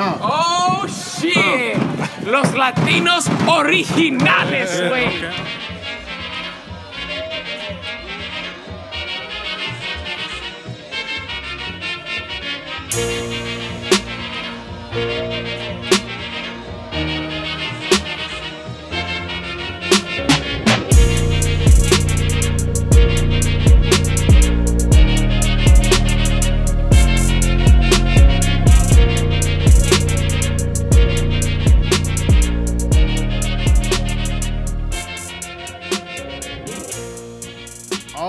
[0.00, 1.76] Oh shit.
[2.24, 5.08] Los latinos originales, güey.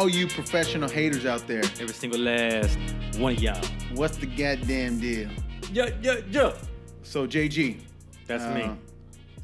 [0.10, 2.80] All you professional haters out there, Every single last
[3.20, 3.64] one of y'all.
[3.94, 5.30] what's the goddamn deal?
[5.72, 6.54] Yeah, yeah, yeah.
[7.04, 7.80] So JG,
[8.26, 8.72] That's uh, me.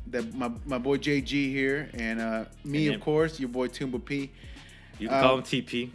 [0.07, 3.99] That my, my boy JG here, and uh, me And of course, your boy Tumba
[3.99, 4.31] P.
[4.97, 5.91] You can uh, call him TP.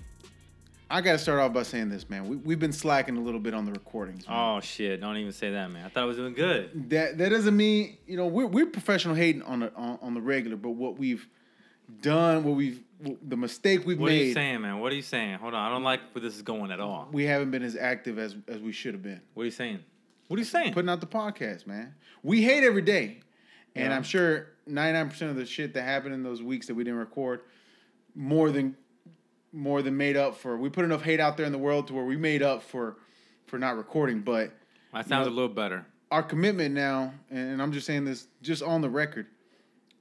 [0.88, 2.28] I gotta start off by saying this, man.
[2.28, 4.28] We we've been slacking a little bit on the recordings.
[4.28, 4.36] man.
[4.38, 5.00] Oh shit!
[5.00, 5.84] Don't even say that, man.
[5.84, 6.90] I thought I was doing good.
[6.90, 10.20] That that doesn't mean you know we're we're professional hating on the on, on the
[10.20, 11.26] regular, but what we've
[12.02, 12.84] done, what we've
[13.22, 14.02] the mistake we've made.
[14.02, 14.78] What are you saying, man?
[14.80, 15.34] What are you saying?
[15.38, 17.08] Hold on, I don't like where this is going at all.
[17.12, 19.20] we haven't been as active as as we should have been.
[19.34, 19.80] What are you saying?
[20.28, 20.74] What are you saying?
[20.74, 21.94] putting out the podcast, man.
[22.22, 23.20] We hate every day.
[23.74, 23.96] And Yeah.
[23.96, 27.40] I'm sure 99% of the shit that happened in those weeks that we didn't record
[28.14, 28.76] more than
[29.52, 30.56] more than made up for.
[30.56, 32.96] We put enough hate out there in the world to where we made up for
[33.46, 34.52] for not recording, but
[34.92, 35.32] That sounds No.
[35.32, 35.86] a little better.
[36.12, 39.26] our commitment now, and I'm just saying this just on the record,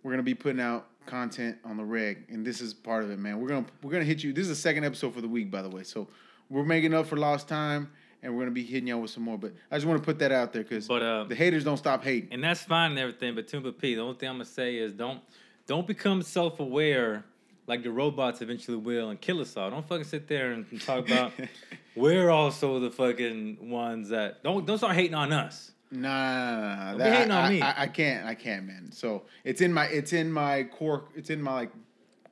[0.03, 3.19] we're gonna be putting out content on the reg, and this is part of it,
[3.19, 3.39] man.
[3.39, 4.33] We're gonna we're gonna hit you.
[4.33, 5.83] This is the second episode for the week, by the way.
[5.83, 6.07] So
[6.49, 7.89] we're making up for lost time,
[8.21, 9.37] and we're gonna be hitting y'all with some more.
[9.37, 11.77] But I just want to put that out there because But, uh, the haters don't
[11.77, 12.29] stop hating.
[12.31, 14.93] And that's fine and everything, but Tumba P, the only thing I'm gonna say is
[14.93, 15.21] don't
[15.67, 17.25] don't become self aware
[17.67, 19.69] like the robots eventually will and kill us all.
[19.69, 21.31] Don't fucking sit there and, and talk about
[21.95, 25.71] we're also the fucking ones that don't don't start hating on us.
[25.91, 26.91] Nah, nah, nah, nah.
[26.93, 27.61] be That- hating I, on me.
[27.61, 28.91] I, I can't, I can't, man.
[28.91, 31.71] So it's in my, it's in my core, it's in my like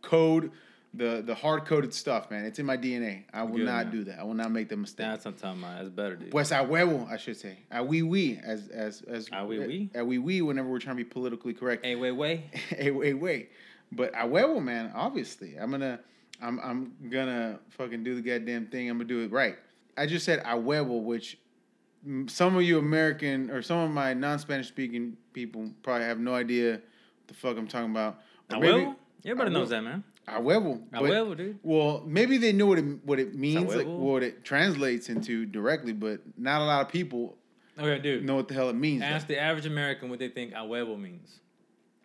[0.02, 0.52] code,
[0.94, 2.46] the the hard coded stuff, man.
[2.46, 3.24] It's in my DNA.
[3.34, 3.92] I will Good, not man.
[3.92, 4.20] do that.
[4.20, 5.06] I will not make the mistake.
[5.06, 5.78] That's what I'm talking about.
[5.78, 6.32] That's better, dude.
[6.32, 7.58] Pues a huevo, I should say.
[7.72, 9.90] A oui oui, as as as A oui oui?
[9.94, 10.42] Eh, a oui oui.
[10.42, 11.86] Whenever we're trying to be politically correct.
[11.86, 12.42] Hey, wait, wait.
[12.70, 13.52] hey, wait, wait.
[13.92, 14.92] But a huevo, man.
[14.96, 16.00] Obviously, I'm gonna,
[16.42, 18.90] I'm, I'm gonna fucking do the goddamn thing.
[18.90, 19.58] I'm gonna do it right.
[19.98, 21.38] I just said a huevo, which
[22.28, 26.74] some of you American or some of my non-Spanish speaking people probably have no idea
[26.74, 26.82] what
[27.28, 28.20] the fuck I'm talking about.
[28.52, 28.96] Or A maybe- huevo?
[29.26, 30.04] Everybody knows that, man.
[30.28, 30.82] A huevo.
[30.94, 31.60] A but- huevo, dude.
[31.64, 35.94] Well, maybe they know what it what it means, like what it translates into directly,
[35.94, 37.38] but not a lot of people
[37.80, 38.26] Okay, dude.
[38.26, 39.02] know what the hell it means.
[39.02, 39.08] though.
[39.08, 41.40] Ask the average American what they think a huevo means.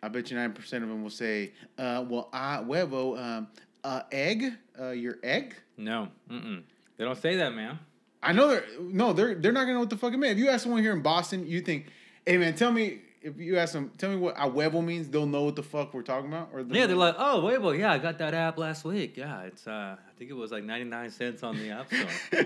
[0.01, 3.47] I bet you nine percent of them will say, uh, "Well, a huevo, um,
[3.83, 6.09] uh, egg, uh, your egg." No.
[6.29, 6.63] Mm-mm.
[6.97, 7.79] They don't say that, man.
[8.23, 10.33] I know they're no, they're they're not gonna know what the fuck it means.
[10.33, 11.87] If you ask someone here in Boston, you think,
[12.25, 15.07] "Hey man, tell me." If you ask them, tell me what a huevo means.
[15.07, 16.49] They'll know what the fuck we're talking about.
[16.51, 17.71] Or Yeah, they're like, oh, huevo.
[17.79, 19.15] Yeah, I got that app last week.
[19.15, 22.45] Yeah, it's uh, I think it was like 99 cents on the app store.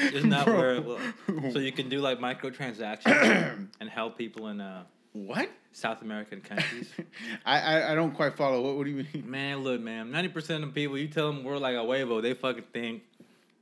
[0.00, 0.56] Isn't that Bro.
[0.56, 0.80] where?
[0.80, 5.48] Well, so you can do like microtransactions and help people in uh, what?
[5.70, 6.88] South American countries.
[7.46, 8.62] I, I I don't quite follow.
[8.62, 9.30] What what do you mean?
[9.30, 12.64] Man, look, man, 90% of people, you tell them we're like a huevo, they fucking
[12.72, 13.02] think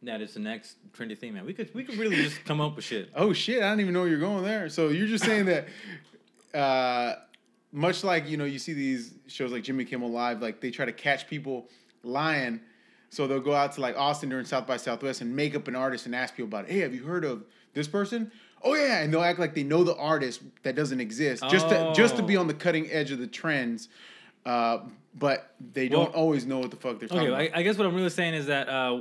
[0.03, 1.45] that it's the next trendy thing, man.
[1.47, 3.11] We could we could really just come up with shit.
[3.15, 3.63] Oh shit!
[3.63, 4.69] I don't even know where you're going there.
[4.69, 5.67] So you're just saying that,
[6.55, 7.15] uh,
[7.73, 10.85] much like you know, you see these shows like Jimmy Kimmel Live, like they try
[10.85, 11.69] to catch people
[12.03, 12.61] lying.
[13.11, 15.77] So they'll go out to like Austin during South by Southwest and make up an
[15.77, 16.71] artist and ask people about, it.
[16.73, 18.33] hey, have you heard of this person?
[18.63, 21.93] Oh yeah, and they'll act like they know the artist that doesn't exist, just to
[21.95, 22.41] just to be Oh.
[22.41, 23.89] on the cutting edge of the trends.
[24.47, 24.79] Uh,
[25.15, 27.57] but they don't always know what the fuck they're talking Okay, about.
[27.57, 29.01] I, I guess what I'm really saying is that uh,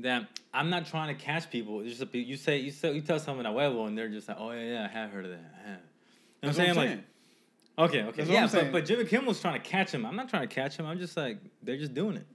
[0.00, 1.80] that I'm not trying to catch people.
[1.80, 4.28] It's just a, you say you say you tell someone a huevo and they're just
[4.28, 5.54] like, oh yeah, yeah, I have heard of that.
[5.64, 5.78] I have.
[6.42, 6.76] You know what I'm saying?
[6.76, 8.64] Like, okay, okay, That's what yeah, saying.
[8.66, 10.04] but, but Jimmy Kimmel's trying to catch him.
[10.04, 10.86] I'm not trying to catch him.
[10.86, 12.26] I'm just like they're just doing it.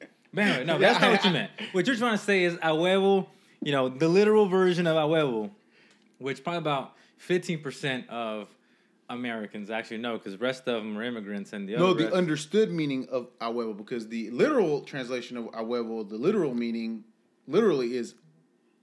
[0.32, 1.50] But anyway, no, that's not what you meant.
[1.72, 3.26] What you're trying to say is a huevo,
[3.62, 5.50] you know, the literal version of a huevo,
[6.18, 6.92] which probably about
[7.28, 8.46] 15% of
[9.08, 12.14] Americans actually know because the rest of them are immigrants and the No, the rest-
[12.16, 17.02] understood meaning of a huevo, because the literal translation of a huevo, the literal meaning,
[17.50, 18.14] literally is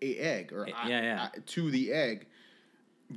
[0.01, 1.29] a egg or Yeah, a- yeah.
[1.35, 2.27] a- to the egg.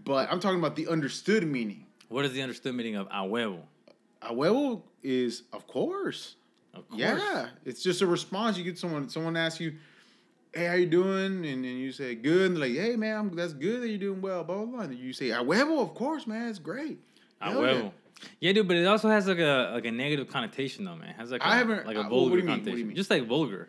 [0.04, 1.86] But I'm talking about the understood meaning.
[2.08, 3.60] what is the understood meaning of a huevo?
[4.22, 6.36] A huevo is, of course,
[6.74, 7.00] Of course.
[7.00, 7.48] yeah.
[7.64, 8.56] It's just a response.
[8.58, 9.74] You get someone, someone asks you,
[10.52, 13.34] "Hey, how you doing?" And, and you say, "Good." And they're like, "Hey, man, I'm,
[13.34, 14.80] that's good that you're doing well." Blah blah blah.
[14.80, 16.98] And you say, "A huevo, of course, man, it's great."
[17.40, 17.54] A yeah.
[17.56, 17.92] huevo.
[18.40, 21.08] Yeah, dude, but it also has like a like a negative connotation though, man.
[21.10, 22.58] It has like a, I haven't- like a what vulgar do you mean?
[22.58, 22.86] What do you connotation.
[22.88, 22.96] mean?
[22.96, 23.68] Just like vulgar.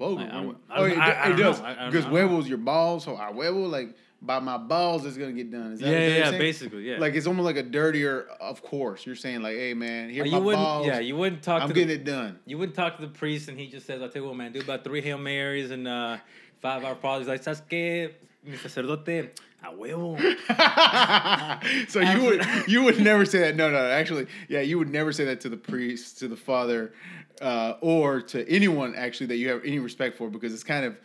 [0.00, 1.64] I- I- I- oh, it, I- I it don't does know.
[1.66, 3.04] I- I don't because your balls.
[3.04, 5.72] So I huevo, like by my balls it's gonna get done.
[5.72, 6.98] Is that, Yeah, is what yeah, yeah, basically, yeah.
[6.98, 9.06] Like it's almost like a dirtier, of course.
[9.06, 10.86] You're saying like, hey man, here my you wouldn't, balls.
[10.86, 11.62] yeah, you wouldn't talk.
[11.62, 12.38] I'm to getting the, it done.
[12.46, 14.52] You wouldn't talk to the priest, and he just says, "I'll tell you what, man,
[14.52, 16.18] do about three hail marys and uh,
[16.60, 18.12] five Our Fathers." Like, "Sabes qué,
[18.44, 19.30] mi sacerdote,
[19.62, 20.18] a huevo."
[21.88, 23.56] so you would you would never say that.
[23.56, 26.92] No, no, actually, yeah, you would never say that to the priest, to the father,
[27.40, 30.96] uh, or to anyone actually that you have any respect for because it's kind of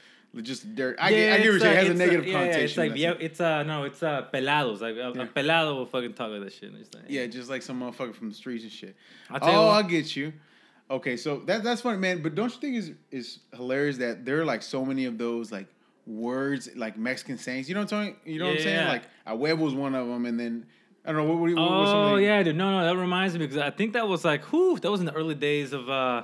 [0.41, 0.97] just dirt.
[0.99, 1.73] I, get, I get what saying.
[1.73, 2.63] It has a negative yeah, connotation.
[2.63, 4.81] It's like yeah, it's uh no, it's uh pelados.
[4.81, 5.23] Like a, Yeah.
[5.23, 6.73] a pelado will fucking talk like that shit.
[6.73, 8.95] Like, Yeah, just like some motherfucker from the streets and shit.
[9.29, 9.69] I'll tell you oh.
[9.69, 10.33] I get you.
[10.89, 12.21] Okay, so that that's funny, man.
[12.21, 15.51] But don't you think is is hilarious that there are like so many of those
[15.51, 15.67] like
[16.07, 17.69] words like Mexican sayings?
[17.69, 18.19] You know what I'm talking?
[18.25, 18.75] You know what I'm saying?
[18.75, 18.89] Yeah.
[18.89, 20.65] Like a huevo is one of them, and then
[21.05, 21.39] I don't know what.
[21.41, 22.55] what, what what's some Oh yeah, dude.
[22.55, 25.05] No, no, that reminds me because I think that was like, whew, that was in
[25.05, 25.89] the early days of.
[25.89, 26.23] uh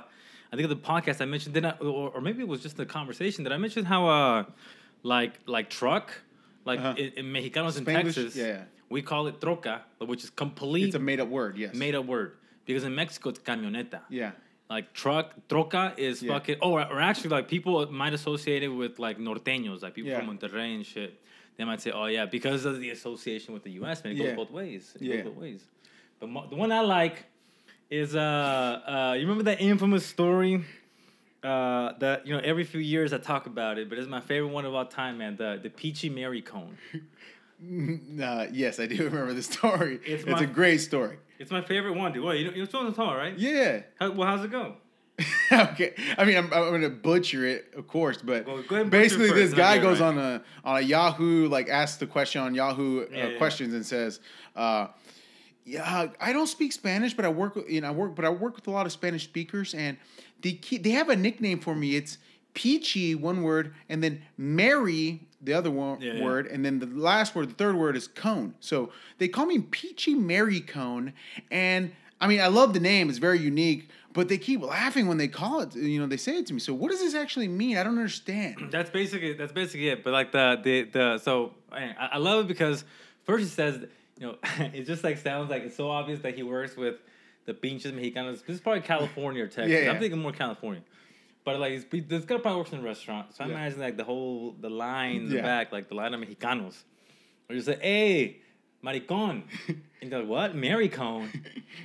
[0.52, 2.76] I think of the podcast I mentioned, did I, or, or maybe it was just
[2.76, 4.44] the conversation that I mentioned how, uh
[5.04, 6.10] like, like truck,
[6.64, 6.94] like Uh-huh.
[6.98, 8.62] in, in Mexicanos in Texas, Yeah, yeah.
[8.88, 11.56] we call it troca, which is complete It's a made up word.
[11.56, 11.74] Yes.
[11.74, 12.36] made up word
[12.66, 14.00] because in Mexico it's camioneta.
[14.08, 14.32] Yeah.
[14.68, 16.32] Like truck, troca is Yeah.
[16.32, 16.56] fucking.
[16.62, 20.18] Oh, or, or actually, like people might associate it with like norteños, like people Yeah.
[20.18, 21.20] from Monterrey and shit.
[21.60, 24.02] They might say, "Oh yeah," because of the association with the U.S.
[24.02, 24.26] Man, it Yeah.
[24.28, 24.92] goes both ways.
[24.96, 25.16] It Yeah.
[25.16, 25.62] goes both ways.
[26.18, 27.26] But mo- the one I like
[27.90, 30.64] is uh, uh, you remember that infamous story
[31.42, 34.52] uh, that you know every few years I talk about it, but it's my favorite
[34.52, 35.36] one of all time, man.
[35.36, 36.78] The the peachy Mary cone.
[37.62, 39.96] Uh, yes, I do remember the story.
[40.06, 41.18] It's It's, my- a great story.
[41.38, 42.24] It's my favorite one, dude.
[42.24, 43.38] What you know, you know what I'm talking about, right?
[43.38, 43.82] Yeah.
[43.98, 44.76] How, well, how's it go?
[45.52, 45.94] okay.
[46.18, 49.02] I mean, I'm, I'm gonna butcher it, of course, but Well, go ahead and butcher
[49.02, 50.06] basically, this first, and I'll guy goes right.
[50.08, 53.38] on a on a Yahoo, like asks the question on Yahoo uh, Yeah, yeah.
[53.38, 54.20] questions and says,
[54.56, 54.88] uh,
[55.64, 58.30] "Yeah, I don't speak Spanish, but I work, with- you know, I work, but I
[58.30, 59.96] work with a lot of Spanish speakers, and
[60.40, 61.96] they keep, they have a nickname for me.
[61.96, 62.18] It's
[62.54, 66.22] Peachy, one word, and then Mary." The other one Yeah, yeah.
[66.24, 68.56] word, and then the last word, the third word is cone.
[68.60, 71.14] So they call me Peachy Mary Cone,
[71.50, 73.88] and I mean, I love the name; it's very unique.
[74.12, 75.74] But they keep laughing when they call it.
[75.76, 76.58] You know, they say it to me.
[76.58, 77.76] So what does this actually mean?
[77.76, 78.56] I don't understand.
[78.70, 80.02] That's basically that's basically it.
[80.02, 82.84] But like the the the so I, I love it because
[83.24, 83.84] first he says
[84.18, 84.36] you know
[84.74, 86.96] it just like sounds like it's so obvious that he works with
[87.46, 88.44] the pinches mexicanos.
[88.44, 89.70] This is probably California or Texas.
[89.70, 89.90] Yeah, yeah.
[89.92, 90.82] I'm thinking more California.
[91.44, 93.54] But like he's- this guy probably works in a restaurant, so I Yeah.
[93.54, 96.82] imagine like the whole the line in the back, like the line of Mexicanos,
[97.48, 98.40] or just like, "Hey,
[98.84, 101.28] maricon," and he's like, "What, maricon?"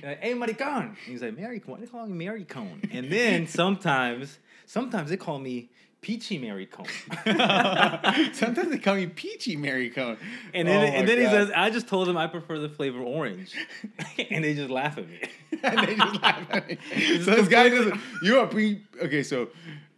[0.02, 0.88] Like, hey, maricon.
[0.88, 1.66] And he's like, maricon.
[1.68, 2.88] Why they call me maricon?
[2.92, 5.70] And then sometimes, sometimes they call me
[6.00, 6.86] peachy maricon.
[8.34, 10.16] Sometimes they call me Peachy Mary Cone.
[10.54, 13.00] And then, Oh and then he says, I just told him I prefer the flavor
[13.00, 13.54] orange.
[14.30, 15.20] and they just laugh at me.
[15.64, 16.78] and they just laugh at me.
[17.22, 18.00] So this guy doesn't.
[18.22, 18.82] You are pre.
[19.02, 19.48] Okay, so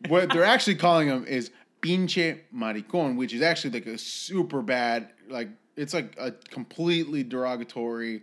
[0.09, 1.51] what they're actually calling him is
[1.83, 8.23] pinche maricon, which is actually like a super bad, like it's like a completely derogatory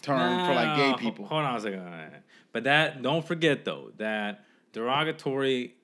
[0.00, 1.26] term for like gay people.
[1.26, 2.10] Hold on a second.
[2.52, 5.74] But that, don't forget though, that derogatory,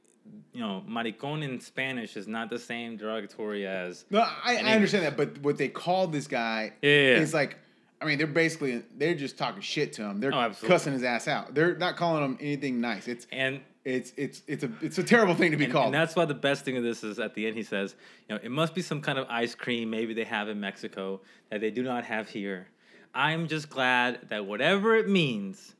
[0.52, 4.04] you know, maricon in Spanish is not the same derogatory as.
[4.10, 7.16] No, I, I understand that, but what they call this guy yeah.
[7.16, 7.58] is like,
[8.00, 10.20] I mean, they're basically they're just talking shit to him.
[10.20, 11.54] They're Oh, cussing his ass out.
[11.54, 13.08] They're not calling him anything nice.
[13.08, 15.86] It's And it's it's it's a it's a terrible thing to be and, called.
[15.86, 17.94] and that's why the best thing of this is at the end he says,
[18.28, 21.20] you know, it must be some kind of ice cream maybe they have in Mexico
[21.50, 22.68] that they do not have here.
[23.14, 25.74] I'm just glad that whatever it means,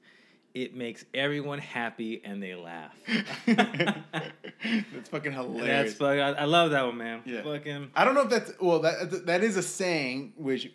[0.54, 2.96] it makes everyone happy and they laugh.
[3.46, 5.66] that's fucking hilarious.
[5.66, 7.22] That's fuck, I, I love that one, man.
[7.26, 7.42] Yeah.
[7.42, 10.70] Fucking I don't know if that's well that that is a saying which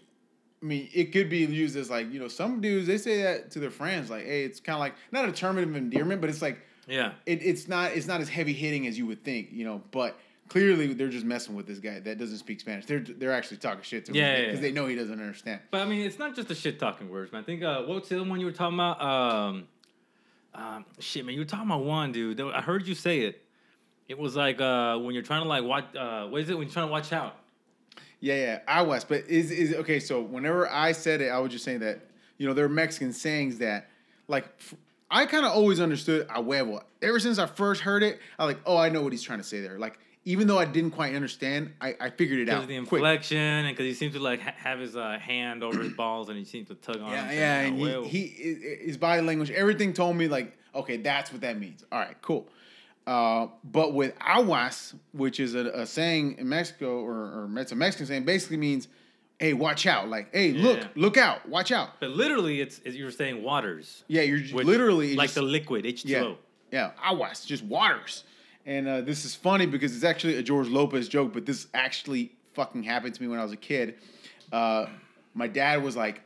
[0.61, 3.51] I mean it could be used as like you know some dudes they say that
[3.51, 6.29] to their friends like hey it's kind of like not a term of endearment but
[6.29, 7.13] it's like yeah.
[7.25, 10.17] it, it's not it's not as heavy hitting as you would think you know but
[10.49, 13.81] clearly they're just messing with this guy that doesn't speak Spanish they're they're actually talking
[13.83, 14.61] shit to him Yeah, yeah, because yeah.
[14.61, 17.31] they know he doesn't understand But I mean, it's not just the shit talking words,
[17.31, 17.41] man.
[17.41, 19.01] I think uh, what's the other one you were talking about?
[19.01, 19.67] Um,
[20.53, 22.39] um, shit, man, you were talking about one, dude.
[22.39, 23.43] I heard you say it.
[24.07, 25.95] It was like uh, when you're trying to like watch.
[25.95, 26.57] Uh, what is it?
[26.57, 27.37] When you're trying to watch out.
[28.19, 29.99] Yeah, yeah, I was, but is is okay.
[29.99, 33.11] So whenever I said it, I was just saying that you know there are Mexican
[33.13, 33.89] sayings that
[34.27, 34.75] like f-
[35.13, 36.81] I kind of always understood a huevo.
[37.01, 39.43] Ever since I first heard it, I like oh I know what he's trying to
[39.43, 39.77] say there.
[39.77, 42.99] Like even though I didn't quite understand, I, I figured it out of the quick.
[42.99, 46.29] inflection, and because he seems to like ha- have his uh, hand over his balls,
[46.29, 47.11] and he seems to tug on.
[47.11, 48.53] Yeah, him, yeah, and "Ah, he, he
[48.85, 51.83] his body language, everything told me like okay that's what that means.
[51.91, 52.47] All right, cool.
[53.05, 57.75] Uh, but with aguas, which is a, a saying in Mexico, or, or it's a
[57.75, 58.87] Mexican saying, basically means,
[59.43, 60.87] "Hey, watch out!" Like, "Hey, look, Yeah.
[60.95, 64.03] look out, watch out." But literally, it's, it's you were saying waters.
[64.07, 66.37] Yeah, you're which- literally like just- the liquid H two yeah, O.
[66.71, 68.23] yeah, aguas, just waters.
[68.65, 72.31] And uh, this is funny because it's actually a George Lopez joke, but this actually
[72.53, 73.95] fucking happened to me when I was a kid.
[74.53, 74.85] Uh,
[75.33, 76.21] my dad was like,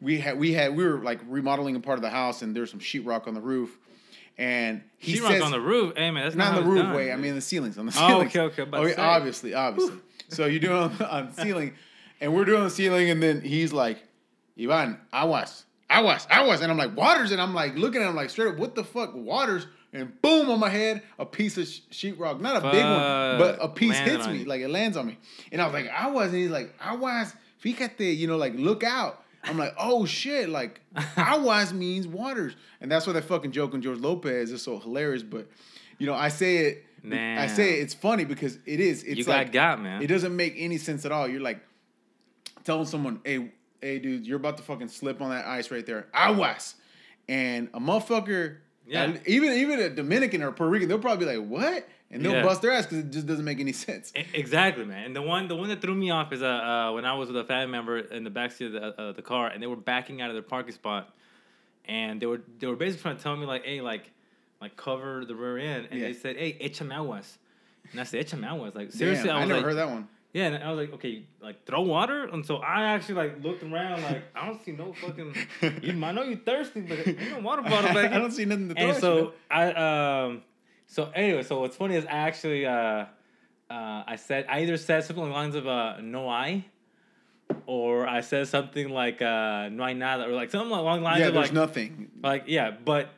[0.00, 2.70] we had we had we were like remodeling a part of the house, and there's
[2.70, 3.78] some sheetrock on the roof,
[4.36, 5.96] and he Sheetrock says on the roof.
[5.96, 6.94] Hey man, that's not, not on the roof done.
[6.96, 7.12] way.
[7.12, 8.10] I mean the ceilings on the ceiling.
[8.10, 8.30] Oh, ceilings.
[8.36, 9.98] okay, okay, about Oh, obviously, obviously.
[10.28, 11.74] so you do it on, on the ceiling,
[12.20, 13.98] and we're doing the ceiling, and then he's like,
[14.60, 18.30] Ivan, aguas, aguas, aguas, and I'm like, waters, and I'm like looking at him like
[18.30, 22.40] straight up, what the fuck, waters, and boom on my head, a piece of sheetrock,
[22.40, 24.44] not a big one, but a piece Landed hits me, you.
[24.44, 25.18] like it lands on me,
[25.52, 27.32] and I was like, aguas, and he's like, aguas,
[27.62, 29.22] fíjate, you know, like look out.
[29.44, 30.80] I'm like, oh shit, like
[31.16, 35.22] aguas means waters, and that's why that fucking joke on George Lopez is so hilarious.
[35.22, 35.48] But
[35.98, 39.04] you know, I say it, I say it, it's funny because it is.
[39.04, 40.02] It's You got like got, man.
[40.02, 41.28] it doesn't make any sense at all.
[41.28, 41.60] You're like
[42.68, 46.06] telling someone, hey, hey, dude, you're about to fucking slip on that ice right there,
[46.12, 46.74] aguas,
[47.28, 48.58] and a motherfucker.
[48.86, 49.16] Yeah.
[49.26, 52.42] even even a Dominican or Puerto Rican, they'll probably be like, "What?" and they'll Yeah.
[52.42, 54.12] bust their ass because it just doesn't make any sense.
[54.32, 55.04] Exactly, man.
[55.06, 57.28] And the one, the one that threw me off is uh, uh when I was
[57.28, 59.76] with a family member in the backseat of the, uh, the car, and they were
[59.76, 61.14] backing out of their parking spot,
[61.86, 64.10] and they were they were basically trying to tell me like, hey, like,
[64.60, 66.06] like cover the rear end, and Yeah.
[66.08, 67.36] they said, hey, échame aguas,
[67.92, 70.08] and I said, échame aguas, like seriously, Damn, I I, never like, heard that one.
[70.32, 73.62] Yeah, and I was like, okay, like throw water, and so I actually like looked
[73.62, 75.34] around, like I don't see no fucking,
[75.82, 78.68] you, I know you're thirsty, but ain't no water bottle back I don't see nothing
[78.68, 78.84] to throw.
[78.84, 80.42] And you, so I um
[80.86, 83.06] so anyway, so what's funny is I actually uh uh
[83.70, 86.64] I said I either said something along the lines of uh no I
[87.66, 91.20] or I said something like uh no hay nada or like something along the lines
[91.20, 92.10] yeah, of there's like nothing.
[92.22, 93.10] like yeah, but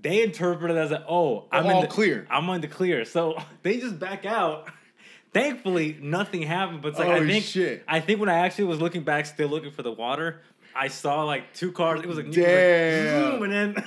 [0.00, 2.26] they interpreted it as like, oh I'm all in the, clear.
[2.30, 3.04] I'm on the clear.
[3.04, 4.68] So they just back out.
[5.32, 6.82] Thankfully, nothing happened.
[6.82, 7.84] But it's like I Oh, think shit.
[7.86, 10.40] I think when I actually was looking back, still looking for the water,
[10.74, 12.00] I saw like two cars.
[12.00, 13.40] It was like, Damn.
[13.40, 13.84] like and then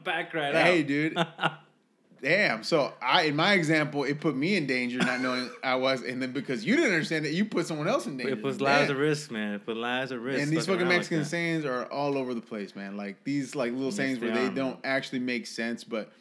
[0.04, 0.66] back right out.
[0.66, 1.16] Hey, dude.
[2.22, 2.62] Damn.
[2.64, 6.22] So I, in my example, it put me in danger not knowing I was, and
[6.22, 8.32] then because you didn't understand it, you put someone else in danger.
[8.32, 9.54] It puts lives at risk, man.
[9.54, 10.40] It put lives at risk.
[10.42, 11.24] And these fucking like Mexican that.
[11.26, 12.96] sayings are all over the place, man.
[12.96, 14.54] Like these like little Yes, sayings they where they man.
[14.54, 16.12] don't actually make sense, but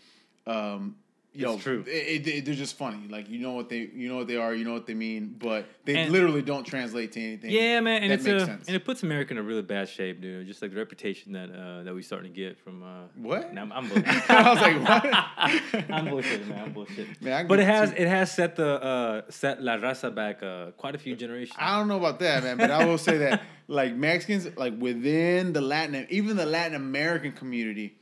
[0.46, 0.98] um,
[1.36, 1.84] you It's true.
[1.88, 3.08] It, it- they're just funny.
[3.10, 5.36] Like you know what they, you know what they are, you know what they mean,
[5.40, 7.50] but they And- literally don't translate to anything.
[7.52, 8.68] Yeah, man, and that it's makes a, sense.
[8.68, 10.46] and it puts America in a really bad shape, dude.
[10.46, 12.84] Just like the reputation that uh, that we starting to get from.
[12.84, 13.46] Uh, What?
[13.58, 14.30] I'm, I'm bullshitting.
[14.30, 15.90] I was like, what?
[15.92, 16.64] I'm bullshitting, man.
[16.66, 17.22] I'm bullshitting.
[17.22, 20.72] Man, but it has too- it has set the uh, set La Raza back uh,
[20.72, 21.56] quite a few generations.
[21.60, 25.54] I don't know about that, man, but I will say that like Mexicans, like within
[25.54, 27.96] the Latin, even the Latin American community,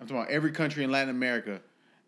[0.00, 1.60] I'm talking about every country in Latin America,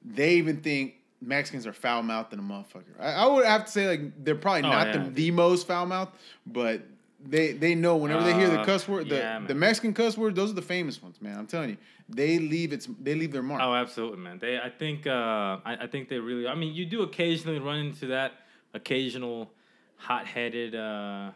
[0.05, 2.99] they even think Mexicans are foul mouthed than a motherfucker.
[2.99, 5.05] I, I would have to say like they're probably Oh, not yeah.
[5.05, 6.13] the, the most foul mouthed,
[6.47, 6.83] but
[7.23, 10.17] they they know whenever they hear the Uh, cuss word, the, yeah, the Mexican cuss
[10.17, 11.39] word, those are the famous ones, man.
[11.39, 11.77] I'm telling you,
[12.09, 13.61] they leave its they leave their mark.
[13.63, 14.39] Oh, absolutely, man.
[14.39, 16.47] They, I think, uh, I, I think they really.
[16.49, 18.33] I mean, you do occasionally run into that
[18.73, 19.51] occasional
[19.97, 21.31] hot-headed uh,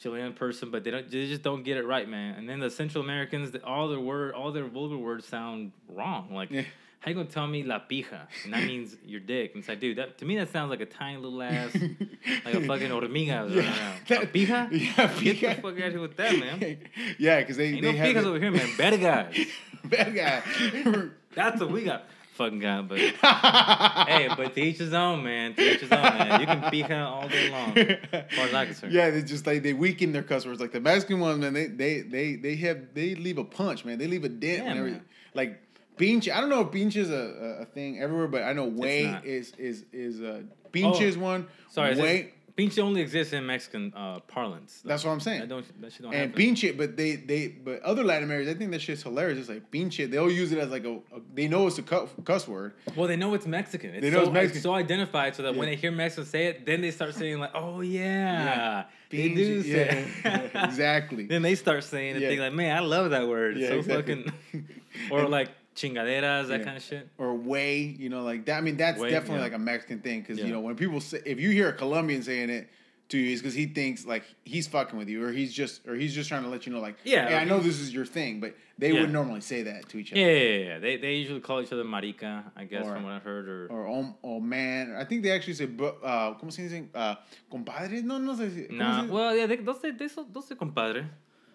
[0.00, 1.08] Chilean person, but they don't.
[1.08, 2.34] They just don't get it right, man.
[2.36, 6.34] And then the Central Americans, all their word, all their vulgar words sound wrong.
[6.34, 6.62] Like, Yeah.
[7.00, 8.26] How you gonna tell me la pija?
[8.44, 9.52] And that means your dick.
[9.54, 11.74] And it's like, dude, that to me that sounds like a tiny little ass,
[12.44, 13.48] like a fucking hormiga.
[13.54, 14.68] Yeah, that- a pija?
[14.72, 16.78] yeah, Get the fuck out of here with that, man.
[17.18, 18.68] yeah, because they Ain't they no have pijas over here, man.
[18.76, 19.46] Better guys.
[19.84, 20.42] bad guy.
[21.34, 22.04] That's what we got.
[22.34, 25.54] Fucking guy, but hey, but to each his own, man.
[25.54, 26.40] To each his own, man.
[26.40, 27.98] You can pija all day long, as
[28.32, 28.92] far as I'm concerned.
[28.92, 30.60] Yeah, they just like they weaken their customers.
[30.60, 33.98] Like the Mexican ones, man, they they they they have they leave a punch, man.
[33.98, 35.04] They leave a dent Yeah, man.
[35.34, 35.67] like
[35.98, 36.32] pinche.
[36.32, 39.18] I don't know if pinche is a, a, a thing everywhere, but I know way
[39.24, 41.46] is is is uh pinche is one.
[41.70, 42.32] Sorry, way.
[42.56, 44.82] pinche only exists in Mexican uh, parlance.
[44.84, 45.40] That's what I'm saying.
[45.40, 46.42] That don't that shit don't and happen.
[46.54, 49.38] pinche, but they they but other Latin Americans, I think that shit's hilarious.
[49.38, 50.10] It's like pinche.
[50.10, 52.74] They'll use it as like a, a they know it's a cu- cuss word.
[52.96, 53.90] Well, they know it's Mexican.
[53.94, 54.62] It's They know so, it's Mexican.
[54.62, 57.52] so identified, so that when they hear Mexicans say it, then they start saying like,
[57.54, 60.50] "Oh yeah, they do say." yeah, it.
[60.64, 61.26] exactly.
[61.32, 62.28] then they start saying it, Yeah.
[62.28, 63.56] thinking like, "Man, I love that word.
[63.56, 64.24] It's Yeah, so exactly.
[64.24, 64.64] fucking,"
[65.12, 66.64] or like chingaderas, that Yeah.
[66.64, 67.08] kind of shit.
[67.18, 68.58] or way, you know, like that.
[68.58, 69.42] I mean, that's Way, definitely yeah.
[69.44, 70.46] like a Mexican thing because Yeah.
[70.46, 72.68] you know when people say if you hear a Colombian saying it
[73.10, 75.94] to you, it's because he thinks like he's fucking with you, or he's just or
[75.94, 78.04] he's just trying to let you know like, Yeah, hey, I know this is your
[78.04, 80.20] thing, but they would normally say that to each other.
[80.20, 80.78] Yeah, yeah.
[80.78, 83.66] They they usually call each other marica, I guess, Or- from what I've heard, or.
[83.68, 86.84] Or oh, oh man, I think they actually say, uh, ¿cómo se dice?
[86.94, 87.14] Uh,
[87.50, 88.02] compadre?
[88.04, 88.50] No, no sé.
[88.54, 91.06] si- ¿cómo Nah, well, yeah, they, those say, they, so- those say compadre.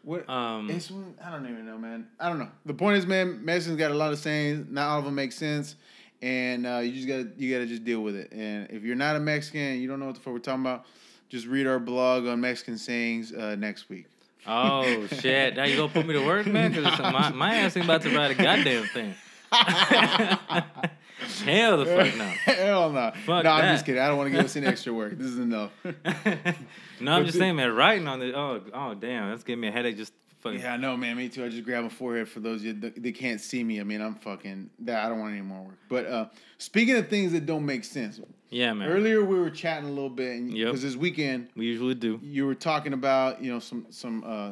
[0.03, 0.29] What?
[0.29, 0.91] Um, it's
[1.23, 2.07] I don't even know, man.
[2.19, 2.49] I don't know.
[2.65, 4.67] The point is, man, Mexicans got a lot of sayings.
[4.69, 5.75] Not all of them make sense,
[6.21, 8.31] and uh, you just gotta you gotta just deal with it.
[8.33, 10.85] And if you're not a Mexican, you don't know what the fuck we're talking about.
[11.29, 14.07] Just read our blog on Mexican sayings uh, next week.
[14.45, 15.55] Oh shit!
[15.55, 16.73] Now you gonna put me to work, man?
[16.73, 19.15] Because my, my ass ain't about to write a goddamn thing.
[21.41, 22.23] Hell the fuck no.
[22.53, 23.11] Hell no.
[23.25, 24.01] Fuck no, I'm just kidding.
[24.01, 25.17] I don't want to give us any extra work.
[25.17, 25.71] This is enough.
[26.99, 27.73] no, I'm just saying, man.
[27.75, 29.97] Writing on the oh oh damn, that's giving me a headache.
[29.97, 30.59] Just fucking.
[30.59, 31.17] yeah, I know, man.
[31.17, 31.43] Me too.
[31.45, 33.79] I just grab my forehead for those of you that they can't see me.
[33.79, 34.69] I mean, I'm fucking.
[34.79, 35.77] That I don't want any more work.
[35.89, 36.25] But uh
[36.57, 38.87] speaking of things that don't make sense, Yeah, man.
[38.89, 40.67] earlier we were chatting a little bit, and Yep.
[40.67, 42.19] because this weekend We usually do.
[42.23, 44.51] you were talking about you know some some uh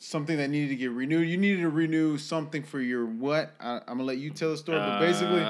[0.00, 1.28] something that needed to get renewed.
[1.28, 3.52] You needed to renew something for your what?
[3.60, 5.44] I, I'm gonna let you tell the story, but basically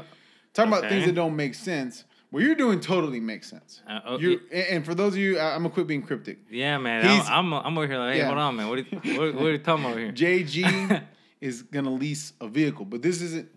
[0.58, 2.04] Talking about things that don't make sense.
[2.30, 3.80] What you're doing totally makes sense.
[3.88, 6.40] Uh, oh, you and and for those of you, I, I'm gonna quit being cryptic.
[6.50, 7.04] Yeah, man.
[7.04, 8.26] He's- I'm, I'm over here like, hey, Yeah.
[8.26, 8.68] hold on, man.
[8.68, 10.12] What are you, what, what are you talking about here?
[10.12, 11.02] JG
[11.40, 13.48] is gonna lease a vehicle, but this isn't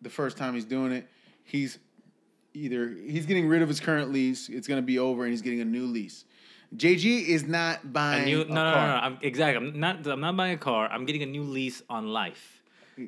[0.00, 1.06] the first time he's doing it.
[1.42, 1.78] He's
[2.54, 5.60] either he's getting rid of his current lease, it's gonna be over, and he's getting
[5.60, 6.24] a new lease.
[6.76, 8.94] JG is not A buying new, a no, no, no, no.
[8.96, 9.68] I'm, exactly.
[9.68, 10.06] I'm not.
[10.06, 10.88] I'm not buying a car.
[10.90, 12.53] I'm getting a new lease on life.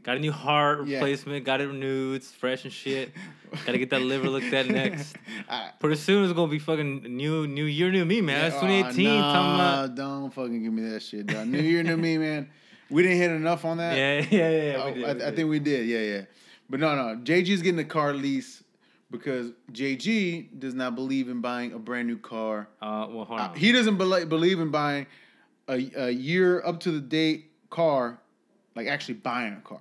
[0.02, 0.96] Got a new heart Yeah.
[0.96, 1.44] replacement.
[1.44, 2.16] Got it renewed.
[2.16, 3.12] It's fresh and shit.
[3.64, 5.16] Got to get that liver looked at next.
[5.48, 8.40] I- Pretty soon it's gonna be fucking new, new year, new me, man.
[8.40, 9.06] That's Aw, 2018.
[9.06, 9.94] talking nah, about.
[9.94, 11.46] don't fucking give me that shit, dog.
[11.46, 12.48] New year, new me, man.
[12.90, 13.96] We didn't hit enough on that.
[13.96, 14.82] Yeah, yeah, yeah.
[14.82, 15.86] Oh, did, I, I think we did.
[15.86, 16.22] Yeah, yeah.
[16.68, 17.20] But no, no.
[17.22, 18.64] JG's getting a car lease
[19.10, 22.68] because JG does not believe in buying a brand new car.
[22.82, 23.56] Uh, well, hold Uh, on.
[23.56, 25.06] he doesn't bel believe in buying
[25.68, 28.18] a, a year up to the date car,
[28.76, 29.80] like actually buying a car.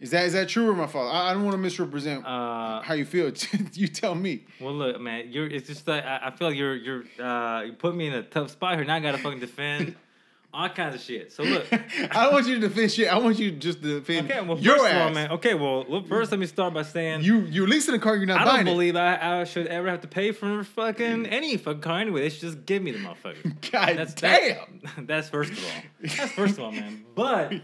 [0.00, 1.14] Is that is that true or my fault?
[1.14, 3.32] I, I don't want to misrepresent uh, how you feel.
[3.74, 4.44] you tell me.
[4.60, 5.30] well, look, man.
[5.30, 5.46] You're.
[5.46, 6.74] It's just like I, I feel like you're.
[6.74, 7.04] You're.
[7.18, 8.84] Uh, you put me in a tough spot here.
[8.84, 9.94] Now I gotta fucking defend
[10.52, 11.32] all kinds of shit.
[11.32, 11.66] So look.
[11.72, 13.08] I don't want you to defend shit.
[13.10, 14.94] I want you just to defend Okay, well, your first ass.
[14.94, 15.30] of all, man.
[15.30, 18.16] Okay, well, well, first let me start by saying You you're leasing a car.
[18.16, 21.56] You're not I don't believe I, I should ever have to pay for fucking any
[21.56, 22.22] fucking car anyway.
[22.22, 23.70] They should just give me the motherfucker.
[23.70, 24.80] God That's damn.
[24.96, 25.82] That, that's first of all.
[26.02, 27.04] That's first of all, man.
[27.14, 27.54] But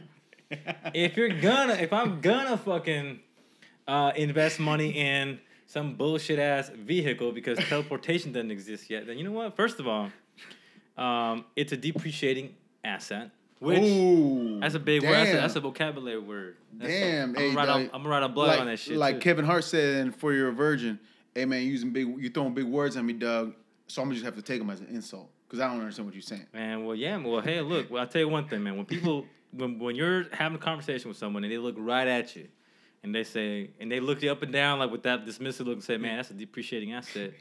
[0.95, 3.21] if you're gonna, if I'm gonna fucking
[3.87, 9.25] uh, invest money in some bullshit ass vehicle because teleportation doesn't exist yet, then you
[9.25, 9.57] know what?
[9.57, 10.11] First of all,
[10.97, 12.55] um, it's a depreciating
[12.85, 15.13] asset, which Ooh, that's a big word.
[15.13, 16.57] That's a, that's a vocabulary word.
[16.73, 17.81] That's Damn, I'm hey, gonna write dog.
[17.95, 18.97] I'm gonna write on blood like, on that shit.
[18.97, 19.21] like too.
[19.21, 20.99] Kevin Hart said, and for you're virgin,
[21.35, 23.55] hey man, using big, you throwing big words at me, Doug.
[23.87, 26.07] So I'm gonna just have to take them as an insult because I don't understand
[26.07, 26.47] what you're saying.
[26.53, 28.77] Man, well, yeah, well, hey, look, well, I'll tell you one thing, man.
[28.77, 32.37] When people, when when you're having a conversation with someone and they look right at
[32.37, 32.49] you,
[33.03, 35.75] and they say, and they look you up and down like with that dismissive look
[35.75, 37.33] and say, man, that's a depreciating asset.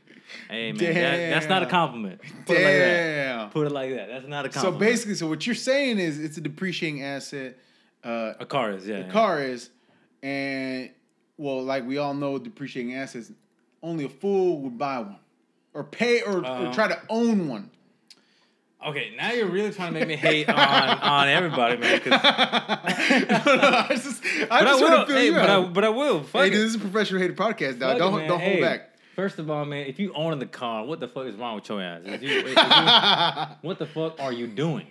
[0.50, 2.22] Hey, man, that, that's not a compliment.
[2.46, 3.38] Put it like that.
[3.38, 3.50] Damn.
[3.50, 4.08] Put it like that.
[4.08, 4.82] That's not a compliment.
[4.82, 7.58] So basically, so what you're saying is it's a depreciating asset.
[8.04, 8.96] Uh, a car is, yeah.
[8.96, 9.12] A yeah.
[9.12, 9.70] car is,
[10.24, 10.90] and
[11.38, 13.32] well, like we all know, depreciating assets.
[13.82, 15.20] Only a fool would buy one,
[15.74, 17.70] or pay, or, or Uh, try to own one.
[18.88, 22.00] Okay, now you're really trying to make me hate on on everybody, man.
[22.00, 22.12] 'cause-
[23.46, 24.90] no, no, I just, I but I just will.
[24.90, 26.24] want to feel Hey, you but I, but I will.
[26.24, 26.52] Fuck Hey, it.
[26.52, 27.92] dude, this is a professional hated podcast, dog.
[27.92, 28.28] Fuck Don't man.
[28.30, 28.96] don't hold Hey, back.
[29.16, 31.68] First of all, man, if you own the car, what the fuck is wrong with
[31.68, 32.02] your ass?
[32.06, 34.88] Is you- is you- what the fuck are you doing?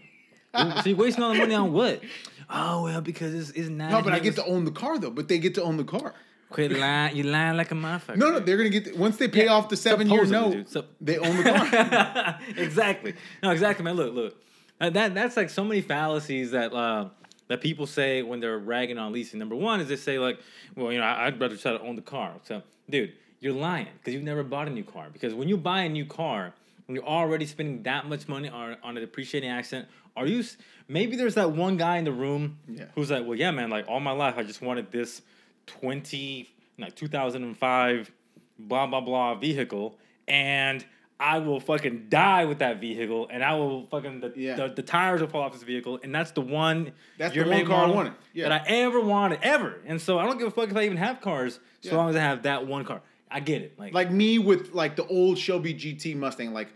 [0.55, 2.03] so you're wasting all the money on what?
[2.51, 3.91] Oh well, because it's it's not.
[3.91, 5.11] No, but I get to own the car though.
[5.11, 6.15] But they get to own the car.
[6.51, 7.17] Quit lying.
[7.17, 8.17] You lying like a motherfucker.
[8.17, 10.53] No, no, they're gonna get the, once they pay Yeah, off the seven year note.
[10.53, 10.69] dude.
[10.69, 12.39] Sup- they own the car.
[12.57, 13.15] exactly.
[13.43, 13.95] No, exactly, man.
[13.97, 14.43] Look, look.
[14.81, 17.09] Uh, That that's like so many fallacies that uh,
[17.49, 19.39] that people say when they're ragging on leasing.
[19.39, 20.39] Number one is they say like,
[20.75, 22.33] well, you know, I- I'd rather try to own the car.
[22.45, 25.09] So, dude, you're lying because you've never bought a new car.
[25.13, 26.55] Because when you buy a new car,
[26.87, 30.43] when you're already spending that much money on on a depreciating asset, are you?
[30.89, 32.87] Maybe there's that one guy in the room Yeah.
[32.95, 33.69] who's like, well, yeah, man.
[33.69, 35.21] Like all my life, I just wanted this
[35.69, 38.11] twenty like 2005
[38.59, 40.85] blah blah blah vehicle and
[41.21, 44.55] I will fucking die with that vehicle, and I will fucking the, Yeah.
[44.55, 46.93] the, the tires will fall off this vehicle, and that's the one.
[47.19, 48.13] That's your the one car I wanted.
[48.33, 48.49] Yeah.
[48.49, 50.97] That I ever wanted ever, and so I don't give a fuck if I even
[50.97, 51.97] have cars, so Yeah.
[51.97, 53.01] long as I have that one car.
[53.29, 56.53] I get it, like, like me with like the old Shelby GT Mustang.
[56.55, 56.69] Like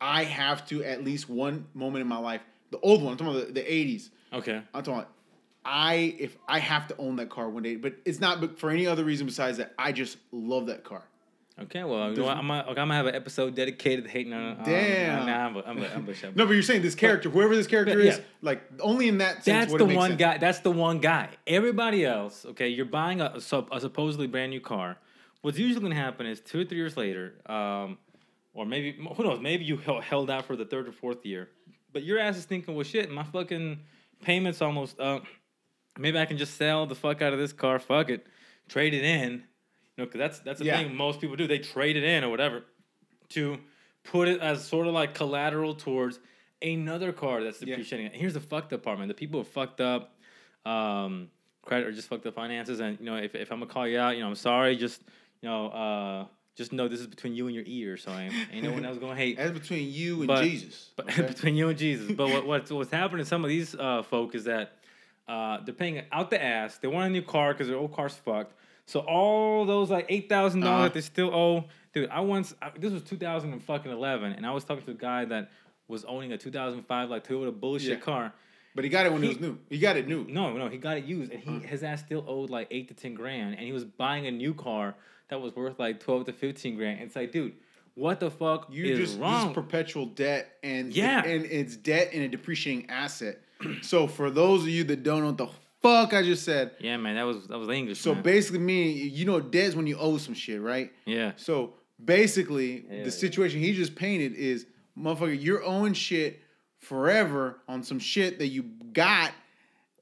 [0.00, 2.40] I have to at least one moment in my life.
[2.70, 3.12] The old one.
[3.12, 4.08] I'm talking about the, the 80s.
[4.32, 4.94] okay, I'm talking.
[5.00, 5.12] About,
[5.64, 8.70] I if I have to own that car one day, but it's not but for
[8.70, 9.74] any other reason besides that.
[9.78, 11.02] I just love that car.
[11.60, 11.84] okay.
[11.84, 12.28] Well, you know?
[12.28, 14.58] I'm gonna, okay, I'm gonna have an episode dedicated to hating on.
[14.58, 15.26] on- Damn.
[15.26, 17.66] Nah, I'm a, I'm a, I'm a No, but you're saying this character, whoever this
[17.66, 18.24] character but, is, yeah.
[18.40, 19.70] like only in that sense.
[19.70, 20.18] That's the one sense.
[20.18, 20.38] guy.
[20.38, 21.28] That's the one guy.
[21.46, 24.96] Everybody else, okay, you're buying a, a, a supposedly brand new car.
[25.42, 27.96] What's usually going to happen is two or three years later, um,
[28.52, 29.40] or maybe who knows?
[29.40, 31.48] Maybe you held out for the third or fourth year,
[31.92, 33.80] but your ass is thinking, well, shit, my fucking
[34.22, 34.98] payments almost.
[35.00, 35.20] Uh,
[35.98, 37.78] maybe I can just sell the fuck out of this car.
[37.78, 38.26] Fuck it,
[38.68, 39.32] trade it in.
[39.32, 39.40] You
[39.98, 40.78] know, because that's that's the Yeah.
[40.78, 41.46] thing most people do.
[41.46, 42.64] They trade it in or whatever
[43.30, 43.58] to
[44.04, 46.18] put it as sort of like collateral towards
[46.62, 47.76] another car that's Yeah.
[47.76, 48.10] depreciating.
[48.18, 49.08] Here's the fucked up part, man.
[49.08, 50.16] The people who fucked up
[50.66, 51.30] um,
[51.62, 53.98] credit or just fucked up finances, and you know, if, if I'm gonna call you
[53.98, 54.76] out, you know, I'm sorry.
[54.76, 55.02] Just
[55.42, 56.26] you know, uh,
[56.56, 58.98] just know this is between you and your ears, so ain't, ain't no one else
[58.98, 59.36] gonna hate.
[59.38, 60.90] That's between you and But- Jesus.
[60.96, 61.22] But okay?
[61.28, 62.12] between you and Jesus.
[62.12, 64.76] But what, what's what's happening to some of these uh, folk is that
[65.30, 66.78] uh, they're paying out the ass.
[66.78, 68.52] They want a new car because their old car's fucked.
[68.86, 70.72] So all those like eight thousand Uh-huh.
[70.72, 71.64] dollars that they still owe,
[71.94, 72.10] dude.
[72.10, 74.90] I once I, this was two thousand and fucking eleven, and I was talking to
[74.90, 75.50] a guy that
[75.88, 78.04] was owning a two thousand five like Toyota bullshit Yeah.
[78.10, 78.32] car.
[78.74, 79.58] but he got it when it was new.
[79.68, 80.24] He got it new.
[80.28, 81.66] No, no, he got it used, and he Uh-huh.
[81.66, 84.54] his ass still owed like eight to ten grand, and he was buying a new
[84.54, 84.94] car
[85.28, 86.98] that was worth like twelve to fifteen grand.
[86.98, 87.54] And It's like, dude,
[87.94, 89.48] what the fuck You is just wrong?
[89.48, 91.24] this perpetual debt and Yeah.
[91.24, 93.38] and it's debt and a depreciating asset.
[93.82, 95.48] so for those of you that don't know what the
[95.82, 98.00] fuck I just said, yeah, man, that was that was English.
[98.00, 98.22] so man.
[98.22, 100.92] basically meaning you know debt is when you owe some shit, right?
[101.06, 103.04] yeah, So basically, Yeah, yeah.
[103.04, 104.66] the situation he just painted is,
[104.98, 106.40] motherfucker, you're owing shit
[106.78, 109.32] forever on some shit that you got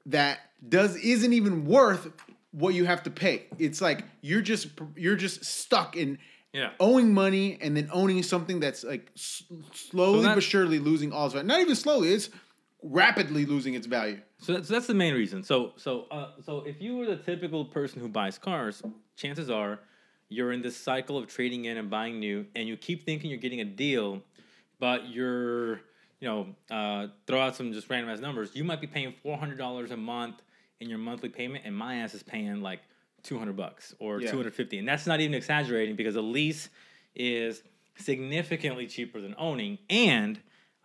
[0.07, 2.07] that does isn't even worth
[2.51, 3.43] what you have to pay.
[3.59, 6.17] It's like you're just you're just stuck in
[6.53, 6.71] yeah.
[6.79, 9.43] owing money and then owning something that's like s-
[9.73, 11.47] slowly that- but surely losing all its value.
[11.47, 12.29] Not even slowly, it's
[12.81, 14.19] rapidly losing its value.
[14.37, 15.43] So that's, that's the main reason.
[15.43, 18.81] So so uh, so if you were the typical person who buys cars,
[19.15, 19.79] chances are
[20.29, 23.39] you're in this cycle of trading in and buying new, and you keep thinking you're
[23.39, 24.21] getting a deal,
[24.79, 25.81] but you're
[26.19, 28.51] you know uh, throw out some just random ass numbers.
[28.53, 30.41] You might be paying four hundred dollars a month
[30.79, 32.79] in your monthly payment, and my ass is paying like
[33.23, 34.31] two hundred bucks or Yeah.
[34.31, 36.69] two hundred fifty, and that's not even exaggerating because a lease
[37.15, 37.61] is
[37.97, 40.39] significantly cheaper than owning, and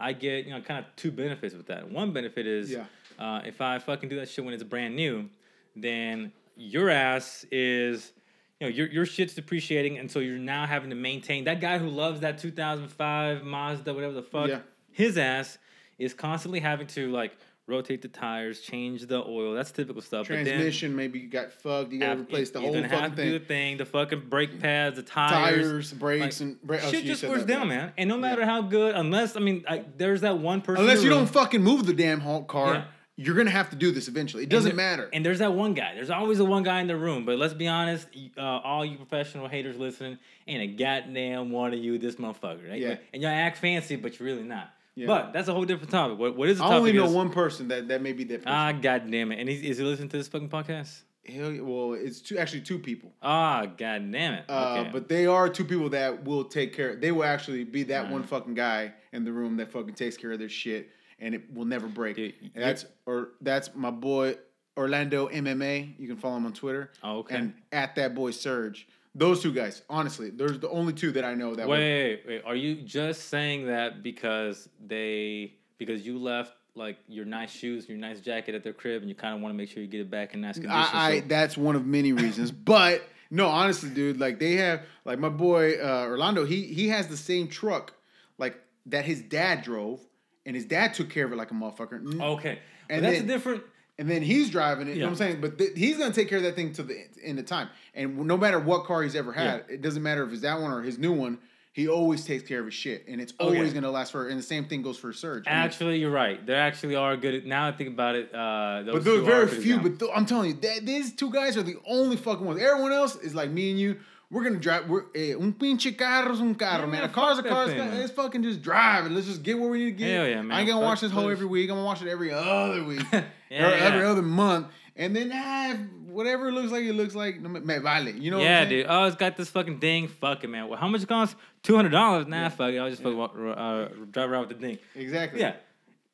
[0.04, 1.90] I get you know kind of two benefits with that.
[1.90, 2.84] One benefit is Yeah.
[3.18, 5.28] uh, if I fucking do that shit when it's brand new,
[5.74, 8.12] then your ass is,
[8.60, 11.44] you know, your your shit's depreciating, and so you're now having to maintain.
[11.44, 14.60] That guy who loves that 2005 Mazda, whatever the fuck, Yeah.
[14.92, 15.58] his ass
[15.98, 17.32] is constantly having to like
[17.66, 19.54] rotate the tires, change the oil.
[19.54, 20.28] That's typical stuff.
[20.28, 23.16] But then- Transmission, maybe you got fucked, you gotta replace the whole gonna have fucking
[23.16, 23.38] to do thing.
[23.38, 27.04] the thing, the fucking brake pads, the tires, Tires, brakes, like, and bra- oh, shit
[27.04, 27.92] just wears down, man.
[27.96, 30.82] And no matter how good, unless I mean, I, there's that one person.
[30.82, 32.84] Unless you room- don't fucking move the damn whole car, Yeah.
[33.16, 34.42] you're gonna have to do this eventually.
[34.42, 35.08] It doesn't And there- matter.
[35.14, 35.94] And there's that one guy.
[35.94, 37.24] There's always the one guy in the room.
[37.24, 41.78] But let's be honest, uh, all you professional haters listening, ain't a goddamn one of
[41.78, 42.78] you this motherfucker, right?
[42.80, 42.96] Yeah.
[43.14, 44.70] And y'all act fancy, but you're really not.
[44.96, 45.06] Yeah.
[45.08, 46.18] But that's a whole different topic.
[46.18, 46.78] What what is the I topic?
[46.78, 48.52] only know is- one person that that may be that person.
[48.52, 49.40] Ah, goddamn it!
[49.40, 51.00] And he's, is he listening to this fucking podcast?
[51.26, 53.10] Hell, yeah, well, it's two actually two people.
[53.22, 54.44] Ah, goddamn it!
[54.48, 54.90] Uh, Okay.
[54.92, 56.96] But they are two people that will take care.
[56.96, 60.32] They will actually be that one fucking guy in the room that fucking takes care
[60.32, 62.16] of their shit, and it will never break.
[62.16, 64.36] Dude, And that's or that's my boy
[64.76, 65.98] Orlando MMA.
[65.98, 66.90] You can follow him on Twitter.
[67.02, 67.36] Oh, okay.
[67.36, 68.86] And at that boy Surge.
[69.14, 71.68] Those two guys, honestly, there's the only two that I know that.
[71.68, 77.24] wait, wait, wait, are you just saying that because they because you left like your
[77.24, 79.68] nice shoes, your nice jacket at their crib, and you kind of want to make
[79.70, 80.72] sure you get it back in nice condition?
[80.72, 82.50] I, I so- that's one of many reasons.
[82.74, 87.06] but no, honestly, dude, like they have like my boy uh, Orlando, he he has
[87.06, 87.92] the same truck
[88.38, 90.00] like that his dad drove,
[90.44, 92.20] and his dad took care of it like a motherfucker.
[92.20, 92.58] Okay,
[92.90, 93.62] And that's then- a different.
[93.98, 94.94] And then he's driving it.
[94.96, 95.40] You know what I'm saying?
[95.40, 97.68] But th- he's gonna take care of that thing to the end of time.
[97.94, 100.72] And no matter what car he's ever had, it doesn't matter if it's that one
[100.72, 101.38] or his new one.
[101.72, 103.56] He always takes care of his shit, and it's Okay.
[103.56, 104.28] always gonna last for.
[104.28, 105.44] And the same thing goes for Surge.
[105.48, 106.44] I mean, Actually, you're right.
[106.46, 107.46] There actually are good.
[107.46, 108.32] Now I think about it.
[108.32, 109.80] Uh, those But there are very few.
[109.80, 112.60] But th- I'm telling you, that, these two guys are the only fucking ones.
[112.60, 113.96] Everyone else is like me and you.
[114.34, 114.88] We're gonna drive.
[114.88, 117.04] We're eh, un pinche carro es un carro, Yeah, man.
[117.04, 117.68] A car's a car.
[117.68, 118.00] thing, man.
[118.00, 120.10] Let's fucking just drive and let's just get where we need to get.
[120.10, 120.50] Hell yeah, man.
[120.50, 121.70] I ain't gonna Fuck watch this whole every week.
[121.70, 123.20] I'm gonna watch it every other week, Yeah,
[123.52, 123.84] or yeah.
[123.84, 124.66] every other month,
[124.96, 125.76] and then ah,
[126.08, 127.40] whatever it looks like, it looks like.
[127.40, 128.08] Me vale.
[128.08, 128.38] You know?
[128.38, 128.86] what yeah, dude.
[128.88, 130.08] Oh, it's got this fucking ding.
[130.08, 130.66] Fuck it, man.
[130.66, 131.36] Well, how much it costs?
[131.62, 132.26] Two hundred dollars.
[132.26, 132.78] Nah, fuck it.
[132.78, 134.78] I'll just fucking walk, uh, drive around with the ding.
[134.96, 135.42] Exactly.
[135.42, 135.54] Yeah,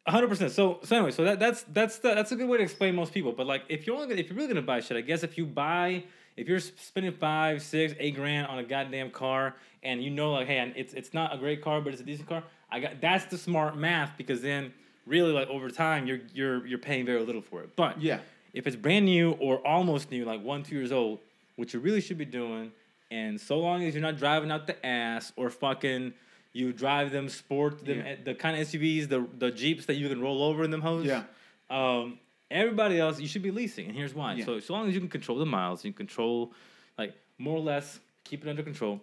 [0.07, 0.53] hundred percent.
[0.53, 3.15] So, so anyway, so that that's that's the, that's a good way to explain most
[3.15, 3.33] people.
[3.33, 5.39] But like, if you're only gonna, if you're really gonna buy shit, I guess if
[5.39, 6.05] you buy,
[6.41, 10.47] if you're spending five, six, eight grand on a goddamn car, and you know, like,
[10.47, 12.43] hey, it's it's not a great car, but it's a decent car.
[12.71, 14.73] I got that's the smart math because then
[15.07, 17.77] really like over time you're you're you're paying very little for it.
[17.77, 18.21] But Yeah.
[18.55, 21.19] if it's brand new or almost new, like one two years old,
[21.57, 22.73] what you really should be doing,
[23.11, 26.15] and so long as you're not driving out the ass or fucking.
[26.53, 28.17] You drive them sport them Yeah.
[28.25, 31.07] the kind of SUVs, the the Jeeps that you can roll over in them hoes.
[31.07, 31.23] Yeah.
[31.71, 32.19] Um,
[32.51, 34.35] everybody else you should be leasing, and here's why.
[34.35, 34.45] Yeah.
[34.45, 36.53] So so long as you can control the miles, you control,
[36.99, 39.01] like more or less keep it under control.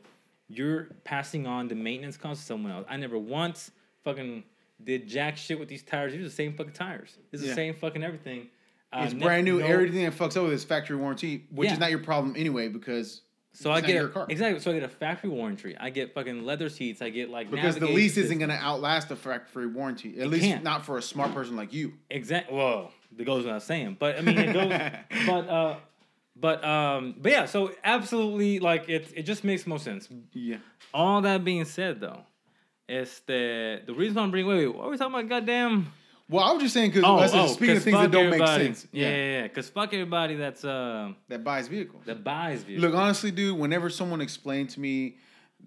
[0.49, 2.85] You're passing on the maintenance costs to someone else.
[2.89, 3.71] I never once
[4.03, 4.43] fucking
[4.83, 6.13] did jack shit with these tires.
[6.13, 7.17] These are the same fucking tires.
[7.31, 8.47] It's the same fucking everything.
[8.93, 9.59] Uh, It's brand new.
[9.59, 11.73] no- Everything that fucks over is factory warranty, which Yeah.
[11.73, 14.25] is not your problem anyway because So it's I get your a, car.
[14.29, 14.61] exactly.
[14.61, 15.75] So I get a factory warranty.
[15.77, 17.01] I get fucking leather seats.
[17.01, 20.21] I get like because the lease isn't going to outlast the factory warranty.
[20.21, 20.63] At least can't.
[20.63, 21.93] not for a smart person like you.
[22.09, 22.55] Exactly.
[22.55, 24.69] Well, that goes without saying, but I mean, it goes.
[25.27, 25.75] but uh,
[26.39, 30.07] But um, but yeah, so absolutely like it it just makes more sense.
[30.33, 30.57] Yeah.
[30.93, 32.21] All that being said though,
[32.87, 35.91] it's the the reason I'm bringing wait, wait, what are we talking about goddamn
[36.29, 38.87] Well, I was just saying because Oh, speaking 'cause of things that don't make sense.
[38.91, 39.43] Yeah, yeah, yeah.
[39.43, 42.03] Because fuck everybody that's uh That buys vehicles.
[42.05, 42.83] that buys vehicles.
[42.91, 45.17] Look, honestly, dude, whenever someone explained to me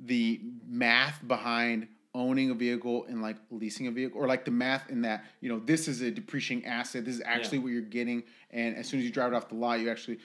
[0.04, 4.90] the math behind owning a vehicle and like leasing a vehicle, or like the math
[4.90, 7.64] in that, you know, this is a depreciating asset, this is actually Yeah.
[7.64, 10.18] what you're getting, and as soon as you drive it off the lot, you actually.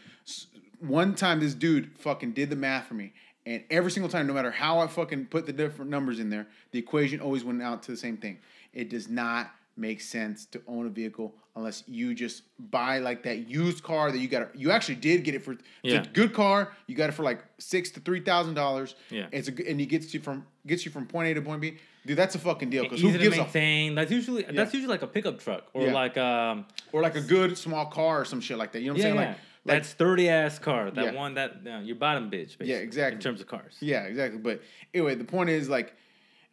[0.79, 3.13] One time, this dude fucking did the math for me,
[3.45, 6.47] and every single time, no matter how I fucking put the different numbers in there,
[6.71, 8.39] the equation always went out to the same thing.
[8.73, 13.49] It does not make sense to own a vehicle unless you just buy like that
[13.49, 14.55] used car that you got.
[14.57, 15.53] You actually did get it for.
[15.53, 16.01] It's Yeah.
[16.01, 16.71] a good car.
[16.87, 18.95] You got it for like six to three thousand dollars.
[19.09, 19.27] Yeah.
[19.31, 21.77] it's a and it gets you from gets you from point A to point B.
[22.05, 22.83] Dude, that's a fucking deal.
[22.83, 23.95] Because who gives a maintain.
[23.95, 25.93] That's usually that's usually like a pickup truck or Yeah.
[25.93, 28.81] like um or like a good small car or some shit like that.
[28.81, 29.21] You know what yeah, I'm saying?
[29.21, 29.27] yeah.
[29.29, 30.91] Like, like that sturdy ass car.
[30.91, 31.11] That Yeah.
[31.19, 32.57] one that you know, your bottom bitch.
[32.57, 33.15] Basically, exactly.
[33.15, 33.75] In terms of cars.
[33.81, 34.39] yeah, exactly.
[34.39, 34.61] But
[34.93, 35.95] anyway, the point is like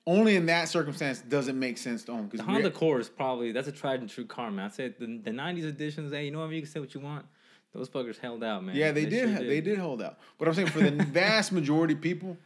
[0.07, 3.09] only in that circumstance does it make sense to own The because Honda Accord is
[3.09, 4.67] probably that's a tried and true car, man.
[4.67, 6.13] I said the, the '90s editions.
[6.13, 6.47] Hey, you know what?
[6.47, 6.57] I mean?
[6.57, 7.25] You can say what you want.
[7.75, 8.77] Those fuckers held out, man.
[8.77, 9.35] Yeah, they, did.
[9.39, 10.19] sure They did hold out.
[10.39, 12.37] But I'm saying for the vast majority of people,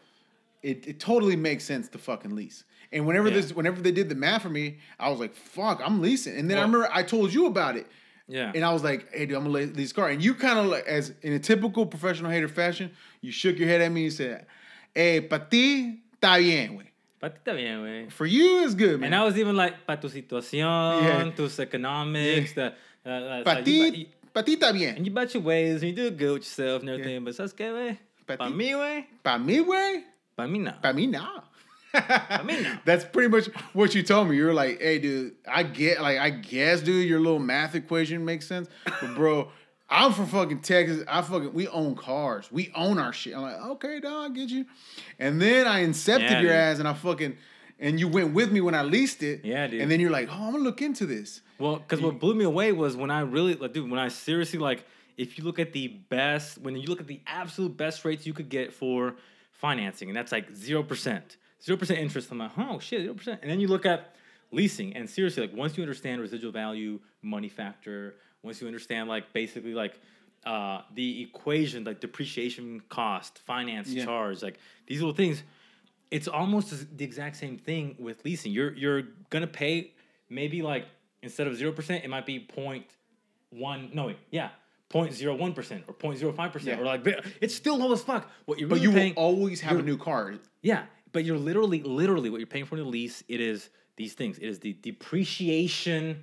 [0.62, 2.62] it, it totally makes sense to fucking lease.
[2.92, 3.34] And whenever Yeah.
[3.34, 6.48] this, whenever they did the math for me, I was like, "Fuck, I'm leasing." And
[6.48, 7.88] then I remember I told you about it,
[8.28, 8.52] Yeah.
[8.54, 10.86] and I was like, "Hey, dude, I'm gonna lease car." And you kind of like,
[10.86, 14.46] as in a typical professional hater fashion, you shook your head at me and said,
[14.94, 16.85] "Hey, pa ti está bien, güey.
[17.20, 18.10] Pa' ti está bien, güey.
[18.12, 21.30] For you, it's good, man." And I was even like, para tu situación, Yeah.
[21.34, 22.72] tus economics, the,
[23.04, 24.96] uh, uh, pa so ti, bu- ti está bien.
[24.96, 27.24] and you bet your ways, and you do good with yourself and everything.
[27.24, 27.98] But ¿sabes qué, güey?
[28.26, 29.04] Pa Pa mí, güey.
[29.22, 30.02] Pa me, güey.
[30.36, 30.72] Pa mí no.
[30.82, 31.42] Pa me, no.
[32.44, 32.72] me, no.
[32.84, 34.36] That's pretty much what you told me.
[34.36, 38.24] You were like, "Hey, dude, I get, like, I guess, dude, your little math equation
[38.24, 39.48] makes sense, but bro,
[39.88, 41.04] I'm from fucking Texas.
[41.06, 42.48] I fucking we own cars.
[42.50, 43.34] We own our shit.
[43.36, 44.66] I'm like, okay, dog, I get you.
[45.18, 46.50] And then I incepted Yeah, your dude.
[46.52, 47.36] ass, and I fucking,
[47.78, 49.44] and you went with me when I leased it.
[49.44, 49.80] Yeah, dude.
[49.80, 51.40] And then you're like, oh, I'm gonna look into this.
[51.58, 54.58] Well, because what blew me away was when I really, like, dude, when I seriously,
[54.58, 54.84] like,
[55.16, 58.34] if you look at the best, when you look at the absolute best rates you
[58.34, 59.14] could get for
[59.52, 61.22] financing, and that's like 0%,
[61.64, 63.38] 0% interest, I'm like, oh, shit, 0%.
[63.40, 64.14] And then you look at
[64.52, 69.32] leasing, and seriously, like, once you understand residual value, money factor, once you understand, like,
[69.32, 70.00] basically, like,
[70.44, 74.04] uh, the equation, like depreciation cost, finance Yeah.
[74.04, 75.42] charge, like these little things,
[76.12, 78.52] it's almost the exact same thing with leasing.
[78.52, 79.90] You're you're gonna pay
[80.30, 80.86] maybe like
[81.20, 82.86] instead of zero percent, it might be point
[83.50, 83.90] one.
[83.92, 84.50] No, wait, yeah,
[84.88, 86.82] point zero one percent or point zero five percent, Yeah.
[86.82, 87.04] or like
[87.40, 88.30] it's still low as fuck.
[88.44, 90.34] What you're But you paying, will always have a new car.
[90.62, 93.24] yeah, but you're literally literally what you're paying for in the lease.
[93.26, 94.38] It is these things.
[94.38, 96.22] It is the depreciation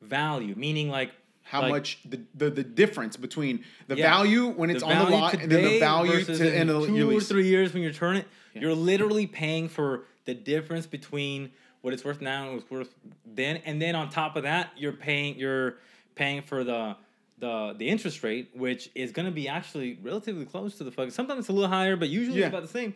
[0.00, 1.12] value, meaning like
[1.52, 4.08] How like, much the, the the difference between the Yeah.
[4.10, 7.14] value when it's on the lot and then the value to the end of two
[7.14, 11.50] or three years when you turn it, you're literally paying for the difference between
[11.82, 12.94] what it's worth now and what's worth
[13.26, 15.74] then, and then on top of that, you're paying you're
[16.14, 16.96] paying for the
[17.38, 21.10] the the interest rate, which is going to be actually relatively close to the fucking.
[21.10, 22.46] Sometimes it's a little higher, but usually Yeah.
[22.46, 22.94] it's about the same.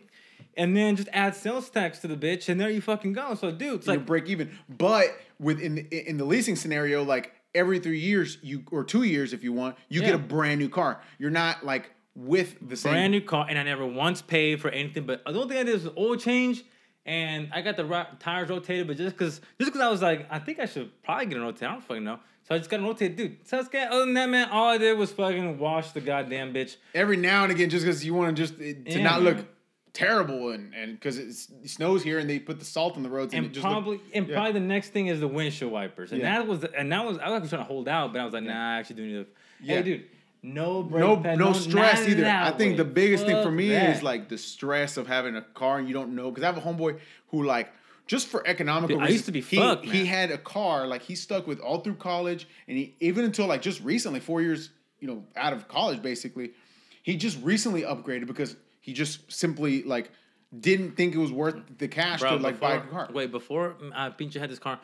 [0.55, 3.35] And then just add sales tax to the bitch, and there you fucking go.
[3.35, 4.49] So, dude, it's you like break even.
[4.67, 9.33] But within the, in the leasing scenario, like every three years, you or two years
[9.33, 11.01] if you want, you get a brand new car.
[11.17, 12.93] You're not like with the same.
[12.93, 15.05] brand new car, and I never once paid for anything.
[15.05, 16.63] But the only thing I did was oil change,
[17.05, 18.87] and I got the ro- tires rotated.
[18.87, 21.41] But just because, just because I was like, I think I should probably get a
[21.41, 21.67] rotated.
[21.67, 22.19] I don't fucking know.
[22.47, 23.37] So I just got a rotated, dude.
[23.45, 26.77] So it's other than that, man, all I did was fucking wash the goddamn bitch.
[26.95, 29.35] every now and again, just because you want eh, to just to Yeah, not man.
[29.35, 29.47] look
[29.97, 31.33] terrible and and because it
[31.65, 33.73] snows here and they put the salt on the roads and, And it just look-
[33.73, 34.35] probably, and yeah.
[34.35, 36.37] probably the next thing is the windshield wipers, and Yeah.
[36.37, 38.43] that was, and that was, I was trying to hold out, but I was like,
[38.43, 39.25] nah, I actually do need to.
[39.63, 39.75] Yeah.
[39.77, 40.03] Hey, dude,
[40.43, 42.25] no no pad, no stress either.
[42.25, 42.77] I think way.
[42.77, 43.95] the biggest thing for me that.
[43.95, 46.57] is like the stress of having a car and you don't know because I have
[46.57, 47.69] a homeboy who like
[48.05, 50.85] just for economical Dude, I reasons, used to be he, fucked, he had a car
[50.87, 54.41] like he stuck with all through college and he even until like just recently four
[54.41, 56.51] years you know out of college basically
[57.03, 58.55] he just recently upgraded because
[58.87, 60.09] he just simply like
[60.57, 63.09] didn't think it was worth the cash Bro, to like buy a car.
[63.13, 64.79] Wait, before uh, Pinche had this car,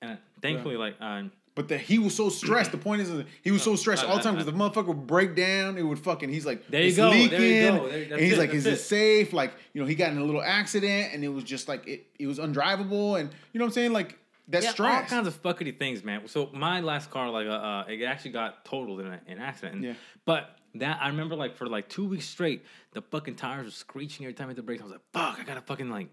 [0.00, 2.70] and thankfully, like, um, But the, he was so stressed.
[2.70, 5.34] The point is, he was so stressed all the time because the motherfucker would break
[5.34, 5.76] down.
[5.76, 6.28] It would fucking.
[6.28, 7.76] He's like, There you go, there you leaking.
[7.76, 7.88] go.
[7.88, 8.76] There- and he's it, like, is it it.
[8.78, 9.32] safe?
[9.32, 12.06] Like, you know, he got in a little accident, and it was just like it.
[12.16, 13.92] It was undrivable, and you know what I'm saying?
[13.92, 16.28] Like that yeah, all kinds of fuckety things, man.
[16.28, 19.74] So my last car, like, uh, uh it actually got totaled in a- an accident.
[19.76, 19.94] And- Yeah.
[20.24, 24.26] But that I remember, like, for like two weeks straight, the fucking tires were screeching
[24.26, 24.80] every time I hit the brakes.
[24.82, 26.08] I was like, fuck, I gotta fucking like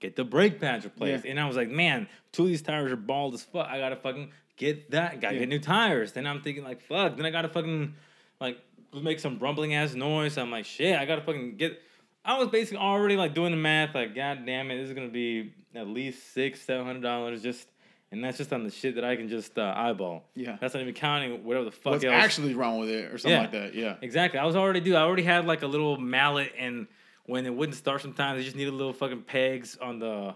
[0.00, 1.24] get the brake pads replaced.
[1.24, 1.30] Yeah.
[1.32, 3.66] And I was like, man, two of these tires are bald as fuck.
[3.68, 5.20] I gotta fucking get that.
[5.20, 5.40] Gotta Yeah.
[5.40, 6.12] get new tires.
[6.12, 7.16] Then I'm thinking like, fuck.
[7.16, 7.94] Then I gotta fucking
[8.40, 8.58] like
[9.02, 10.36] make some rumbling ass noise.
[10.38, 11.80] I'm like, shit, I gotta fucking get.
[12.24, 13.94] I was basically already like doing the math.
[13.94, 17.68] Like, god damn it, this is gonna be at least six, seven hundred dollars just.
[18.14, 20.24] And that's just on the shit that I can just uh, eyeball.
[20.34, 20.56] Yeah.
[20.60, 22.14] That's not even counting whatever the fuck What's else.
[22.14, 23.40] actually wrong with it or something Yeah.
[23.40, 23.74] like that?
[23.74, 23.96] Yeah.
[24.02, 24.38] Exactly.
[24.40, 24.94] I was already do.
[24.96, 26.86] I already had like a little mallet, and
[27.26, 30.34] when it wouldn't start, sometimes I just needed little fucking pegs on the,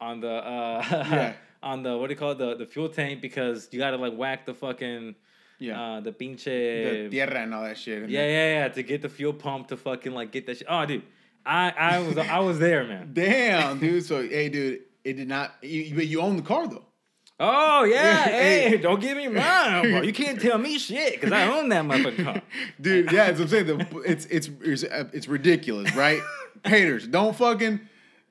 [0.00, 1.32] on the, uh, Yeah.
[1.62, 3.96] on the what do you call it, the the fuel tank because you got to
[3.96, 5.14] like whack the fucking,
[5.58, 5.80] Yeah.
[5.80, 6.44] uh, the pinche.
[6.44, 8.08] the tierra and all that shit.
[8.08, 10.66] yeah, yeah, yeah, to get the fuel pump to fucking like get that shit.
[10.70, 11.02] Oh, dude,
[11.44, 13.10] I I was I was there, man.
[13.12, 14.04] Damn, dude.
[14.04, 15.54] So, hey, dude, it did not.
[15.62, 16.84] You, but you own the car though.
[17.40, 18.76] Oh yeah, hey, hey.
[18.78, 20.02] don't give me mine, bro.
[20.02, 22.42] You can't tell me shit because I own that motherfucking car.
[22.80, 23.66] Dude, yeah, that's what I'm saying.
[23.66, 26.20] The, it's it's it's it's ridiculous, right?
[26.64, 27.80] Haters, don't fucking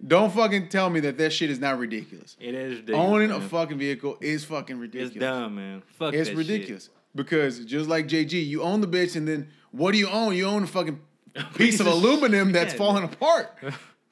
[0.05, 2.35] don't fucking tell me that that shit is not ridiculous.
[2.39, 3.07] It is ridiculous.
[3.07, 5.11] Owning a fucking vehicle is fucking ridiculous.
[5.15, 5.83] It's dumb, man.
[5.97, 6.37] Fuck It's that shit.
[6.37, 10.35] ridiculous because just like JG, you own the bitch, and then what do you own?
[10.35, 10.99] You own a fucking
[11.55, 13.57] piece of of aluminum that's falling apart.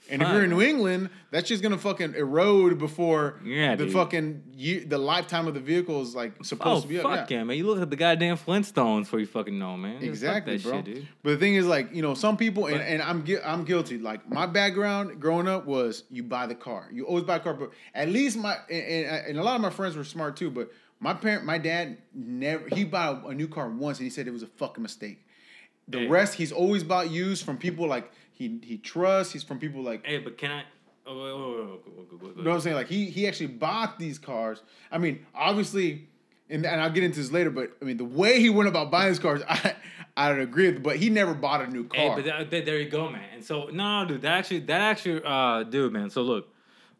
[0.09, 3.93] And if you're in New England, that's just gonna fucking erode before Yeah, the dude.
[3.93, 7.03] fucking year, the lifetime of the vehicle is like oh, supposed Oh to be up.
[7.03, 7.43] fuck yeah.
[7.43, 7.57] man!
[7.57, 9.95] You look at the goddamn Flintstones before you fucking know, man.
[9.99, 10.71] Just Exactly, that bro.
[10.77, 11.07] Shit, dude.
[11.23, 13.63] But the thing is, like you know, some people, and, But- and I'm gui- I'm
[13.65, 13.97] guilty.
[13.97, 17.53] Like my background growing up was you buy the car, you always buy a car.
[17.55, 20.51] But at least my and, and, and a lot of my friends were smart too.
[20.51, 24.27] But my parent, my dad never he bought a new car once, and he said
[24.27, 25.19] it was a fucking mistake.
[25.87, 26.07] The Hey.
[26.07, 29.33] rest he's always bought used from people like he he trusts.
[29.33, 30.05] He's from people like.
[30.05, 30.63] Hey, but can I?
[31.07, 32.75] Oh, oh, oh, you know what I'm saying?
[32.75, 34.61] Like he he actually bought these cars.
[34.91, 36.09] I mean, obviously,
[36.49, 37.49] and, and I'll get into this later.
[37.49, 39.75] But I mean, the way he went about buying these cars, I
[40.17, 40.83] I don't agree with.
[40.83, 42.01] But he never bought a new car.
[42.01, 43.23] Hey, but that, that, there you go, man.
[43.33, 46.09] And so no, dude, that actually that actually, uh, dude, man.
[46.09, 46.49] So look,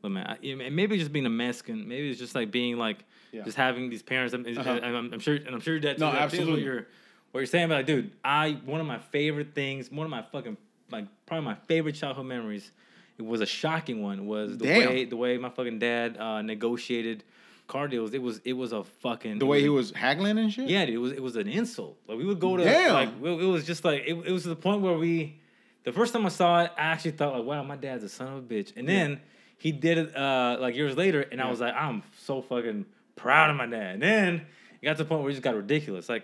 [0.02, 0.38] look, man.
[0.42, 1.88] I, maybe just being a Mexican.
[1.88, 3.44] Maybe it's just like being like yeah.
[3.44, 4.34] just having these parents.
[4.34, 4.70] I'm, uh-huh.
[4.70, 6.54] I'm, I'm, sure, and I'm sure that no, absolutely.
[6.54, 6.88] What you're,
[7.32, 10.22] what you're saying about, like, dude, I one of my favorite things, one of my
[10.32, 10.58] fucking
[10.92, 12.72] like probably my favorite childhood memories.
[13.18, 14.28] It was a shocking one.
[14.28, 14.90] Was the Damn.
[14.90, 17.24] way the way my fucking dad uh, negotiated
[17.68, 18.14] car deals.
[18.14, 20.70] It was it was a fucking the way a- he was haggling and shit.
[20.70, 21.98] yeah, dude, it was it was an insult.
[22.08, 22.94] Like we would go to Damn.
[22.94, 25.40] like it, was just like it, it was to the point where we
[25.84, 28.28] the first time I saw it, I actually thought like, wow, my dad's a son
[28.28, 28.74] of a bitch.
[28.76, 29.22] And then
[29.58, 32.86] he did it uh like years later, and I was like, I'm so fucking
[33.16, 33.94] proud of my dad.
[33.96, 34.34] And then
[34.82, 36.10] it got to the point where it just got ridiculous.
[36.10, 36.24] Like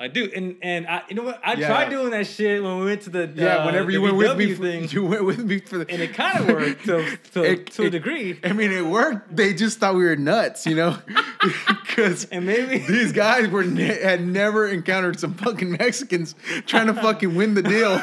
[0.00, 1.40] like do, and and I you know what?
[1.44, 1.68] I Yeah.
[1.68, 4.36] tried doing that shit when we went to the Yeah, uh, whenever you went with
[4.36, 7.16] me, for, thing, you went with me for the, and it kind of worked to
[7.34, 8.38] to, It- to a degree.
[8.42, 9.34] I mean, it worked.
[9.36, 10.98] They just thought we were nuts, you know,
[11.86, 16.34] because And maybe these guys were ne- had never encountered some fucking Mexicans
[16.66, 18.02] trying to fucking win the deal.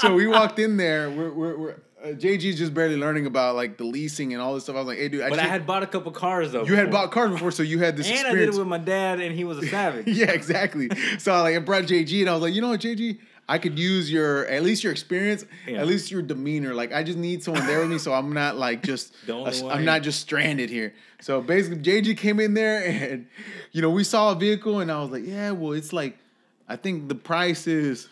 [0.00, 1.10] so we walked in there.
[1.10, 4.64] We're, we're, we're uh, JG's just barely learning about like the leasing and all this
[4.64, 4.76] stuff.
[4.76, 6.64] I was like, hey, dude, but I had bought a couple cars though.
[6.64, 8.56] you had bought cars before, so you had this and I did experience.
[8.56, 10.06] it with my dad, and he was a savage.
[10.06, 10.88] yeah, exactly.
[11.18, 13.58] So I like I brought JG and I was like, you know what, JG, I
[13.58, 15.78] could use your at least your experience, Yeah.
[15.80, 16.74] at least your demeanor.
[16.74, 19.68] Like I just need someone there with me, so I'm not like just a-.
[19.70, 20.94] I'm not just stranded here.
[21.20, 23.26] So basically, JG came in there and
[23.72, 26.18] you know we saw a vehicle and I was like, yeah, well it's like
[26.68, 28.08] I think the price is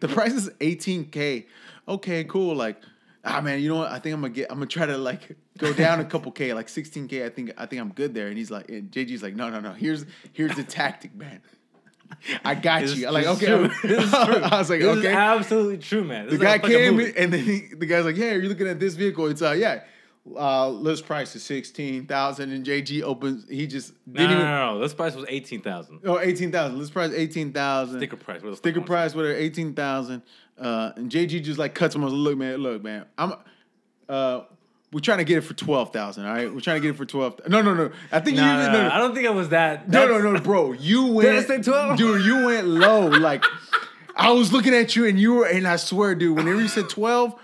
[0.00, 1.46] the price is 18k.
[1.88, 2.54] Okay, cool.
[2.54, 2.76] Like
[3.24, 3.90] ah man, you know what?
[3.90, 6.52] I think I'm gonna get I'm gonna try to like go down a couple k,
[6.54, 7.24] like 16k.
[7.24, 8.28] I think I think I'm good there.
[8.28, 9.72] And he's like, and JG's like, no no no.
[9.72, 11.40] Here's here's the tactic, man.
[12.44, 13.06] I got you.
[13.06, 13.46] I'm like, okay.
[13.46, 13.70] true.
[13.84, 14.34] This is true.
[14.42, 15.12] I was like, This is okay.
[15.14, 16.26] absolutely true, man.
[16.26, 18.94] This the guy came and then he, the guy's like, "Yeah, you're looking at this
[18.94, 19.26] vehicle.
[19.28, 19.84] It's uh, yeah,
[20.36, 23.48] uh, list price is sixteen thousand, and JG opens.
[23.48, 24.50] He just No, didn't no, even.
[24.50, 24.80] no, no.
[24.80, 26.00] This price was eighteen thousand.
[26.04, 26.78] Oh, eighteen thousand.
[26.80, 28.00] List price eighteen thousand.
[28.00, 28.42] Sticker price.
[28.42, 30.22] What Sticker price, whatever, eighteen thousand.
[30.60, 32.02] Uh, and JG just like cuts him.
[32.02, 33.34] I was like, look, man, look, man, I'm.
[34.08, 34.42] Uh,
[34.92, 36.26] we're trying to get it for twelve thousand.
[36.26, 37.40] All right, we're trying to get it for twelve.
[37.48, 37.90] No, no, no.
[38.10, 38.42] I think you.
[38.42, 38.90] No, no, no.
[38.90, 39.88] I don't think it was that.
[39.88, 40.72] No, no, no, bro.
[40.72, 41.28] You went.
[41.28, 41.96] Did I say 12?
[41.96, 43.06] Dude, you went low.
[43.06, 43.44] Like,
[44.16, 46.88] I was looking at you and you were, and I swear, dude, whenever you said
[46.88, 47.34] 12,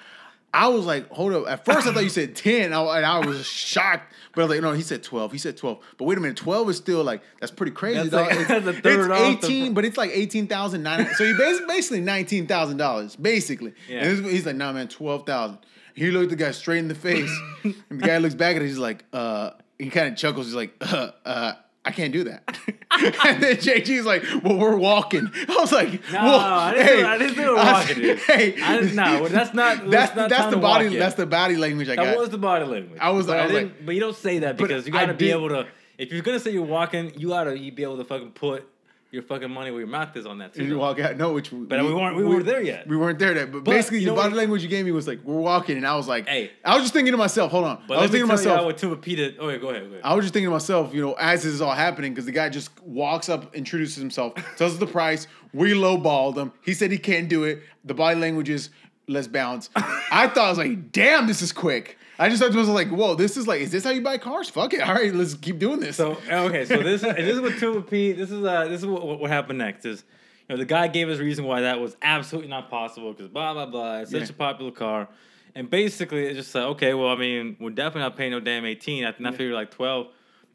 [0.57, 1.47] I was like, hold up.
[1.49, 4.13] At first, I thought you said 10, and I was shocked.
[4.35, 5.33] But I was like, no, he said 12.
[5.33, 5.79] He said 12.
[5.99, 8.31] But wait a minute, 12 is still like, that's pretty crazy, That's dog.
[8.31, 11.15] like- it's, that's third it's 18, pr- but it's like 18,900.
[11.17, 12.01] So you basically, basically
[12.47, 13.75] $19,000, basically.
[13.89, 14.05] Yeah.
[14.05, 15.59] And this, he's like, nah, man, 12,000.
[15.95, 17.31] He looked the guy straight in the face.
[17.65, 18.67] and the guy looks back at it.
[18.67, 20.47] He's like, uh, he kind of chuckles.
[20.47, 21.53] He's like, uh, uh,
[21.87, 22.43] I can't do that.
[22.91, 25.31] and then JG's like, well, we're walking.
[25.49, 27.05] I was like, No, well, I didn't do- hey.
[27.05, 28.19] I didn't do it walking, dude.
[28.19, 30.97] Hey, I didn't- no, that's not- That's that's not that's the body.
[30.97, 32.05] That's the body language I got.
[32.07, 32.99] That was the body language.
[33.01, 35.15] I was- but I was didn't- like- but you don't say that because you gotta
[35.15, 35.67] be able to.
[35.99, 38.69] If you're gonna say you're walking, you gotta you be able to fucking put
[39.13, 40.61] your fucking money where your mouth is on that too.
[40.61, 40.81] And you though.
[40.81, 41.17] walk out.
[41.17, 42.87] No, which But we weren't- we weren't there yet.
[42.87, 43.53] We weren't there yet.
[43.53, 45.37] But, But basically, you the know body what- language you gave me was like, "We're
[45.37, 46.51] walking," and I was like, Hey.
[46.65, 48.67] I was just thinking to myself, "Hold on." But I was thinking to myself, y'all
[48.67, 49.37] what Tuba P did.
[49.39, 49.83] Oh, yeah, go ahead.
[49.85, 50.01] Go ahead.
[50.05, 52.33] I was just thinking to myself, you know, as this is all happening, because the
[52.33, 55.27] guy just walks up, introduces himself, tells us the price.
[55.53, 56.53] We lowballed him.
[56.63, 57.63] He said he can't do it.
[57.85, 58.71] The body language is
[59.09, 59.71] let's bounce.
[59.77, 61.97] I thought I was like, damn, this is quick.
[62.19, 64.17] I just thought to myself like, whoa, this is like, is this how you buy
[64.19, 64.49] cars?
[64.49, 64.81] Fuck it.
[64.81, 65.97] All right, let's keep doing this.
[65.97, 68.13] So okay, so this this is what Tuba P.
[68.13, 70.05] This is uh this is what, what happened next is.
[70.49, 73.29] You know, the guy gave us a reason why that was absolutely not possible because
[73.29, 73.99] blah blah blah.
[73.99, 74.29] It's such Yeah.
[74.31, 75.09] a popular car,
[75.55, 78.65] and basically it's just like okay, well I mean we're definitely not paying no damn
[78.65, 79.05] eighteen.
[79.05, 80.07] I, I figured like twelve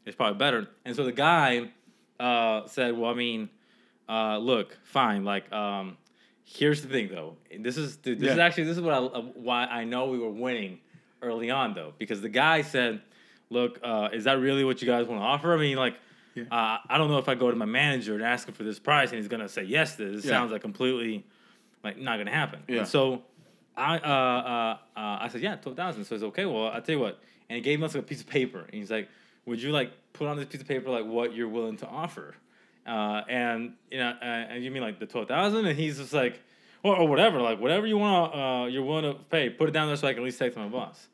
[0.06, 0.68] is probably better.
[0.84, 1.70] And so the guy
[2.18, 3.50] uh, said, well I mean,
[4.08, 5.24] uh, look, fine.
[5.24, 5.96] Like um,
[6.44, 7.36] here's the thing though.
[7.56, 10.30] This is this is actually this is what I, uh, why I know we were
[10.30, 10.80] winning
[11.22, 13.00] early on though because the guy said,
[13.50, 15.54] look, uh, is that really what you guys want to offer?
[15.54, 15.96] I mean like.
[16.34, 16.44] Yeah.
[16.50, 18.78] Uh, I don't know if I go to my manager and ask him for this
[18.78, 20.24] price and he's gonna say yes to this.
[20.24, 20.30] Yeah.
[20.30, 21.26] sounds like completely
[21.84, 22.62] like not gonna happen.
[22.68, 22.78] Yeah.
[22.78, 23.22] And so
[23.76, 26.04] I uh, uh, uh, I said yeah, twelve thousand.
[26.04, 26.46] So he's okay.
[26.46, 28.90] Well, I tell you what, and he gave us a piece of paper and he's
[28.90, 29.08] like,
[29.46, 32.34] would you like put on this piece of paper like what you're willing to offer?
[32.86, 35.66] Uh, and you know, uh, and you mean like the twelve thousand?
[35.66, 36.40] And he's just like,
[36.82, 39.50] or, or whatever, like whatever you want uh, you're willing to pay.
[39.50, 41.08] Put it down there so I can at least take to my boss.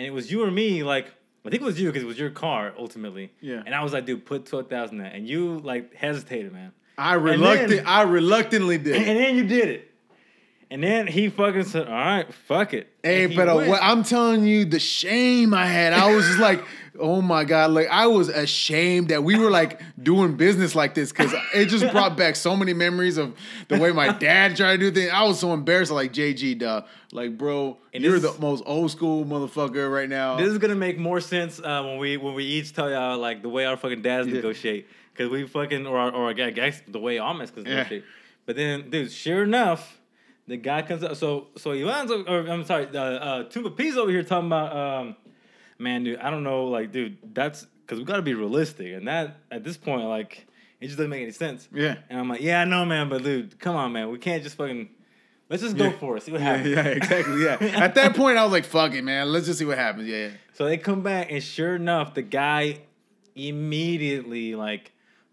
[0.00, 1.12] And it was you or me, like
[1.44, 3.32] I think it was you because it was your car ultimately.
[3.42, 3.62] Yeah.
[3.66, 6.72] And I was like, dude, put twelve thousand there, and you like hesitated, man.
[6.96, 8.96] I reluctant, then- I reluctantly did.
[8.96, 9.90] And then you did it.
[10.70, 14.02] And then he fucking said, "All right, fuck it." Hey, he but uh, what, I'm
[14.02, 16.64] telling you, the shame I had, I was just like,
[16.98, 21.10] oh my god, like I was ashamed that we were like doing business like this
[21.12, 23.34] because it just brought back so many memories of
[23.68, 25.10] the way my dad tried to do things.
[25.12, 26.82] I was so embarrassed, like JG, duh,
[27.12, 30.36] like bro, And you're this- the most old school motherfucker right now.
[30.36, 33.42] This is gonna make more sense uh, when we when we each tell y'all like
[33.42, 34.34] the way our fucking dads Yeah.
[34.34, 37.74] negotiate because we fucking or our- or I guess the way our Mexicans Yeah.
[37.76, 38.04] negotiate.
[38.46, 40.00] But then, dude, sure enough,
[40.48, 41.14] the guy comes up.
[41.16, 45.16] So so Ivan's or I'm sorry, uh, uh, Tuba P's over here talking about, um,
[45.80, 49.38] man, dude, I don't know, like, dude, that's because we gotta be realistic, and that
[49.50, 50.46] at this point, like,
[50.80, 51.68] it just doesn't make any sense.
[51.74, 51.96] Yeah.
[52.08, 54.56] And I'm like, yeah, I know, man, but dude, come on, man, we can't just
[54.56, 54.90] fucking.
[55.48, 56.22] Let's just go for it.
[56.22, 56.68] See what yeah, happens.
[56.76, 57.42] yeah, exactly.
[57.42, 57.56] Yeah.
[57.84, 59.32] At that point, I was like, fuck it, man.
[59.32, 60.06] Let's just see what happens.
[60.06, 60.30] Yeah, yeah.
[60.52, 62.82] So they come back, and sure enough, the guy
[63.34, 64.92] immediately like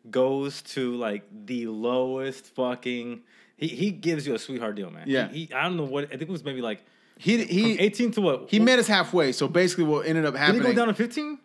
[0.10, 3.22] goes to like the lowest fucking.
[3.58, 5.06] He he gives you a sweetheart deal, man.
[5.08, 5.30] Yeah.
[5.30, 6.84] He, he- I don't know what I think it was maybe like
[7.18, 9.32] He from he eighteen to what he met us halfway.
[9.32, 10.62] So basically, what ended up Did happening?
[10.62, 11.40] he go down to fifteen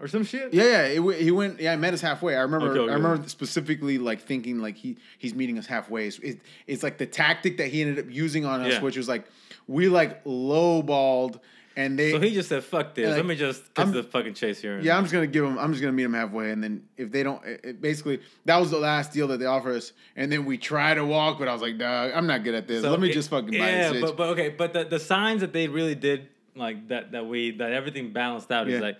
[0.00, 0.52] or some shit?
[0.52, 0.82] Yeah, yeah.
[0.86, 1.60] It, w- he went.
[1.60, 2.34] Yeah, he met us halfway.
[2.36, 2.68] I remember.
[2.70, 6.06] Okay, okay, I remember specifically like thinking like he he's meeting us halfway.
[6.06, 8.82] It's, it, it's like the tactic that he ended up using on us, Yeah.
[8.82, 9.24] which was like
[9.66, 11.40] we like lowballed,
[11.76, 12.12] and they.
[12.12, 13.08] So he just said, "Fuck this.
[13.08, 15.58] Like, Let me just cut the fucking chase here." yeah, I'm just gonna give him.
[15.58, 18.58] I'm just gonna meet him halfway, and then if they don't, it, it basically that
[18.58, 21.48] was the last deal that they offered us, and then we try to walk, but
[21.48, 22.82] I was like, dog, I'm not good at this.
[22.82, 24.00] So Let me it- just fucking buy yeah, this.
[24.02, 27.50] but but okay, but the, the signs that they really did like that that we
[27.58, 28.76] that everything balanced out Yeah.
[28.76, 28.98] is like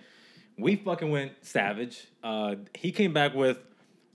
[0.59, 2.07] we fucking went savage.
[2.22, 3.59] Uh, he came back with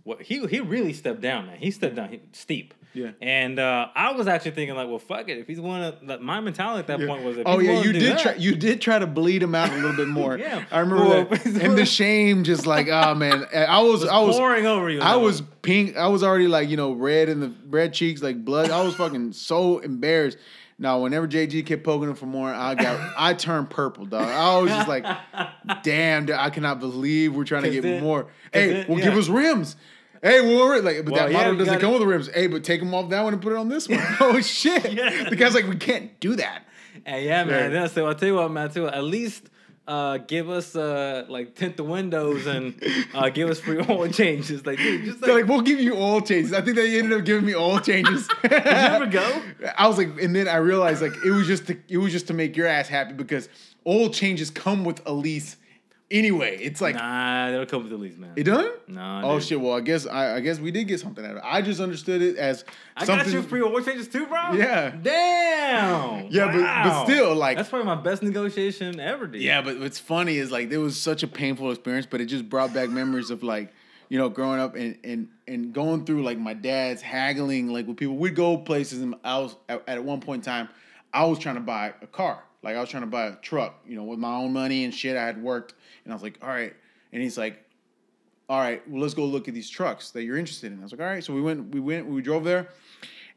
[0.03, 1.57] what he he really stepped down, man.
[1.57, 2.74] He stepped down he, steep.
[2.94, 3.12] Yeah.
[3.22, 5.38] And uh, I was actually thinking like, well, fuck it.
[5.38, 7.08] If he's one of like, my mentality at that Yeah.
[7.08, 8.34] point was, oh yeah, you did that- try.
[8.36, 10.38] You did try to bleed him out a little bit more.
[10.40, 10.66] Yeah.
[10.72, 11.46] I remember Well, that.
[11.62, 15.02] And the shame, just like, oh man, I was, was I was pouring over you.
[15.02, 15.98] I was pink.
[15.98, 18.70] I was already like you know red in the red cheeks, like blood.
[18.72, 20.38] I was fucking so embarrassed.
[20.82, 24.24] Now, whenever JG kept poking him for more, I got I turned purple, dog.
[24.30, 25.06] I was just like,
[25.84, 28.28] damn, dude, I cannot believe we're trying to get then- more.
[28.54, 29.06] Hey, then- well, yeah.
[29.06, 29.76] give us rims.
[30.22, 32.28] Hey, well, like, but Well, that yeah, model doesn't gotta- come with the rims.
[32.34, 33.99] Hey, but take them off that one and put it on this one.
[34.20, 34.93] oh shit!
[34.93, 35.30] Yeah.
[35.30, 36.63] The guy's like, we can't do that.
[37.05, 37.47] And yeah, man.
[37.63, 37.70] Yeah.
[37.70, 38.70] Then I said, well, I'll tell you what, man.
[38.70, 39.49] Too at least
[39.88, 42.76] uh, give us uh, like tint the windows and
[43.13, 44.65] uh, give us free oil changes.
[44.65, 46.53] Like, dude, just like, like, we'll give you oil changes.
[46.53, 48.28] I think they ended up giving me oil changes.
[48.41, 49.41] Did you ever go?
[49.78, 52.28] I was like, and then I realized like it was just to, it was just
[52.28, 53.47] to make your ass happy because
[53.88, 55.55] oil changes come with a lease
[56.12, 56.57] anyway.
[56.57, 58.34] It's like nah, they'll come with the lease, man.
[58.36, 58.70] it done.
[58.88, 59.47] Nah, Oh dude.
[59.47, 59.62] shit!
[59.62, 61.43] Well, I guess I, I guess we did get something out of it.
[61.45, 62.64] I just understood it as
[62.97, 63.26] I something.
[63.28, 64.53] got you free oil changes too, bro.
[64.53, 64.91] Yeah.
[65.01, 66.28] Damn.
[66.32, 69.41] Yeah, but- but still, like- that's probably my best negotiation ever, dude.
[69.41, 72.49] Yeah, but what's funny is like it was such a painful experience, but it just
[72.49, 73.74] brought back memories of like,
[74.10, 77.97] you know, growing up and and and going through like my dad's haggling like with
[77.97, 78.16] people.
[78.18, 80.70] We'd go places and I was at, at one point in time,
[81.14, 82.43] I was trying to buy a car.
[82.62, 84.93] Like I was trying to buy a truck, you know, with my own money and
[84.93, 85.16] shit.
[85.18, 85.74] I had worked,
[86.10, 86.74] and I was like, all right.
[87.14, 87.64] And he's like,
[88.49, 90.80] all right, well, let's go look at these trucks that you're interested in.
[90.80, 91.24] I was like, all right.
[91.24, 92.70] So we went, we went, we drove there,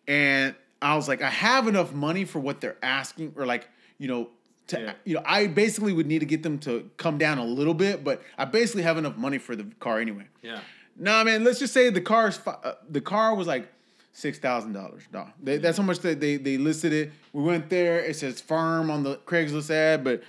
[0.08, 3.68] and I was like, I have enough money for what they're asking, or like,
[3.98, 4.30] you know,
[4.68, 4.92] to Yeah.
[5.04, 8.02] you know, I basically would need to get them to come down a little bit,
[8.04, 10.28] but I basically have enough money for the car anyway.
[10.40, 10.60] Yeah.
[10.96, 11.44] Nah, man.
[11.44, 13.68] Let's just say the car's uh, the car was like
[14.12, 15.02] six thousand dollars.
[15.12, 15.28] Dog.
[15.42, 17.12] That's how much they, they they listed it.
[17.32, 18.00] We went there.
[18.00, 20.22] It says firm on the Craigslist ad, but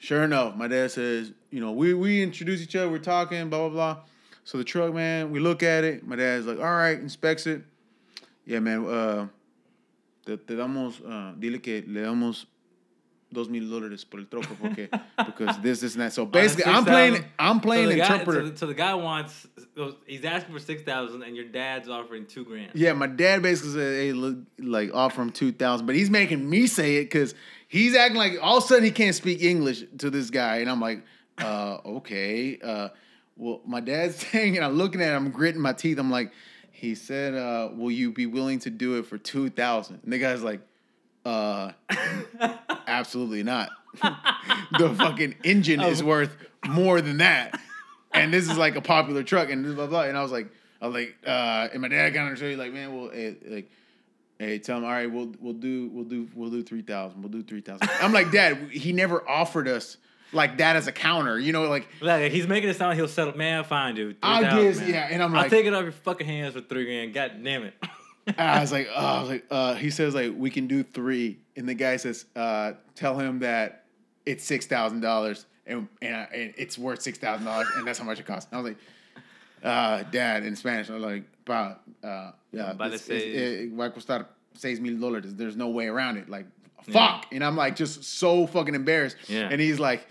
[0.00, 2.90] sure enough, my dad says, you know, we we introduce each other.
[2.90, 3.96] We're talking, blah blah blah.
[4.42, 6.04] So the truck, man, we look at it.
[6.04, 7.62] My dad's like, all right, inspects it.
[8.44, 8.86] Yeah, man.
[8.86, 9.28] Uh,
[10.26, 12.46] te, te damos, uh, dile que le damos
[13.32, 14.88] dos mil dólares por el troco porque
[15.26, 16.12] because this, this, and that.
[16.12, 18.40] So basically, I'm playing, I'm playing so the guy, interpreter.
[18.40, 19.46] So the, so the guy wants.
[20.06, 22.72] He's asking for six thousand, and your dad's offering two grand.
[22.74, 26.48] Yeah, my dad basically said, "Hey, look, like offer him two thousand, but he's making
[26.48, 27.34] me say it because
[27.70, 30.68] he's acting like all of a sudden he can't speak English to this guy, and
[30.68, 31.02] I'm like,
[31.38, 32.88] uh, okay, uh,
[33.36, 36.32] well, my dad's saying, and I'm looking at him, I'm gritting my teeth, I'm like,
[36.72, 40.00] he said, uh, will you be willing to do it for two thousand?
[40.02, 40.60] And the guy's like,
[41.24, 41.72] uh,
[42.86, 43.70] absolutely not.
[44.78, 47.58] the fucking engine is worth more than that,
[48.12, 49.86] and this is like a popular truck, and blah blah.
[49.86, 50.02] blah.
[50.02, 50.48] And I was like,
[50.80, 53.36] I was like, uh, and my dad kind of showed you like, man, well, hey,
[53.46, 53.70] like,
[54.40, 57.30] hey, tell him, all right, we'll we'll do we'll do we'll do three thousand, we'll
[57.30, 57.88] do three thousand.
[58.00, 59.98] I'm like, Dad, he never offered us
[60.32, 61.86] like that as a counter, you know, like.
[62.00, 63.36] Like he's making it sound like he'll settle.
[63.36, 64.16] Man, fine, dude.
[64.22, 64.88] I'll give- man.
[64.90, 67.12] yeah, and I'm like, I'll take it off your fucking hands for three grand.
[67.14, 67.74] God damn it.
[68.38, 71.38] I was like, oh, I was like, uh, he says like we can do three,
[71.56, 73.84] and the guy says, uh, tell him that
[74.24, 77.98] it's six thousand dollars, and and, I, and it's worth six thousand dollars, and that's
[77.98, 78.50] how much it costs.
[78.50, 78.78] And I was like,
[79.62, 81.62] uh, Dad, in Spanish, I was like, pa,
[82.06, 83.22] uh, yeah, Vale this- seis.
[83.22, 85.36] it's- it va a costar seis mil dólares.
[85.36, 86.28] There's no way around it.
[86.28, 86.46] Like,
[86.96, 89.16] fuck, and I'm like just so fucking embarrassed.
[89.28, 89.48] Yeah.
[89.50, 90.06] And he's like,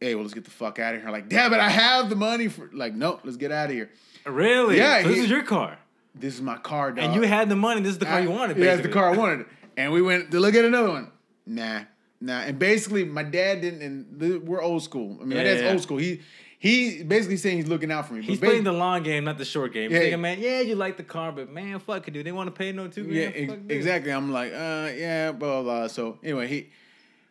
[0.00, 1.08] hey, well, let's get the fuck out of here.
[1.08, 3.74] I'm like, damn but I have the money for like, no, let's get out of
[3.76, 3.90] here.
[4.26, 4.76] really?
[4.78, 5.78] Yeah, So this is your car,
[6.14, 7.04] This is my car, dog.
[7.04, 7.80] and you had the money.
[7.82, 8.56] This is the car you wanted.
[8.56, 9.46] Yeah, it's the car I wanted.
[9.76, 11.06] And we went to look at another one.
[11.46, 11.80] Nah,
[12.20, 12.40] nah.
[12.48, 13.82] And basically, my dad didn't.
[13.82, 15.16] And we're old school.
[15.20, 15.72] I mean, my dad's yeah, yeah.
[15.72, 15.96] old school.
[15.98, 16.20] He
[16.62, 18.20] he basically saying he's looking out for me.
[18.22, 19.90] He's playing the long game, not the short game.
[19.90, 19.96] Yeah.
[19.96, 22.26] He's thinking, man, yeah, you like the car, but man, fuck it, dude.
[22.26, 23.16] They want to pay no two grand.
[23.34, 24.12] yeah, fuck ex- exactly.
[24.12, 25.78] I'm like, uh, yeah, blah blah.
[25.80, 25.86] blah.
[25.88, 26.68] So anyway, he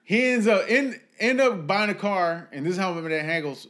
[0.03, 3.23] he ends up in end up buying a car, and this is how my dad
[3.23, 3.67] haggles.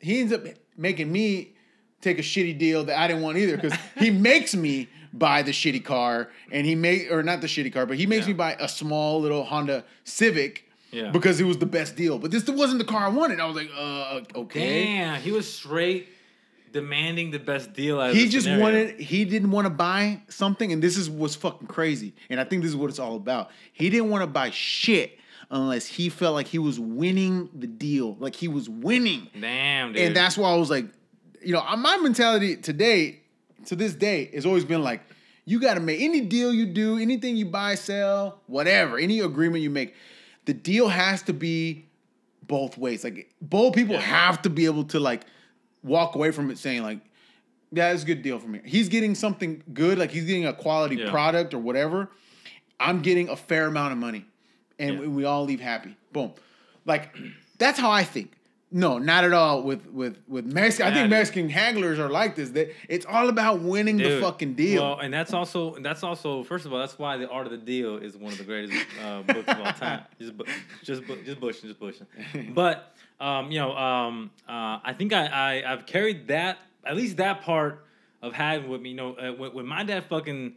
[0.00, 0.44] He ends up
[0.78, 1.52] making me
[2.00, 5.52] take a shitty deal that I didn't want either because he makes me buy the
[5.52, 8.28] shitty car, and he make or not the shitty car, but he makes Yeah.
[8.32, 10.68] me buy a small little Honda Civic.
[10.92, 11.10] Yeah.
[11.10, 13.40] Because it was the best deal, but this wasn't the car I wanted.
[13.40, 14.84] I was like, uh, okay.
[14.84, 16.08] Damn, he was straight
[16.72, 18.00] demanding the best deal.
[18.00, 18.62] Out He just scenario.
[18.64, 19.00] wanted.
[19.00, 22.14] He didn't want to buy something, and this is what's fucking crazy.
[22.30, 23.50] And I think this is what it's all about.
[23.72, 25.18] He didn't want to buy shit
[25.50, 29.28] unless he felt like he was winning the deal, like he was winning.
[29.38, 30.02] Damn, dude.
[30.02, 30.86] And that's why I was like,
[31.42, 33.20] you know, my mentality today,
[33.66, 35.02] to this day, has always been like,
[35.44, 39.62] you got to make any deal you do, anything you buy, sell, whatever, any agreement
[39.62, 39.94] you make,
[40.44, 41.86] the deal has to be
[42.46, 43.04] both ways.
[43.04, 45.22] Like both people have to be able to like
[45.82, 47.00] walk away from it saying like,
[47.70, 48.60] yeah, it's a good deal for me.
[48.64, 51.10] He's getting something good, like he's getting a quality Yeah.
[51.10, 52.10] product or whatever.
[52.78, 54.26] I'm getting a fair amount of money,
[54.78, 55.00] and Yeah.
[55.02, 55.96] we, we all leave happy.
[56.12, 56.32] Boom,
[56.84, 57.16] like
[57.58, 58.32] that's how I think.
[58.72, 59.62] No, not at all.
[59.62, 61.10] With with with Mexican, I think.
[61.10, 62.50] Mexican hagglers are like this.
[62.50, 64.82] That it's all about winning the fucking deal.
[64.82, 67.58] Well, and that's also that's also first of all that's why the art of the
[67.58, 70.02] deal is one of the greatest uh, books of all time.
[70.18, 70.44] Just bu-
[70.82, 72.06] just bu- just bushing, just bushing.
[72.54, 77.18] But um, you know, um, uh, I think I, I I've carried that at least
[77.18, 77.84] that part
[78.22, 78.90] of having with me.
[78.90, 80.54] You know, uh, when, when my dad fucking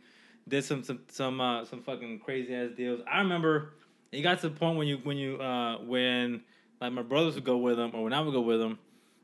[0.48, 3.02] did some some some uh, some fucking crazy ass deals.
[3.12, 3.74] I remember
[4.12, 6.42] it got to the point when you when you uh, when
[6.86, 8.80] like my brothers would go with him or when I would go with him.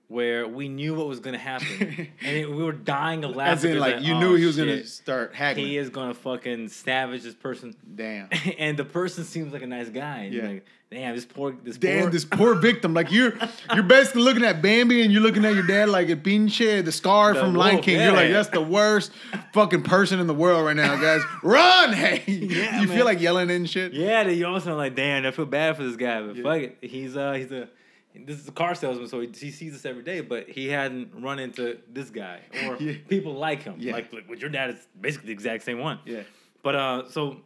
[0.08, 3.54] Where we knew what was gonna happen, and it, we were dying of laughter.
[3.54, 5.68] As in, like you oh, knew he was gonna start haggling.
[5.68, 7.74] he is gonna fucking savage this person.
[7.96, 8.28] Damn.
[8.58, 10.30] and the person seems like a nice guy.
[10.30, 10.48] Yeah.
[10.48, 12.10] Like, damn, this poor, this Damn, poor.
[12.12, 12.94] this poor victim.
[12.94, 13.34] Like you're
[13.74, 16.92] you're basically looking at Bambi and you're looking at your dad like a pinche, the
[16.92, 18.00] scar The from Lion wolf, King.
[18.02, 19.12] You're like, that's the worst
[19.54, 21.22] fucking person in the world right now, guys.
[21.44, 21.94] Run!
[21.94, 22.22] Hey.
[22.52, 22.98] Yeah, you man.
[22.98, 23.94] feel like yelling and shit?
[23.94, 26.44] yeah, you sound like, damn, I feel bad for this guy, but Yeah.
[26.44, 26.78] fuck it.
[26.82, 27.70] He's uh, he's a.
[28.14, 31.12] This is a car salesman, so he, he sees us every day, but he hadn't
[31.16, 32.76] run into this guy or
[33.08, 33.80] people like him.
[33.80, 36.00] Like, like with your dad, is basically the exact same one.
[36.06, 36.24] Yeah.
[36.62, 37.38] But uh, so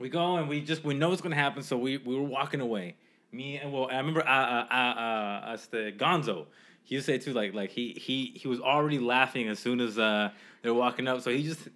[0.00, 2.60] we go and we just we know it's gonna happen, so we we were walking
[2.60, 2.96] away.
[3.32, 6.46] Me and well, I remember uh, uh, uh, uh, us the Gonzo.
[6.82, 9.98] He would say too, like like he he he was already laughing as soon as
[9.98, 10.30] uh
[10.62, 11.68] they're walking up, so he just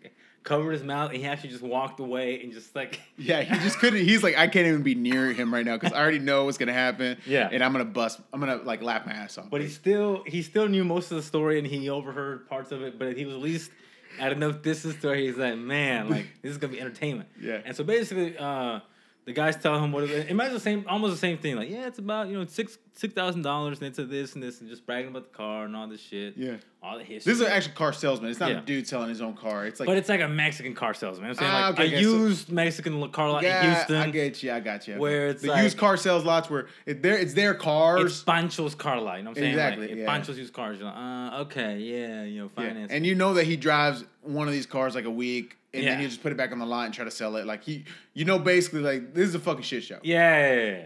[0.42, 3.78] covered his mouth and he actually just walked away and just like Yeah, he just
[3.78, 4.04] couldn't.
[4.04, 6.58] He's like, I can't even be near him right now because I already know what's
[6.58, 7.18] gonna happen.
[7.26, 7.48] Yeah.
[7.52, 8.20] and I'm gonna bust.
[8.32, 9.50] I'm gonna like laugh my ass off.
[9.50, 12.82] But he still he still knew most of the story and he overheard parts of
[12.82, 13.70] it, but he was at least
[14.18, 17.28] at enough distance to where he's like, man, like this is gonna be entertainment.
[17.40, 17.60] Yeah.
[17.64, 18.80] And so basically, uh,
[19.24, 20.26] the guys tell him what it is.
[20.26, 21.56] Imagine the same, almost the same thing.
[21.56, 24.60] Like, yeah, it's about you know six six thousand dollars and it's this and this
[24.60, 26.36] and just bragging about the car and all this shit.
[26.36, 26.56] Yeah.
[26.82, 27.32] all the history.
[27.32, 28.30] This is an actual car salesman.
[28.30, 28.58] It's not Yeah.
[28.58, 29.66] a dude selling his own car.
[29.66, 31.30] It's like but it's like a Mexican car salesman.
[31.30, 33.96] I'm saying Ah, like okay, a okay, so- used Mexican car lot yeah, in Houston.
[33.96, 34.52] I get you.
[34.52, 34.94] I got you.
[34.98, 38.04] Where it's the like- used car sales lots where it, their it's their cars.
[38.12, 39.16] it's Pancho's car lot.
[39.18, 39.52] You know what I'm saying?
[39.54, 40.06] Exactly, Like, yeah.
[40.06, 40.78] Pancho's used cars.
[40.78, 42.64] You're like, uh, okay, yeah, you know, Yeah.
[42.68, 42.92] finance.
[42.92, 45.90] And you know that he drives one of these cars like a week, and Yeah.
[45.90, 47.46] then he just put it back on the lot and try to sell it.
[47.46, 49.98] Like he, you know, basically like this is a fucking shit show.
[50.02, 50.84] yeah, yeah, yeah, yeah.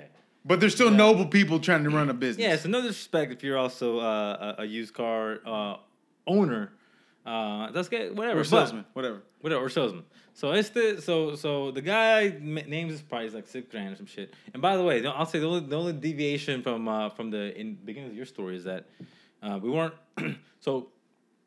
[0.48, 2.42] But there's still noble people trying to run a business.
[2.44, 5.76] Yeah, so no disrespect if you're also uh, a, a used car uh,
[6.26, 6.72] owner.
[7.26, 8.16] Uh, that's good.
[8.16, 8.40] Whatever.
[8.40, 9.22] or but- salesman, whatever.
[9.42, 10.04] whatever, or salesman.
[10.32, 14.06] So it's the so so the guy names his price like six grand or some
[14.06, 14.32] shit.
[14.54, 17.58] And by the way, I'll say the only, the only deviation from uh, from the
[17.60, 18.86] in beginning of your story is that
[19.42, 19.94] uh, we weren't
[20.60, 20.88] so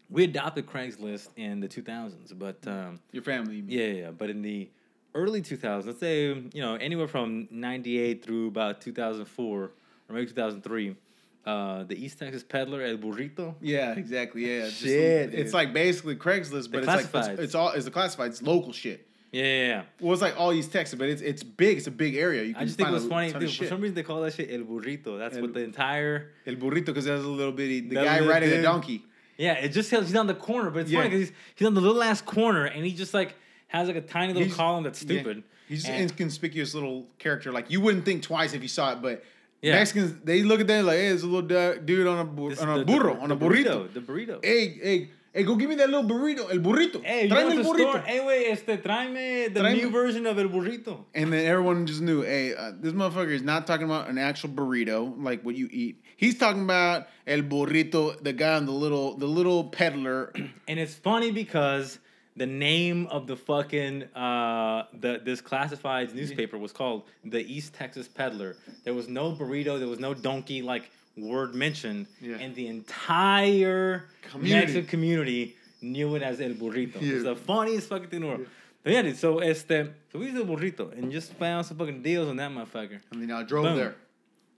[0.10, 3.56] we adopted Craigslist in the 2000s, but um, Your family.
[3.56, 3.72] you mean.
[3.80, 4.70] yeah, yeah, yeah, but in the
[5.14, 9.72] early 2000s, let's say you know anywhere from 98 through about 2004 or
[10.10, 10.96] maybe 2003.
[11.44, 13.56] Uh, the East Texas peddler El Burrito.
[13.62, 14.46] Yeah, exactly.
[14.46, 15.54] Yeah, Just- Shit, it's dude.
[15.54, 18.28] like basically Craigslist, but it's like it's, it's all it's the classified.
[18.30, 19.08] It's local shit.
[19.32, 19.84] Yeah, yeah, yeah.
[20.00, 21.78] Well, it's like all East Texas, but it's it's big.
[21.80, 22.44] It's a big area.
[22.44, 23.52] You can I just think it was funny, dude.
[23.56, 25.18] For some reason, they call that shit El Burrito.
[25.18, 26.32] That's El- what the entire.
[26.46, 29.04] El burrito because there's a little bitty the guy riding a donkey.
[29.38, 31.00] Yeah, it just he's on the corner, but it's Yeah.
[31.00, 33.34] funny because he's, he's on the little last corner and he just like
[33.72, 35.22] has like a tiny little He's- column that's yeah.
[35.22, 35.44] stupid.
[35.68, 37.52] He's And- an inconspicuous little character.
[37.52, 39.24] Like you wouldn't think twice if you saw it, but
[39.62, 39.74] Yeah.
[39.76, 42.50] Mexicans they look at that like, hey, there's a little du- dude on a bu-
[42.50, 43.94] This- on a the- burro the- on a burrito.
[43.94, 44.44] The burrito.
[44.44, 47.02] Hey, hey, hey, go give me that little burrito, el burrito.
[47.06, 47.90] Hey, Tráeme el the burrito.
[47.92, 48.00] store?
[48.00, 51.06] Hey, wait, este, tráeme the Tráeme- new version of El Burrito.
[51.16, 54.50] And then everyone just knew, hey, uh, this motherfucker is not talking about an actual
[54.50, 56.02] burrito, like what you eat.
[56.18, 60.34] He's talking about el burrito, the guy on the little, the little peddler.
[60.68, 62.00] And it's funny because
[62.38, 68.08] the name of the fucking uh the this classified newspaper was called the East Texas
[68.08, 68.56] Peddler.
[68.86, 72.38] There was no burrito, there was no donkey like word mentioned, Yeah.
[72.38, 74.60] and the entire Community.
[74.66, 76.96] Mexican community knew it as El Burrito.
[77.02, 78.48] It's the funniest fucking thing in the world.
[78.84, 82.02] But yeah, dude, so este, so we used El Burrito and just found some fucking
[82.02, 83.00] deals on that motherfucker.
[83.12, 83.76] And then I drove Boom.
[83.76, 83.96] there.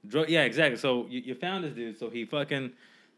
[0.08, 0.78] Dro- yeah, exactly.
[0.78, 1.98] So you, you found this dude.
[1.98, 2.72] So he fucking,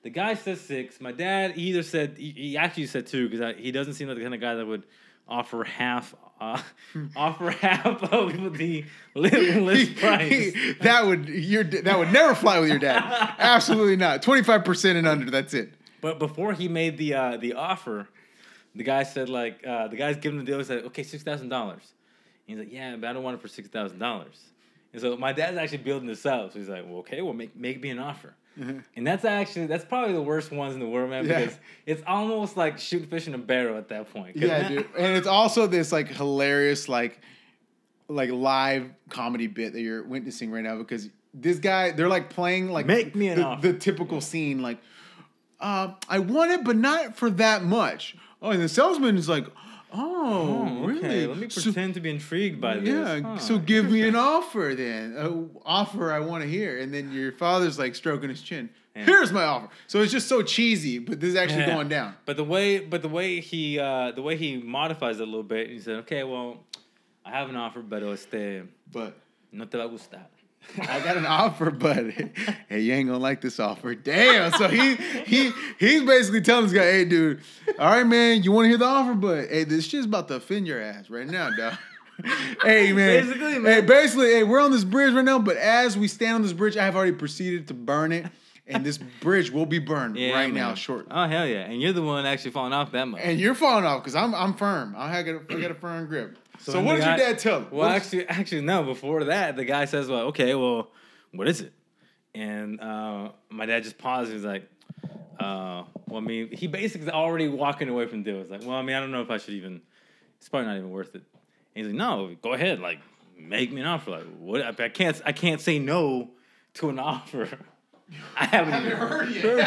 [0.05, 1.01] the guy says six.
[1.01, 4.21] My dad either said he, he actually said two because he doesn't seem like the
[4.21, 4.83] kind of guy that would
[5.27, 6.61] offer half, uh,
[7.15, 8.85] offer half of the
[9.15, 10.55] li- list price.
[10.81, 13.01] that would your that would never fly with your dad.
[13.39, 14.21] Absolutely not.
[14.21, 15.31] Twenty five percent and under.
[15.31, 15.73] That's it.
[16.01, 18.07] But before he made the uh, the offer,
[18.75, 20.59] the guy said like uh, the guy's giving the deal.
[20.59, 21.93] He said, "Okay, six thousand dollars."
[22.45, 24.39] He's like, "Yeah, but I don't want it for six thousand dollars."
[24.93, 26.53] And so my dad's actually building this up.
[26.53, 29.85] So he's like, "Well, okay, well, make make me an offer." And that's actually that's
[29.85, 31.25] probably the worst ones in the world, man.
[31.25, 31.41] Yeah.
[31.41, 34.37] Because it's almost like shooting fish in a barrel at that point.
[34.37, 34.87] Yeah, dude.
[34.97, 37.19] And it's also this like hilarious like
[38.07, 42.69] like live comedy bit that you're witnessing right now because this guy they're like playing
[42.69, 44.79] like Make me the, the typical scene like
[45.59, 48.15] uh, I want it but not for that much.
[48.41, 49.47] Oh, and the salesman is like,
[49.97, 50.99] "Oh, Oh, really?
[50.99, 51.27] okay.
[51.27, 52.89] Let me So- pretend to be intrigued by this.
[52.89, 55.15] yeah, Huh, so give me an offer then.
[55.17, 56.77] An offer I want to hear.
[56.79, 58.69] And then your father's like stroking his chin.
[58.95, 59.05] Yeah.
[59.05, 59.69] Here's my offer.
[59.87, 61.73] So it's just so cheesy, but this is actually Yeah.
[61.75, 62.15] going down.
[62.25, 65.43] But the way, but the way he, uh, the way he modifies it a little
[65.43, 66.63] bit, he said, "Okay, well,
[67.25, 69.17] I have an offer, pero este But
[69.51, 70.25] no te va a gustar."
[70.81, 71.97] I got an offer, but
[72.69, 73.95] hey, you ain't gonna like this offer.
[73.95, 74.51] Damn.
[74.53, 77.41] So he he he's basically telling this guy, hey, dude,
[77.79, 80.35] all right, man, you want to hear the offer, but hey, this shit's about to
[80.35, 81.73] offend your ass right now, dog.
[82.63, 83.25] hey man.
[83.25, 83.85] Basically, Hey, man.
[83.85, 86.77] basically, hey, we're on this bridge right now, but as we stand on this bridge,
[86.77, 88.25] I have already proceeded to burn it,
[88.67, 90.75] and this bridge will be burned Yeah, right now, man.
[90.77, 91.07] shortly.
[91.11, 91.65] Oh hell yeah!
[91.65, 93.21] And you're the one actually falling off that much.
[93.23, 94.95] And you're falling off because I'm I'm firm.
[94.97, 96.37] I got a, I got a firm grip.
[96.59, 97.67] So, then what did guy- your dad tell him?
[97.71, 98.83] Well, What actually, actually no.
[98.83, 100.91] Before that, the guy says, "Well, okay, well,
[101.31, 101.73] what is it?"
[102.33, 104.33] And uh, my dad just pauses.
[104.33, 104.69] He's like,
[105.39, 108.41] uh, "Well, I mean, he basically is already walking away from the deal.
[108.41, 109.81] He's like, well, I mean, I don't know if I should even.
[110.39, 111.23] It's probably not even worth it."
[111.75, 112.79] And he's like, "No, go ahead.
[112.79, 112.99] Like,
[113.37, 114.11] make me an offer.
[114.11, 114.61] Like, what?
[114.61, 115.21] I, I can't.
[115.25, 116.29] I can't say no
[116.75, 117.47] to an offer.
[118.37, 119.43] I haven't, I haven't even heard yet.
[119.43, 119.57] heard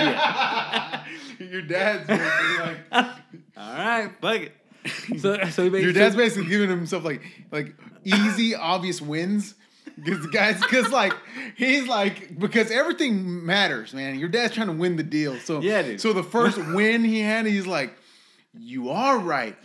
[1.40, 1.50] yet.
[1.52, 2.78] your dad's like.
[2.92, 4.52] All right, fuck it.
[5.18, 7.74] So, so he basically Your dad's basically giving himself like like
[8.04, 9.54] easy, obvious wins.
[9.96, 11.12] Because guys, because like
[11.56, 14.18] he's like because everything matters, man.
[14.18, 15.36] Your dad's trying to win the deal.
[15.40, 16.00] So Yeah, dude.
[16.00, 17.96] So the first win he had, he's like,
[18.56, 19.56] "You are right.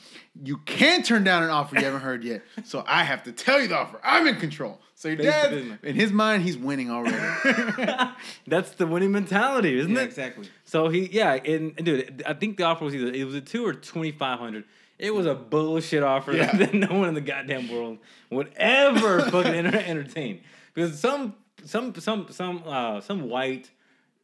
[0.44, 2.42] You can't turn down an offer you haven't heard yet.
[2.64, 4.00] So I have to tell you the offer.
[4.04, 7.18] I'm in control." So your dad, in his mind, he's winning already.
[8.48, 10.06] That's the winning mentality, isn't Yeah, it?
[10.06, 10.48] exactly.
[10.64, 13.42] So he, yeah, and, and dude, I think the offer was either it was a
[13.42, 14.64] two or twenty five hundred.
[15.00, 16.52] It was a bullshit offer Yeah.
[16.58, 17.98] that no one in the goddamn world
[18.30, 20.42] would ever fucking enter- entertain.
[20.74, 21.36] Because some
[21.66, 23.70] some some some uh some white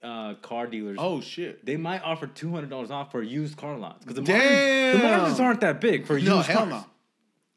[0.01, 1.65] uh car dealers Oh shit.
[1.65, 5.39] they might offer two hundred dollars off for used car lots because the the margins
[5.39, 6.69] aren't that big for No, used hell cars.
[6.69, 6.85] no.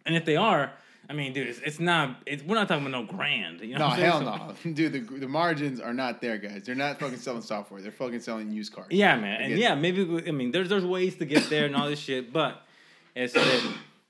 [0.05, 0.73] And if they are,
[1.09, 2.17] I mean, dude, it's, it's not.
[2.27, 3.61] It's, we're not talking about no grand.
[3.61, 4.11] You know No, what I'm saying?
[4.11, 4.75] hell So- no.
[4.75, 6.63] Dude, the, the margins are not there, guys.
[6.65, 7.81] They're not fucking selling software.
[7.81, 8.89] They're fucking selling used cars.
[8.91, 11.89] Yeah, man, and yeah, maybe I mean, there's there's ways to get there and all
[11.89, 12.67] this shit, but
[13.15, 13.61] it said.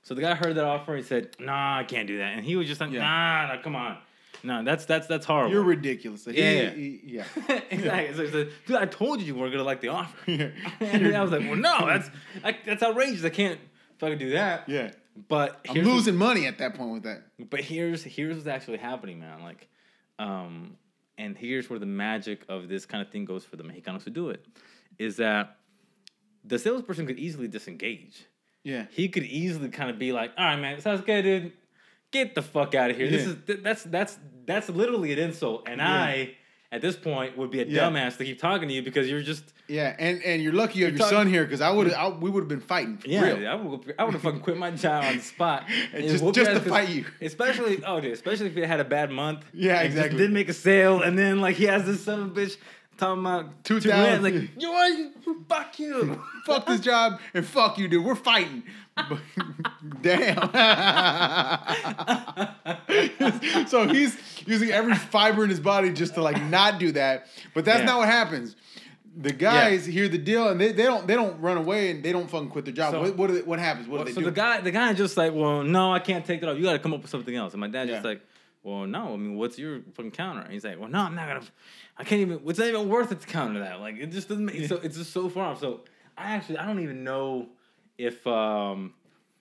[0.03, 0.95] So the guy heard that offer.
[0.95, 3.01] He said, "Nah, I can't do that," and he was just like, Yeah.
[3.01, 3.97] "Nah, nah, come on,
[4.43, 6.25] no, that's that's that's horrible." You're ridiculous.
[6.25, 6.69] He- Yeah.
[6.71, 7.23] he- yeah.
[7.69, 8.15] exactly.
[8.15, 10.15] So he said, "Dude, I told you you weren't gonna like the offer."
[10.81, 12.09] and I was like, "Well, no, that's
[12.43, 13.23] I, that's outrageous.
[13.23, 13.59] I can't
[13.99, 14.91] fucking do that." yeah.
[15.29, 17.23] But I'm what- losing money at that point with that.
[17.49, 19.41] But here's here's what's actually happening, man.
[19.43, 19.69] Like,
[20.19, 20.75] um,
[21.17, 24.09] and here's where the magic of this kind of thing goes for the Mexicanos who
[24.11, 24.45] do it,
[24.97, 25.57] is that
[26.43, 28.25] the salesperson could easily disengage.
[28.63, 28.85] Yeah.
[28.91, 31.51] He could easily kind of be like, "All right, man, sounds good, dude.
[32.11, 33.09] Get the fuck out of here.
[33.09, 35.91] This is th- that's that's that's literally an insult." And Yeah.
[35.91, 36.35] I,
[36.71, 37.81] at this point, would be a Yeah.
[37.89, 40.85] dumbass to keep talking to you because you're just Yeah, and and you're lucky you
[40.85, 43.21] have your son here because I would I, we would have been fighting for Yeah,
[43.33, 43.47] real.
[43.47, 45.65] I would I would have fucking quit my job on the spot.
[45.93, 47.05] And just- just to fight you.
[47.21, 49.43] Especially oh dude, especially if you had a bad month.
[49.53, 50.17] Yeah, exactly.
[50.17, 52.57] didn't make a sale, and then like he has this son of a bitch
[52.97, 54.23] talking about Two thousand.
[54.23, 54.89] like you are
[55.47, 56.21] fuck you.
[56.45, 58.03] fuck this job and fuck you, dude.
[58.03, 58.63] We're fighting.
[60.01, 60.37] Damn.
[63.67, 67.27] so he's using every fiber in his body just to like not do that.
[67.53, 67.85] But that's Yeah.
[67.85, 68.55] not what happens.
[69.15, 72.11] The guys hear the deal and they, they don't they don't run away and they
[72.11, 72.93] don't fucking quit their job.
[72.93, 73.87] So- what what, they- what happens?
[73.87, 74.25] What Well, do they so do?
[74.25, 76.57] So the guy the guy just like, well, no, I can't take that off.
[76.57, 77.53] You got to come up with something else.
[77.53, 78.21] And my dad just like,
[78.63, 79.13] well, no.
[79.13, 80.41] I mean, what's your fucking counter?
[80.41, 81.41] And he's like, well, no, I'm not gonna.
[81.97, 82.41] I can't even.
[82.47, 83.79] It's not even worth it to counter that.
[83.81, 84.67] Like it just doesn't make.
[84.67, 85.59] So it's just so far off.
[85.59, 85.81] So
[86.17, 87.49] I actually I don't even know
[87.97, 88.93] if um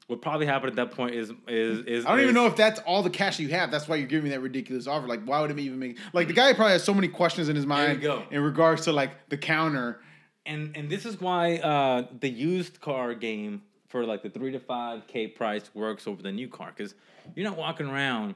[0.09, 2.81] what probably happened at that point is is is I don't even know if that's
[2.81, 3.71] all the cash you have.
[3.71, 5.07] That's why you're giving me that ridiculous offer.
[5.07, 5.99] Like, why would it even make?
[6.13, 9.29] Like, the guy probably has so many questions in his mind in regards to like
[9.29, 10.01] the counter.
[10.45, 14.59] and and this is why uh, the used car game for like the three to
[14.59, 16.95] five k price works over the new car because
[17.37, 18.35] you're not walking around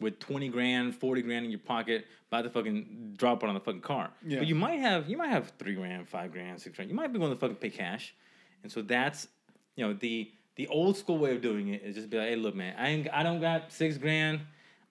[0.00, 3.60] with twenty grand, forty grand in your pocket, about to fucking drop it on the
[3.60, 4.10] fucking car.
[4.26, 4.38] Yeah.
[4.38, 6.90] But you might have you might have three grand, five grand, six grand.
[6.90, 8.14] You might be willing to fucking pay cash,
[8.62, 9.28] and so that's
[9.76, 12.36] you know the the old school way of doing it is just be like, hey,
[12.36, 14.40] look, man, I ain't, I don't got six grand,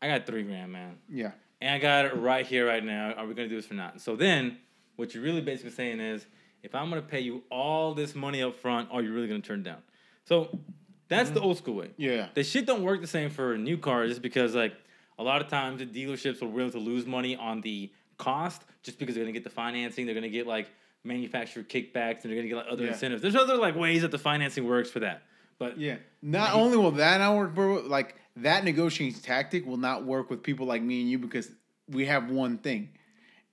[0.02, 1.32] I got three grand, man Yeah.
[1.60, 3.14] and I got it right here, right now.
[3.14, 3.94] Are we gonna do this or not?
[3.94, 4.60] And so then,
[4.96, 6.26] what you're really basically saying is,
[6.64, 9.62] if I'm gonna pay you all this money up front, are you really gonna turn
[9.62, 9.82] it down?
[10.26, 10.60] So
[11.08, 11.48] that's the mm-hmm.
[11.48, 11.92] old school way.
[11.98, 12.30] Yeah.
[12.34, 14.76] The shit don't work the same for new cars, just because like
[15.18, 19.00] a lot of times the dealerships are willing to lose money on the cost just
[19.00, 20.70] because they're gonna get the financing, they're gonna get like
[21.04, 22.92] manufacturer kickbacks, and they're gonna get like, other Yeah.
[22.92, 23.22] incentives.
[23.22, 25.24] There's other like ways that the financing works for that.
[25.60, 25.98] But Yeah.
[26.22, 30.44] Not only will that not work, bro, like that negotiating tactic will not work with
[30.44, 31.50] people like me and you because
[31.88, 32.90] we have one thing,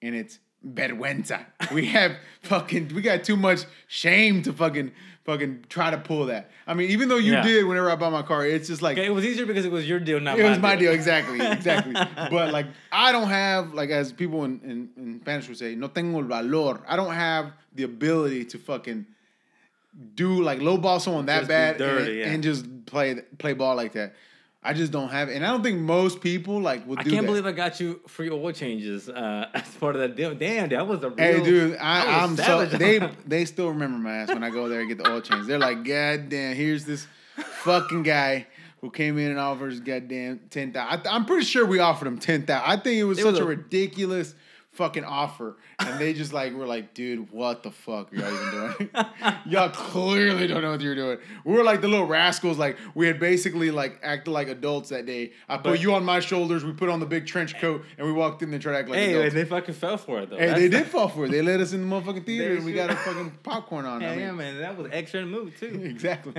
[0.00, 1.44] and it's vergüenza.
[1.72, 4.92] We have fucking we got too much shame to fucking
[5.24, 6.50] fucking try to pull that.
[6.66, 7.42] I mean, even though you Yeah.
[7.42, 9.72] did whenever I bought my car, it's just like okay, it was easier because it
[9.72, 11.92] was your deal, not it was my deal, exactly, exactly.
[12.30, 15.88] but like, I don't have like as people in, in, in Spanish would say, no
[15.88, 16.80] tengo el valor.
[16.86, 19.06] I don't have the ability to fucking
[20.14, 22.34] do like lowball someone that Just bad dirty, and, yeah.
[22.34, 24.14] and just play play ball like that.
[24.64, 27.16] I just don't have it, and I don't think most people like would I can't
[27.16, 27.22] that.
[27.26, 30.34] believe I got you free oil changes uh, as part of that deal.
[30.34, 31.16] Damn, that was a real.
[31.18, 34.80] Hey, dude, I I'm so they they still remember my ass when I go there
[34.80, 35.46] and get the oil change.
[35.48, 37.06] They're like, God damn, here's this
[37.36, 38.46] fucking guy
[38.80, 41.06] who came in and offers goddamn ten thousand.
[41.08, 42.70] I'm pretty sure we offered him ten thousand.
[42.70, 44.34] I think it was It such was a a- ridiculous
[44.72, 48.50] fucking offer, and they just like were like, dude, what the fuck are y'all even
[48.50, 48.90] doing?
[49.46, 51.18] y'all clearly don't know what you're doing.
[51.44, 52.56] We were like the little rascals.
[52.58, 55.32] Like we had basically like acted like adults that day.
[55.48, 56.64] I put But- you on my shoulders.
[56.64, 58.88] We put on the big trench coat, and we walked in and tried to act
[58.88, 59.34] like Hey, adults.
[59.34, 60.36] they fucking fell for it though.
[60.38, 61.30] Hey, That's- they did fall for it.
[61.30, 64.00] They let us in the motherfucking theater and we got a fucking popcorn on.
[64.02, 65.82] Yeah, I mean, yeah, man, that was extra in the movie too.
[65.84, 66.32] Exactly.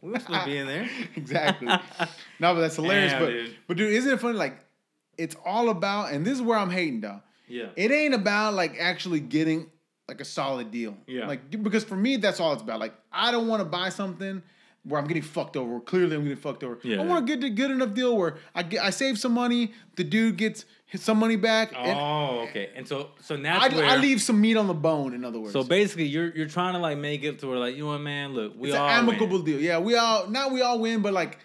[0.00, 0.88] We were supposed to be in there.
[1.16, 1.66] exactly.
[1.66, 3.12] No, but that's hilarious.
[3.12, 3.56] Damn, but dude.
[3.66, 4.38] but dude, isn't it funny?
[4.38, 4.64] Like,
[5.18, 7.20] it's all about, and this is where I'm hating, dog.
[7.50, 7.66] Yeah.
[7.76, 9.70] It ain't about like actually getting
[10.08, 10.96] like a solid deal.
[11.06, 11.26] Yeah.
[11.26, 12.80] Like because for me, that's all it's about.
[12.80, 14.42] Like I don't want to buy something
[14.84, 15.78] where I'm getting fucked over.
[15.80, 16.78] Clearly, I'm getting fucked over.
[16.82, 17.00] Yeah.
[17.00, 19.72] I want to get a good enough deal where I get I save some money.
[19.96, 20.64] The dude gets
[20.96, 21.72] some money back.
[21.76, 22.70] and Oh, okay.
[22.74, 23.94] And so, so that's I.
[23.94, 25.14] I leave some meat on the bone.
[25.14, 25.52] In other words.
[25.52, 28.00] So basically, you're you're trying to like make it to where like you know what,
[28.00, 28.32] man.
[28.32, 29.14] Look, we it's all an win.
[29.16, 29.60] amicable deal.
[29.60, 31.38] Yeah, we all not we all win, but like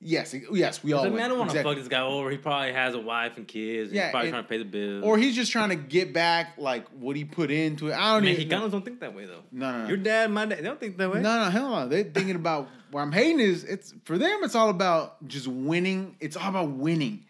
[0.00, 1.02] Yes, yes, we all.
[1.02, 1.74] Like, man, I don't want to Exactly.
[1.74, 2.30] fuck this guy over.
[2.30, 3.88] He probably has a wife and kids.
[3.88, 5.02] And Yeah, he's probably and- trying to pay the bills.
[5.04, 7.94] Or he's just trying to get back like what he put into it.
[7.94, 8.48] I don't even.
[8.48, 9.42] Mexicanos don't think that way though.
[9.50, 9.88] No, no, no.
[9.88, 11.20] Your dad, my dad, they don't think that way.
[11.20, 11.88] No, no, hell no.
[11.88, 14.38] They're thinking about where I'm hating is it's for them.
[14.44, 16.14] It's all about just winning.
[16.20, 17.24] It's all about winning.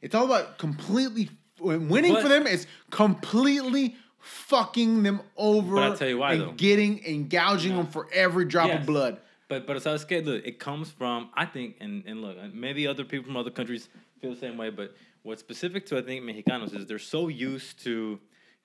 [0.00, 1.28] It's all about completely
[1.60, 2.46] winning But- for them.
[2.46, 5.74] Is completely fucking them over.
[5.74, 6.52] But I'll tell you why, and though.
[6.52, 8.80] getting and gouging them for every drop Yes.
[8.80, 9.18] of blood.
[9.48, 10.26] But but it's scared.
[10.26, 13.50] Look, it comes from I think, and and look, uh, maybe other people from other
[13.50, 13.88] countries
[14.20, 14.70] feel the same way.
[14.70, 18.18] But what's specific to I think Mexicanos is they're so used to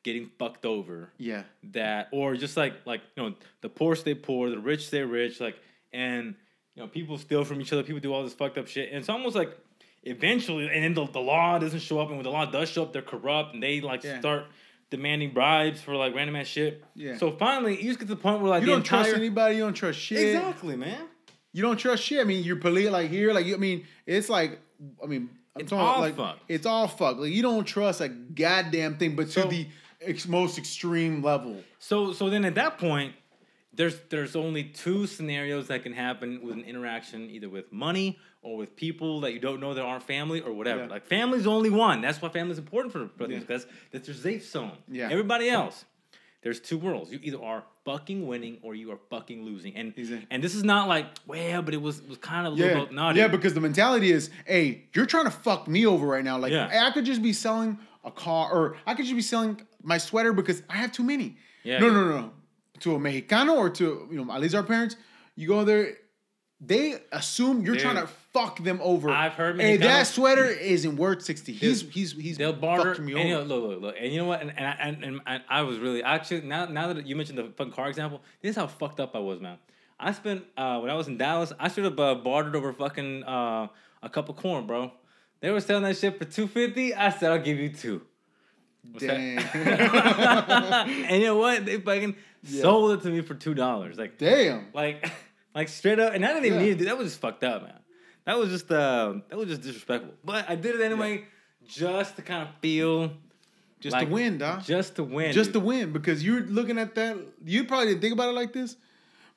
[0.03, 1.43] getting fucked over Yeah.
[1.71, 5.39] that, or just like like you know the poor stay poor, the rich stay rich,
[5.41, 5.57] like
[5.91, 6.35] and
[6.75, 8.99] you know people steal from each other, people do all this fucked up shit, and
[8.99, 9.51] it's almost like
[10.03, 12.83] eventually, and then the, the law doesn't show up, and when the law does show
[12.83, 14.19] up, they're corrupt, and they like Yeah.
[14.19, 14.45] start
[14.89, 16.83] demanding bribes for like random ass shit.
[16.95, 17.17] Yeah.
[17.17, 19.55] So finally, you just get to the point where like You don't entire trust anybody.
[19.55, 20.35] You don't trust shit.
[20.35, 21.05] exactly, man.
[21.53, 22.19] You don't trust shit.
[22.19, 24.59] I mean, you're police like here, like you- I mean, it's like
[25.03, 26.41] I mean, I'm It's talking all like fucked.
[26.47, 27.17] it's all fuck.
[27.17, 29.67] Like you don't trust a goddamn thing, but to the
[30.01, 31.63] ex- most extreme level.
[31.79, 33.13] So so then at that point,
[33.73, 38.57] there's there's only two scenarios that can happen with an interaction, either with money or
[38.57, 40.83] with people that you don't know that aren't family or whatever.
[40.83, 40.87] Yeah.
[40.89, 42.01] Like family's only one.
[42.01, 43.39] That's why family's important for brothers Yeah.
[43.41, 44.71] because that's your safe zone.
[44.89, 45.09] Yeah.
[45.11, 45.85] Everybody else,
[46.41, 47.11] there's two worlds.
[47.11, 49.75] You either are fucking winning or you are fucking losing.
[49.75, 50.27] And Exactly.
[50.31, 52.91] and this is not like well, but it was was kind of a little Yeah,
[52.91, 56.37] not yeah, because the mentality is, hey, you're trying to fuck me over right now.
[56.37, 56.69] Like, Yeah.
[56.69, 59.97] hey, I could just be selling a car, or I could just be selling my
[59.97, 61.37] sweater because I have too many.
[61.63, 61.79] Yeah.
[61.79, 62.31] No, no, no, no.
[62.81, 64.95] To a Mexicano or to you know, at least our parents,
[65.35, 65.95] you go there,
[66.61, 67.83] they assume you're Dude.
[67.83, 69.09] trying to fuck them over.
[69.09, 71.53] I've heard Hey, that sweater isn't worth sixty.
[71.53, 73.01] He's he's he's They'll barter.
[73.01, 74.41] me and, you know, look, look, look, and you know what?
[74.41, 77.45] And and I, and, and, I was really actually now now that you mentioned the
[77.55, 79.57] fucking car example, this is how fucked up I was, man.
[79.99, 83.23] I spent uh, when I was in Dallas, I should have uh, bartered over fucking
[83.23, 83.67] uh,
[84.03, 84.91] a cup of corn, bro.
[85.39, 86.93] They were selling that shit for two fifty.
[86.93, 88.01] I said I'll give you two.
[88.91, 89.05] What's?
[89.05, 89.39] Damn.
[89.53, 91.65] and you know what?
[91.65, 92.15] They fucking
[92.45, 93.97] sold it to me for two dollars.
[93.97, 94.67] Like Damn.
[94.73, 95.09] like
[95.55, 96.65] like straight up and I didn't even Yeah.
[96.65, 97.73] need to do that was just fucked up, man.
[98.25, 100.13] That was just uh that was just disrespectful.
[100.23, 101.25] But I did it anyway
[101.67, 103.11] just to kind of feel
[103.79, 104.63] Just like, to win, dog.
[104.63, 105.31] Just to win.
[105.33, 107.17] just to win because you're looking at that.
[107.45, 108.75] You probably didn't think about it like this,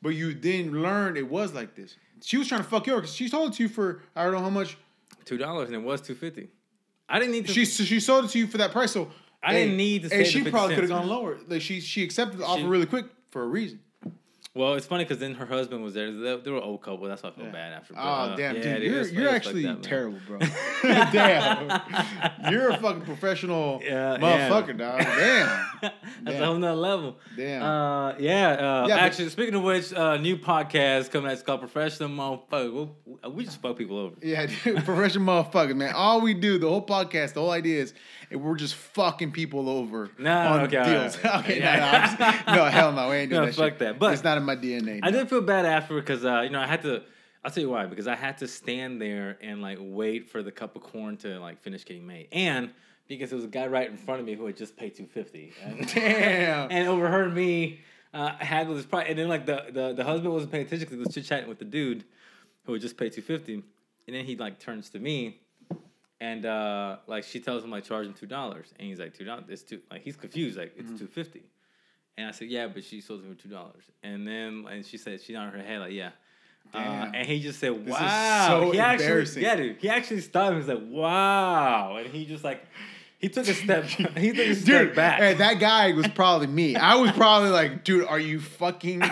[0.01, 1.97] but you then learned it was like this.
[2.23, 4.33] She was trying to fuck you because she sold it to you for I don't
[4.33, 4.77] know how much.
[5.25, 6.49] two dollars and it was two fifty.
[7.09, 8.93] I didn't need to She she sold it to you for that price.
[8.93, 9.11] So
[9.43, 11.39] I didn't need to And she the 50 probably could have gone lower.
[11.49, 13.81] Like she she accepted the offer She- really quick for a reason.
[14.55, 16.13] Well, it's funny because then her husband was there.
[16.13, 17.09] They, they were an old couple.
[17.09, 17.53] That's why I felt Yeah.
[17.53, 17.95] bad after.
[17.95, 18.03] bro.
[18.03, 19.81] Oh Uh, damn, yeah, dude, you're you're was actually man.
[19.81, 20.39] terrible, bro.
[20.83, 21.81] damn,
[22.51, 25.01] you're a fucking professional Yeah, motherfucker, dog.
[25.01, 26.43] Damn, That's Damn.
[26.43, 27.17] a whole nother level.
[27.37, 27.63] Damn.
[27.63, 28.49] Uh, yeah.
[28.51, 31.33] Uh, Yeah, but- actually, speaking of which, uh, new podcast coming out.
[31.35, 32.89] It's called Professional Motherfucker.
[33.25, 34.17] We, we just fuck people over.
[34.23, 35.95] Yeah, dude, professional motherfucker, man.
[35.95, 37.95] All we do, the whole podcast, the whole idea is
[38.33, 40.27] eh, we're just fucking people over on
[40.63, 41.23] okay, deals.
[41.25, 41.35] right.
[41.45, 41.77] okay, Yeah.
[41.77, 43.79] no, no, just- no, hell no, we ain't doing No, that fuck shit.
[43.81, 43.99] that.
[43.99, 45.01] But- it's not in my DNA.
[45.03, 45.19] I no.
[45.21, 47.03] did feel bad after because uh, you know I had to.
[47.45, 47.87] I'll tell you why.
[47.87, 51.39] Because I had to stand there and like wait for the cup of corn to
[51.41, 52.71] like finish getting made, and
[53.09, 55.07] because there was a guy right in front of me who had just paid two
[55.07, 56.71] fifty, and, Damn.
[56.71, 57.81] and overheard me
[58.15, 60.99] uh, haggle this price, and then like the, the the husband wasn't paying attention because
[60.99, 62.05] he was chit chatting with the dude
[62.65, 63.65] who had just paid two fifty, and
[64.17, 65.41] then he like turns to me.
[66.23, 69.25] And uh, like she tells him like charge him two dollars, and he's like two
[69.25, 69.45] dollars.
[69.49, 69.81] It's two.
[69.91, 70.57] Like he's confused.
[70.57, 70.93] Like Mm-hmm.
[70.93, 71.43] it's two fifty.
[72.17, 73.85] And I said, yeah, but she sold it for two dollars.
[74.05, 76.11] And then and she said she nodded her head like, yeah.
[76.75, 78.47] Uh, and he just said, wow.
[78.49, 79.43] so he actually, embarrassing.
[79.43, 79.77] yeah, dude.
[79.79, 80.53] He actually stopped.
[80.53, 81.97] He was like, wow.
[81.97, 82.65] And he just like,
[83.19, 83.85] he took a step.
[84.17, 85.19] he took a step Dude, back.
[85.19, 86.77] hey, that guy was probably me.
[86.77, 89.03] I was probably like, dude, are you fucking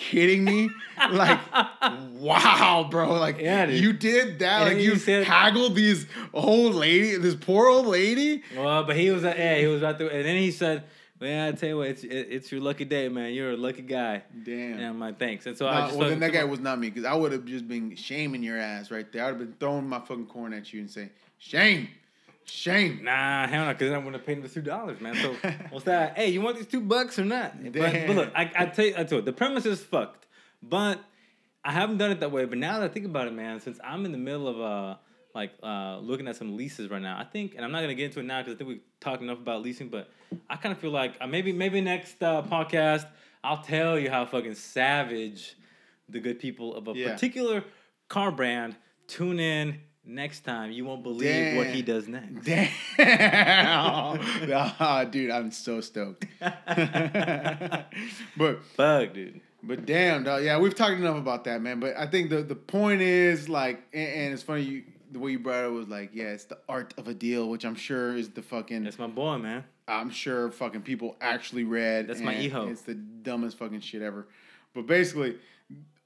[0.00, 0.70] kidding me?
[1.10, 1.38] Like,
[2.14, 3.12] wow, bro.
[3.14, 4.62] Like, Yeah, you did that.
[4.66, 8.42] And like, you you said- haggled these old lady, this poor old lady.
[8.56, 10.08] well, but he was, uh, yeah, he was right there.
[10.08, 10.84] And then he said,
[11.20, 13.32] man, I tell you what, it's it, it's your lucky day, man.
[13.34, 14.22] You're a lucky guy.
[14.42, 14.78] Damn.
[14.78, 15.46] And I'm like, thanks.
[15.46, 17.32] And so Nah, I just well, then that guy was not me because I would
[17.32, 19.24] have just been shaming your ass right there.
[19.24, 21.88] I would have been throwing my fucking corn at you and saying, shame,
[22.50, 23.04] shame.
[23.04, 25.14] Nah, hell no, because I'm gonna pay him the two dollars, man.
[25.16, 25.34] So
[25.70, 26.16] what's that?
[26.16, 27.62] Hey, you want these two bucks or not?
[27.72, 27.74] But,
[28.06, 30.26] but look, I, I tell you, I tell you, the premise is fucked.
[30.62, 30.98] But
[31.64, 32.44] I haven't done it that way.
[32.44, 34.96] But now that I think about it, man, since I'm in the middle of uh
[35.34, 38.06] like uh looking at some leases right now, I think, and I'm not gonna get
[38.06, 39.88] into it now because I think we talked enough about leasing.
[39.88, 40.10] But
[40.48, 43.06] I kind of feel like uh, maybe maybe next uh, podcast
[43.42, 45.56] I'll tell you how fucking savage
[46.08, 47.12] the good people of a Yeah.
[47.12, 47.64] particular
[48.08, 48.76] car brand
[49.06, 49.80] tune in.
[50.04, 52.44] Next time, you won't believe what he does next.
[52.44, 52.70] Damn.
[54.52, 56.26] Ah, dude, I'm so stoked.
[56.40, 57.86] but
[58.76, 59.40] Fuck, dude.
[59.62, 60.42] But damn, dog.
[60.42, 61.80] Yeah, we've talked enough about that, man.
[61.80, 65.32] But I think the the point is like, and, and it's funny you the way
[65.32, 68.16] you brought it was like, yeah, it's the art of a deal, which I'm sure
[68.16, 68.84] is the fucking.
[68.84, 69.64] That's my boy, man.
[69.86, 72.08] I'm sure fucking people actually read.
[72.08, 72.70] That's my and Eho.
[72.70, 74.28] It's the dumbest fucking shit ever.
[74.72, 75.36] But basically,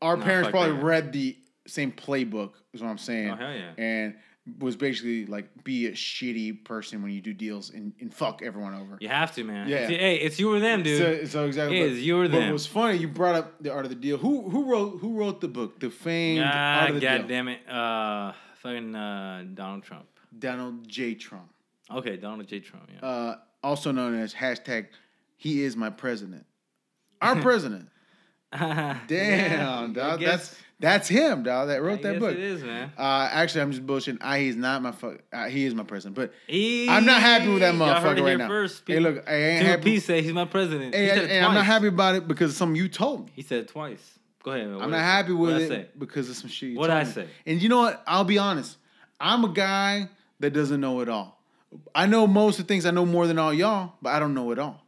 [0.01, 1.37] our Nah, parents probably that, read the
[1.67, 2.53] same playbook.
[2.73, 3.31] Is what I'm saying.
[3.31, 3.71] Oh, hell yeah.
[3.79, 4.15] And
[4.59, 8.75] was basically like be a shitty person when you do deals and, and fuck everyone
[8.75, 8.99] over.
[9.01, 9.69] You have to, man.
[9.69, 9.87] Yeah.
[9.87, 10.99] Hey, it's you or them, dude.
[10.99, 11.81] So, so exactly.
[11.81, 12.53] It but- is you or But them.
[12.53, 14.19] what's funny, you brought up the art of the deal.
[14.19, 17.29] Who who wrote who wrote the book, the famed ah, art of the god deal?
[17.29, 17.67] damn it.
[17.69, 20.07] Uh, fucking uh, Donald Trump.
[20.39, 21.15] Donald J.
[21.15, 21.49] Trump,
[21.91, 22.59] Okay, Donald J.
[22.61, 22.91] Trump.
[22.93, 23.09] Yeah.
[23.09, 24.89] uh, also known as hashtag
[25.37, 26.45] He is my president.
[27.23, 27.89] Our president.
[28.61, 30.21] Yeah, Damn, I dog.
[30.21, 31.69] That's that's him, dog.
[31.69, 32.33] That I wrote that guess book.
[32.33, 32.93] It is, man.
[32.99, 34.19] Uh, actually, I'm just bullshitting.
[34.21, 35.21] I, he's not my fuck.
[35.33, 38.49] Uh, he is my president, but I'm not happy with that motherfucker right now.
[38.49, 39.83] First, hey, look, I ain't happy.
[39.83, 40.95] P said he's my president.
[40.95, 43.33] Hey, he it and I'm not happy about it because of something you told me.
[43.35, 44.19] He said it twice.
[44.43, 44.83] Go ahead, man.
[44.83, 46.77] I'm not happy with What'd it because of some shit.
[46.77, 47.27] Told I say?
[47.47, 48.03] And you know what?
[48.07, 48.77] I'll be honest.
[49.19, 51.41] I'm a guy that doesn't know it all.
[51.95, 52.85] I know most of the things.
[52.85, 54.85] I know more than all y'all, but I don't know it all.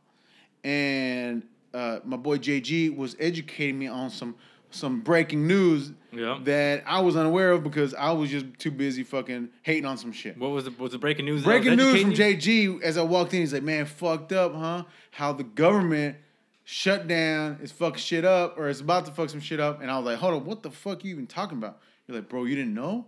[0.63, 1.43] And
[1.77, 4.35] uh, my boy JG was educating me on some
[4.71, 6.39] some breaking news Yeah.
[6.45, 10.13] that I was unaware of because I was just too busy fucking hating on some
[10.13, 10.37] shit.
[10.37, 11.43] What was the, was the breaking news?
[11.43, 12.17] that Breaking news from you?
[12.17, 13.41] JG as I walked in.
[13.41, 14.85] He's like, "Man, fucked up, huh?
[15.13, 16.17] How the government
[16.65, 19.91] shut down is fucking shit up, or it's about to fuck some shit up." And
[19.91, 22.45] I was like, "Hold on, what the fuck you even talking about?" You're like, "Bro,
[22.45, 23.07] you didn't know?"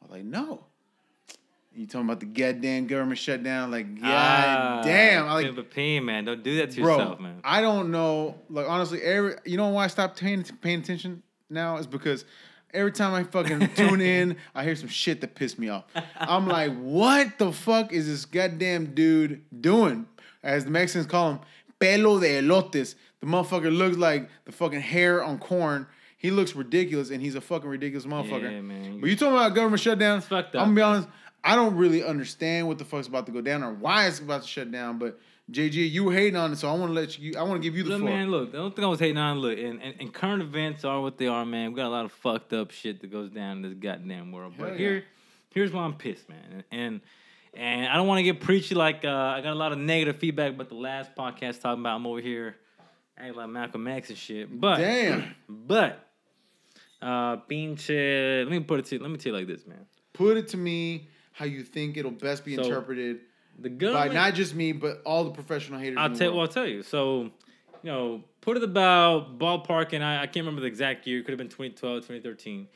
[0.00, 0.64] I was like, "No."
[1.74, 3.70] You talking about the goddamn government shutdown?
[3.70, 5.26] Like, god Ah, damn!
[5.26, 6.24] I like, Timber P, man.
[6.24, 6.96] Don't do that to bro.
[6.96, 7.40] yourself, man.
[7.42, 8.36] I don't know.
[8.48, 12.24] Like, honestly, every you know why I stopped paying paying attention now is because.
[12.72, 15.84] Every time I fucking tune in, I hear some shit that pissed me off.
[16.18, 20.08] I'm like, what the fuck is this goddamn dude doing?
[20.42, 21.40] As the Mexicans call him,
[21.78, 22.96] pelo de elotes.
[23.20, 25.86] The motherfucker looks like the fucking hair on corn.
[26.18, 28.50] He looks ridiculous, and he's a fucking ridiculous motherfucker.
[28.50, 28.98] Yeah, man.
[29.00, 30.20] But you talking about government shutdown?
[30.20, 31.12] fucked I'm gonna be man.
[31.44, 34.42] I don't really understand what the fuck's about to go down or why it's about
[34.42, 34.98] to shut down.
[34.98, 35.20] But
[35.50, 37.34] JG, you were hating on it, so I want to let you.
[37.38, 38.10] I want to give you the Look, floor.
[38.10, 40.84] man, look, the only thing I was hating on, look, and, and, and current events
[40.86, 41.72] are what they are, man.
[41.72, 44.54] We got a lot of fucked up shit that goes down in this goddamn world.
[44.58, 44.78] But yeah.
[44.78, 45.04] here,
[45.50, 46.64] here's why I'm pissed, man.
[46.72, 47.02] And
[47.52, 50.16] and I don't want to get preachy like uh, I got a lot of negative
[50.16, 52.56] feedback about the last podcast talking about I'm over here
[53.18, 54.60] acting like Malcolm X and shit.
[54.60, 55.34] But Damn.
[55.48, 56.00] but
[57.02, 59.84] uh pinche let me put it to let me tell you like this, man.
[60.14, 63.20] Put it to me how you think it'll best be So, interpreted
[63.58, 65.98] The by not just me, but all the professional haters.
[66.00, 66.32] I'll tell.
[66.32, 66.82] Well, I'll tell you.
[66.82, 67.22] So,
[67.82, 71.18] you know, put it about ballpark, and I, I can't remember the exact year.
[71.18, 72.68] It could have been 2012, 2013.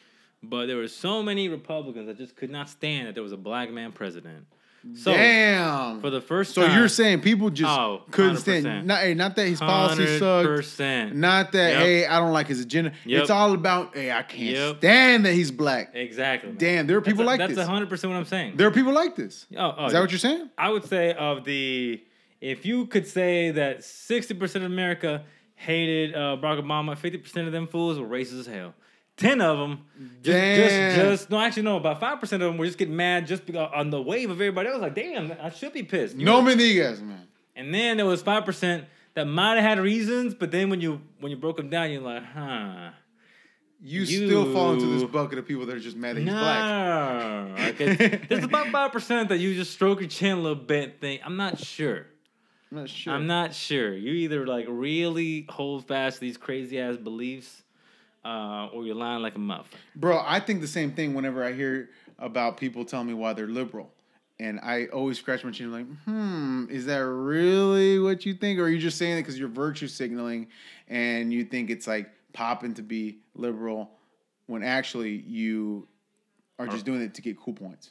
[0.42, 3.36] But there were so many Republicans that just could not stand that there was a
[3.36, 4.46] black man president.
[4.94, 6.00] So Damn.
[6.00, 8.40] for the first so time, you're saying people just Oh, couldn't 100%.
[8.62, 8.86] stand.
[8.86, 10.46] Not, hey, not that his policy sucked.
[10.46, 11.14] percent.
[11.14, 11.82] Not that Yep.
[11.82, 12.92] hey, I don't like his agenda.
[13.04, 13.20] Yep.
[13.22, 14.78] It's all about hey, I can't Yep.
[14.78, 15.92] stand that he's black.
[15.94, 16.50] Exactly.
[16.50, 16.58] man.
[16.58, 17.66] Damn, there are people that's like a, That's this.
[17.68, 18.54] hundred percent what I'm saying.
[18.56, 19.46] There are people like this.
[19.56, 20.50] oh, oh, Is that what you're saying?
[20.58, 22.02] I would say of the,
[22.40, 25.22] if you could say that sixty percent of America
[25.54, 28.74] hated uh, Barack Obama, fifty percent of them fools were racist as hell.
[29.18, 29.84] Ten of them,
[30.22, 30.56] just, Damn.
[30.94, 33.44] just, just no, actually no, about five percent of them were just getting mad just
[33.44, 34.80] because uh, on the wave of everybody else.
[34.80, 36.16] Like, damn, I should be pissed.
[36.16, 36.54] You No know?
[36.54, 37.26] man.
[37.56, 41.00] And then there was five percent that might have had reasons, but then when you
[41.18, 42.90] when you broke them down, you're like, huh.
[43.80, 47.78] You, still fall into this bucket of people that are just mad that he's black.
[47.78, 51.00] No, there's about five percent that you just stroke your chin a little bit.
[51.00, 52.06] Think I'm not sure.
[52.70, 53.12] I'm not sure.
[53.12, 53.92] I'm not sure.
[53.94, 57.62] You either like really hold fast to these crazy ass beliefs,
[58.28, 59.70] uh, or you're lying like a muff.
[59.96, 63.46] Bro, I think the same thing whenever I hear about people telling me why they're
[63.46, 63.90] liberal.
[64.38, 68.58] And I always scratch my chin like, hmm, is that really what you think?
[68.58, 70.48] Or are you just saying it because you're virtue signaling
[70.88, 73.90] and you think it's like popping to be liberal
[74.46, 75.88] when actually you
[76.58, 77.90] are just doing it to get cool points?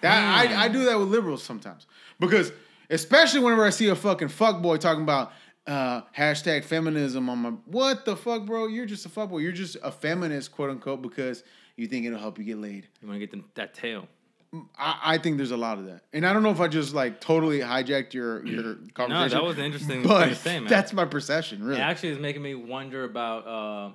[0.00, 1.86] That I, I do that with liberals sometimes.
[2.18, 2.50] Because
[2.88, 5.32] especially whenever I see a fucking fuckboy talking about
[5.66, 8.66] uh, hashtag feminism on my what the fuck, bro?
[8.66, 9.42] You're just a fuckboy.
[9.42, 11.44] You're just a feminist, quote unquote, because
[11.76, 12.88] you think it'll help you get laid.
[13.00, 14.08] You want to get them, that tail.
[14.76, 16.92] I, I think there's a lot of that, and I don't know if I just
[16.92, 19.10] like totally hijacked your your conversation.
[19.10, 20.68] No, that was interesting but thing to say, man.
[20.68, 21.80] that's my perception, really.
[21.80, 23.94] It actually is making me wonder about uh,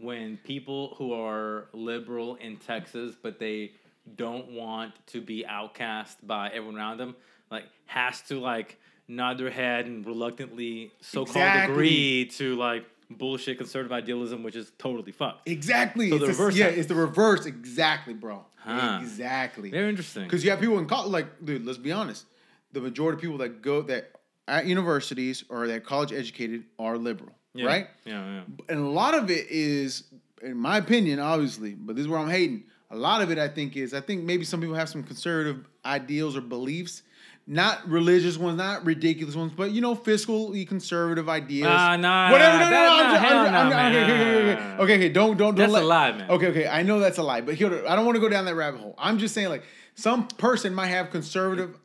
[0.00, 3.72] when people who are liberal in Texas, but they
[4.14, 7.16] don't want to be outcast by everyone around them,
[7.50, 8.78] like has to like
[9.10, 11.74] nod their head and reluctantly so-called Exactly.
[11.74, 15.48] agree to like bullshit conservative idealism, which is totally fucked.
[15.48, 16.10] exactly.
[16.10, 17.44] So the reverse yeah, it's the reverse.
[17.44, 18.44] Exactly, bro.
[18.56, 18.98] Huh.
[19.00, 19.70] Exactly.
[19.70, 20.24] Very interesting.
[20.24, 22.26] Because you have people in college, like, dude, let's be honest.
[22.72, 24.12] The majority of people that go that
[24.46, 27.32] at universities or that college educated are liberal.
[27.52, 27.66] Yeah.
[27.66, 27.86] right?
[28.04, 28.42] Yeah, yeah.
[28.68, 30.04] And a lot of it is,
[30.42, 32.64] in my opinion, obviously, but this is where I'm hating.
[32.92, 35.64] A lot of it, I think, is I think maybe some people have some conservative
[35.84, 37.02] ideals or beliefs,
[37.50, 41.64] not religious ones, not ridiculous ones, but you know, fiscally conservative ideas.
[41.64, 42.58] Nah, nah, whatever.
[42.58, 44.80] nah, no, no, no, I'm nah, I'm- I'm- nah, okay, okay, okay, okay, man.
[44.80, 45.54] okay, okay, don't, don't, don't.
[45.56, 46.30] That's let, a lie, man.
[46.30, 48.44] Okay, okay, I know that's a lie, but here, I don't want to go down
[48.44, 48.94] that rabbit hole.
[48.96, 49.64] I'm just saying, like,
[49.96, 51.76] some person might have conservative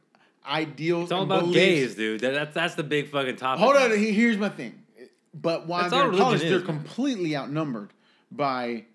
[0.48, 1.06] ideals.
[1.06, 1.56] It's all about beliefs.
[1.58, 2.22] gays, dude.
[2.22, 3.64] That, that's that's the big fucking topic.
[3.64, 3.90] Hold on.
[3.98, 4.84] Here's my thing.
[5.34, 6.84] But while That's they're in college, religion they're man.
[6.84, 7.92] completely outnumbered
[8.32, 8.86] by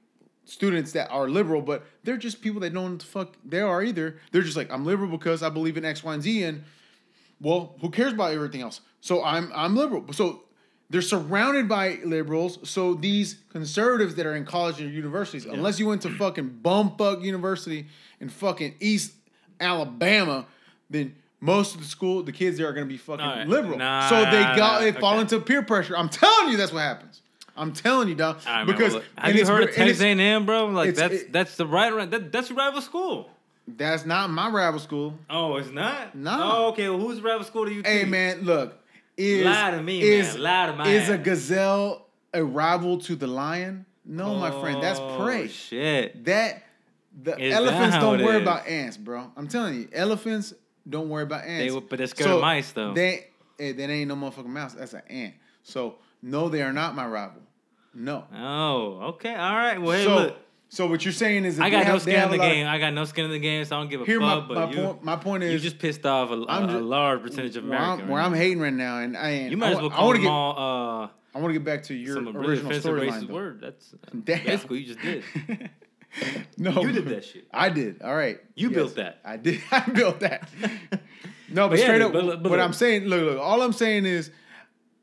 [0.50, 3.60] students that are liberal, but they're just people that don't know what the fuck they
[3.60, 4.18] are either.
[4.32, 6.64] They're just like, I'm liberal because I believe in X, Y, and Z, and
[7.40, 8.80] well, who cares about everything else?
[9.00, 10.12] So I'm I'm liberal.
[10.12, 10.42] So
[10.90, 12.58] they're surrounded by liberals.
[12.68, 17.22] So these conservatives that are in college or universities, unless you went to fucking bumfuck
[17.22, 17.86] university
[18.18, 19.12] in fucking East
[19.60, 20.46] Alabama,
[20.90, 23.78] then most of the school, the kids there are gonna be fucking liberal.
[23.78, 25.96] Nah, so they got they nah, fall into peer pressure.
[25.96, 27.19] I'm telling you, that's what happens.
[27.60, 28.36] I'm telling you, dog.
[28.46, 30.66] Right, man, because well, look, and have you heard of Texas A&M, bro?
[30.66, 33.28] Like that's it- that's the right that, that's your rival school.
[33.68, 35.14] That's not my rival school.
[35.28, 36.14] Oh, it's not.
[36.14, 36.38] Nah.
[36.40, 36.88] Oh, okay.
[36.88, 37.82] Well, whose rival school do you?
[37.84, 38.08] Hey think?
[38.10, 38.76] man, look.
[39.16, 40.42] Is, Lie to me, is, man.
[40.42, 43.84] Lie to my Is a gazelle a rival to the lion?
[44.04, 44.82] No, my friend.
[44.82, 45.48] That's Oh, prey.
[45.48, 46.24] Shit.
[46.24, 46.62] That
[47.22, 48.42] the Is elephants how don't worry is?
[48.42, 49.30] about ants, bro.
[49.36, 50.54] I'm telling you, elephants
[50.88, 51.72] don't worry about ants.
[51.74, 52.94] They- but they're scared of mice, though.
[52.94, 53.26] They,
[53.58, 54.72] eh, that ain't no motherfucking mouse.
[54.72, 55.34] That's an ant.
[55.62, 57.42] So no, they are not my rival.
[57.94, 58.24] No.
[58.34, 59.34] Oh, okay.
[59.34, 59.80] All right.
[59.80, 60.36] Well, hey, so, look.
[60.68, 62.52] so what you're saying is that I got no have- skin in the lot of-
[62.52, 62.66] game.
[62.66, 64.20] I got no skin in the game, so I don't give a fuck.
[64.20, 65.04] my, but my you, point.
[65.04, 67.76] My point is, you just pissed off a, a, I'm a large percentage of where
[67.78, 68.02] America.
[68.02, 69.50] I'm, where right I'm hating right now, and I ain't.
[69.50, 70.32] You might I, as well I call want to them get.
[70.32, 73.28] all uh, I want to get back to your some original offensive storyline.
[73.28, 73.60] word.
[73.60, 74.44] That's Damn.
[74.44, 75.70] basically what you just did.
[76.58, 77.46] No, You did that shit.
[77.52, 78.02] I did.
[78.02, 78.40] All right.
[78.56, 79.20] You built that.
[79.24, 79.60] I did.
[79.70, 80.48] I built that.
[80.60, 82.60] no, but, But straight dude, up, but but what look.
[82.60, 83.38] I'm saying, look, look.
[83.40, 84.32] All I'm saying is,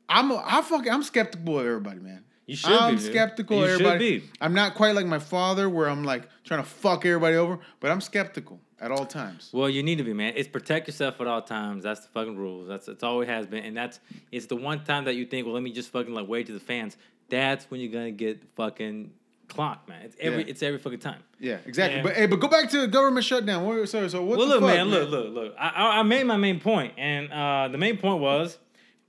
[0.06, 2.24] I'm a, I fucking I'm skeptical of everybody, man.
[2.48, 4.24] You should I'm be, skeptical You of should everybody.
[4.40, 7.90] I'm not quite like my father, where I'm like trying to fuck everybody over, but
[7.90, 9.50] I'm skeptical at all times.
[9.52, 10.32] Well, you need to be, man.
[10.34, 11.84] It's protect yourself at all times.
[11.84, 12.66] That's the fucking rules.
[12.66, 14.00] That's it's always has been, and that's
[14.32, 16.54] it's the one time that you think, well, let me just fucking like wait to
[16.54, 16.96] the fans.
[17.28, 19.10] That's when you're gonna get fucking
[19.48, 20.00] clocked, man.
[20.06, 20.48] It's every Yeah.
[20.48, 21.22] it's every fucking time.
[21.38, 21.98] Yeah, exactly.
[21.98, 22.02] Yeah.
[22.02, 23.66] But hey, but go back to the government shutdown.
[23.66, 25.54] What, so, so what well, look, fuck, man, look, look, look.
[25.58, 28.56] I, I I made my main point, and uh, the main point was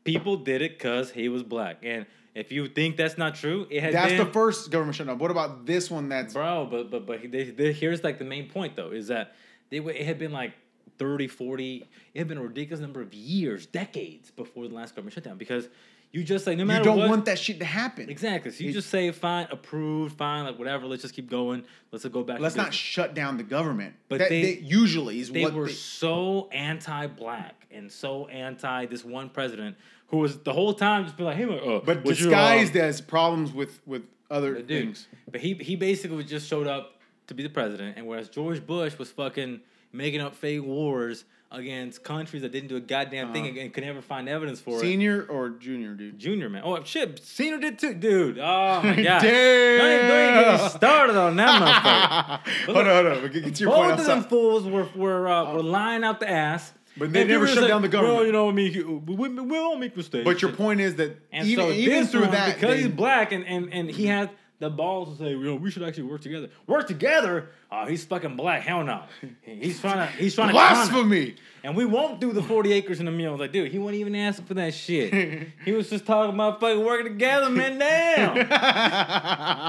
[0.04, 1.78] people did it because he was black.
[1.84, 2.06] And
[2.40, 5.18] if you think that's not true, it has That's been, the first government shutdown.
[5.18, 6.10] What about this one?
[6.10, 6.68] That's bro.
[6.70, 9.36] But but but they, they, here's like the main point though is that
[9.70, 10.54] they it had been like
[10.98, 15.14] 30, 40, it had been a ridiculous number of years, decades before the last government
[15.14, 15.70] shutdown because
[16.12, 18.10] you just like no matter you don't what, want that shit to happen.
[18.10, 18.52] exactly.
[18.52, 20.88] So you It- just say fine, approved, fine, like whatever.
[20.88, 21.64] Let's just keep going.
[21.92, 22.40] Let's go back.
[22.40, 23.96] Let's not shut down the government.
[24.08, 29.06] But that, they- usually is they what were they, so anti-black and so anti this
[29.06, 29.78] one president
[30.10, 32.82] who was the whole time just be like, hey, uh, but what's your, disguised uh,
[32.82, 35.07] as problems with with other dude, things.
[35.30, 38.97] But he he basically just showed up to be the president, and whereas George Bush
[38.97, 43.57] was fucking making up fake wars against countries that didn't do a goddamn thing and,
[43.57, 44.74] and could never find evidence for it.
[44.74, 44.82] Uh-huh.
[44.84, 46.20] Senior or junior, dude?
[46.20, 48.38] Junior man, oh shit, senior did too, dude.
[48.38, 49.80] Oh my god, Damn.
[49.80, 52.66] Don't even, don't even get me started on that motherfucker.
[52.66, 53.32] hold on, hold on.
[53.32, 53.70] Get, get your.
[53.72, 54.30] Both I'm of them sorry.
[54.30, 56.74] fools were were uh, were lying out the ass.
[57.00, 58.18] But they And never shut say, down the government.
[58.18, 60.26] Well, you know, what I mean, we, we, we all make mistakes.
[60.26, 62.88] But your point is that And even so even through one, that, because they- he's
[62.91, 64.30] black and, and, and he has
[64.60, 66.50] the balls to say, you know, we should actually work together.
[66.68, 67.50] Work together?
[67.72, 68.64] Oh, he's fucking black.
[68.64, 69.04] Hell no.
[69.45, 70.89] He's trying to he's trying to con us.
[70.89, 71.36] blasphemy.
[71.64, 73.38] And we won't do the 40 acres in a meal.
[73.38, 75.14] Like, dude, he wasn't even ask for that shit.
[75.66, 77.78] he was just talking about fucking working together, man.
[77.80, 78.38] Damn.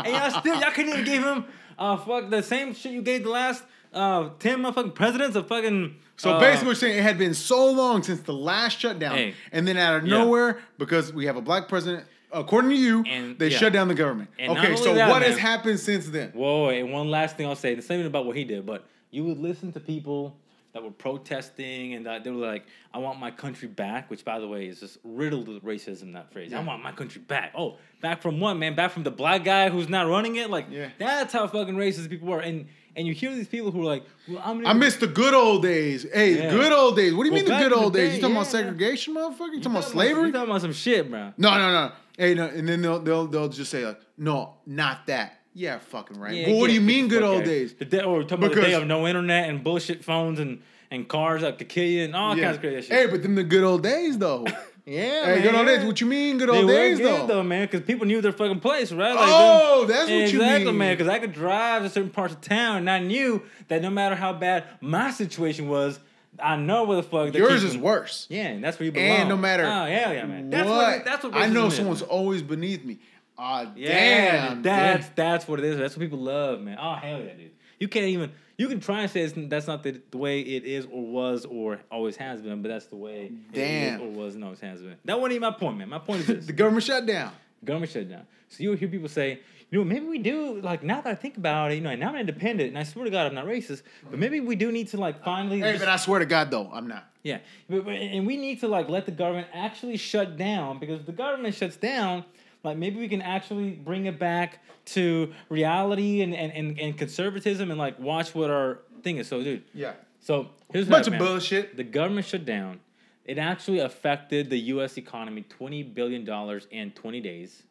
[0.07, 1.45] and y'all still y'all couldn't even give him
[1.79, 3.63] uh fuck the same shit you gave the last
[3.93, 7.71] uh 10 motherfucking presidents of fucking So uh, basically, we're saying it had been so
[7.71, 9.35] long since the last shutdown, Hey.
[9.53, 10.19] and then out of Yeah.
[10.19, 13.57] nowhere, because we have a black president, according to you, And- they yeah.
[13.57, 14.29] shut down the government.
[14.39, 16.29] And okay, so that, what has happened since then?
[16.35, 17.75] Whoa, and one last thing I'll say.
[17.75, 20.37] the same even about what he did, but you would listen to people
[20.75, 22.65] that were protesting and that they were like,
[22.95, 26.13] "I want my country back," which, by the way, is just riddled with racism.
[26.13, 28.75] That phrase, "I want my country back." Oh, back from what, man?
[28.75, 30.51] Back from the black guy who's not running it?
[30.51, 30.91] Like, Yeah.
[30.99, 32.41] that's how fucking racist people were.
[32.41, 32.67] And
[32.97, 35.63] and you hear these people who are like, "Well, I'm." I miss the good old
[35.63, 36.07] days.
[36.13, 36.51] Hey, Yeah.
[36.51, 37.15] good old days.
[37.15, 38.11] What do you Well, mean the good in the old days?
[38.11, 39.39] day, You talking about segregation, motherfucker?
[39.55, 40.27] You talking about slavery?
[40.27, 41.33] You talking about some shit, bro?
[41.39, 41.93] No, no, no.
[42.19, 45.39] Hey, no, and then they'll they'll they'll just say like, no, not that.
[45.55, 46.35] Yeah, fucking right.
[46.35, 47.75] Yeah, but what do you mean good old days?
[47.75, 50.61] The day, oh, or talking about the day of no internet and bullshit phones and
[50.93, 52.45] and cars that could kill you and all Yeah.
[52.47, 52.93] kinds of crazy shit.
[52.93, 54.45] Hey, but them the good old days though.
[54.91, 55.85] yeah, hey, man, good old days.
[55.85, 57.27] What you mean good They old were days good though?
[57.27, 59.15] though, man, because people knew their fucking place, right?
[59.15, 60.79] Like, Oh, them- that's what you exactly, mean.
[60.79, 60.97] man.
[60.97, 64.15] Because I could drive to certain parts of town, and I knew that no matter
[64.15, 66.01] how bad my situation was,
[66.43, 68.27] I know where the fuck they're Yours is keeping- worse.
[68.31, 69.09] Yeah, and that's where you belong.
[69.09, 70.49] And no matter oh hell yeah, man.
[70.51, 72.99] That's what, what, that's what I know racism is, someone's always beneath me.
[73.39, 74.63] Ah, Yeah, damn.
[74.63, 75.17] that's dude.
[75.17, 75.79] that's what it is.
[75.79, 76.79] That's what people love, man.
[76.81, 77.51] Oh hell yeah, dude.
[77.79, 78.33] You can't even.
[78.61, 81.47] You can try and say it's, that's not the, the way it is or was
[81.47, 83.63] or always has been, but that's the way Damn.
[83.65, 84.97] it is or was and always has been.
[85.07, 85.89] That wasn't even my point, man.
[85.89, 87.33] My point is this: the government shut down.
[87.65, 88.27] government shutdown.
[88.51, 91.39] So you'll hear people say, you know, maybe we do like now that I think
[91.39, 93.81] about it, you know, now I'm independent, and I swear to God, I'm not racist,
[94.11, 95.61] but maybe we do need to like finally.
[95.61, 97.05] Hey, just- but I swear to God, though, I'm not.
[97.23, 97.39] yeah,
[97.71, 101.55] and we need to like let the government actually shut down because if the government
[101.55, 102.27] shuts down,
[102.63, 107.71] like maybe we can actually bring it back to reality and and, and, and conservatism
[107.71, 109.29] and like watch what our thing is.
[109.29, 109.93] So, dude, Yeah.
[110.21, 111.77] so here's Bunch of bullshit.
[111.77, 112.81] The government shut down.
[113.25, 114.97] It actually affected the U.S.
[114.97, 117.63] economy twenty billion dollars in twenty days.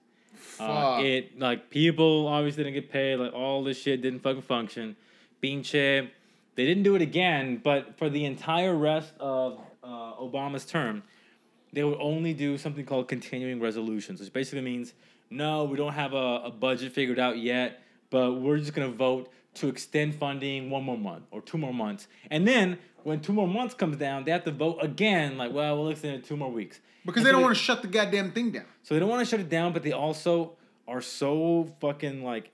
[0.59, 3.17] Uh, it like people obviously didn't get paid.
[3.17, 4.95] Like all this shit didn't fucking function.
[5.43, 6.09] Pinche,
[6.55, 7.59] they didn't do it again.
[7.63, 11.03] But for the entire rest of uh, Obama's term,
[11.73, 14.93] they would only do something called continuing resolutions, which basically means
[15.29, 19.31] no, we don't have a, a budget figured out yet, but we're just gonna vote
[19.55, 23.47] to extend funding one more month or two more months, and then when two more
[23.47, 25.37] months comes down, they have to vote again.
[25.37, 27.63] Like, well, we'll extend it two more weeks Because And they so don't want to
[27.63, 28.65] shut the goddamn thing down.
[28.83, 32.51] so they don't want to shut it down, but they also are so fucking like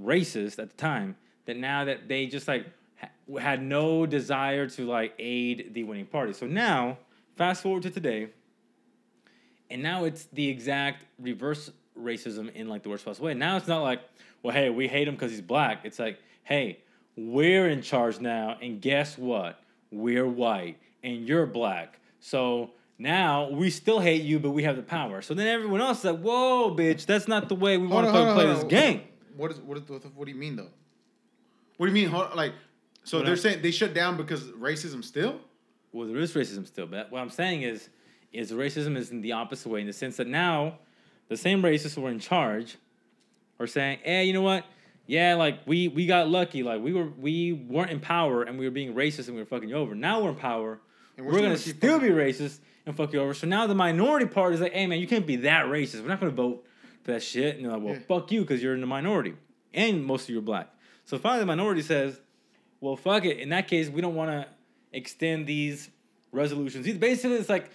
[0.00, 4.86] racist at the time that now that they just like ha- had no desire to
[4.86, 6.32] like aid the winning party.
[6.32, 6.98] So now,
[7.36, 8.28] fast forward to today,
[9.70, 13.34] and now it's the exact reverse racism in like the worst possible way.
[13.34, 14.00] Now it's not like,
[14.42, 15.80] well, hey, we hate him because he's black.
[15.84, 16.80] It's like, hey,
[17.16, 19.60] we're in charge now, and guess what?
[19.90, 22.00] We're white, and you're black.
[22.20, 25.22] So now we still hate you, but we have the power.
[25.22, 28.12] So then everyone else is like, whoa, bitch, that's not the way we want to
[28.12, 28.68] Hold play hold this on.
[28.68, 29.02] game.
[29.36, 30.68] What is what, is, what, the- what do you mean though?
[31.76, 32.08] What do you mean?
[32.08, 32.52] Hold, like,
[33.04, 35.40] so What they're I- saying they shut down because racism still?
[35.94, 37.88] Well, there is racism still, but what I'm saying is,
[38.32, 40.78] is racism is in the opposite way in the sense that now,
[41.28, 42.76] the same racists who are in charge,
[43.60, 44.64] are saying, "Hey, you know what?
[45.06, 46.62] Yeah, like we we got lucky.
[46.62, 49.46] Like we were we weren't in power and we were being racist and we were
[49.46, 49.94] fucking you over.
[49.94, 50.80] Now we're in power,
[51.16, 53.32] And we're, we're gonna still be racist and fuck you over.
[53.34, 56.00] So now the minority part is like, hey man, you can't be that racist.
[56.02, 56.66] We're not gonna vote
[57.02, 57.56] for that shit.
[57.56, 58.00] And they're like, well, Yeah.
[58.08, 59.34] fuck you because you're in the minority
[59.72, 60.74] and most of you are black.
[61.04, 62.18] So finally, the minority says,
[62.80, 63.38] well, fuck it.
[63.38, 64.46] In that case, we don't want to
[64.94, 65.90] extend these
[66.32, 66.86] resolutions.
[66.98, 67.70] Basically, it's like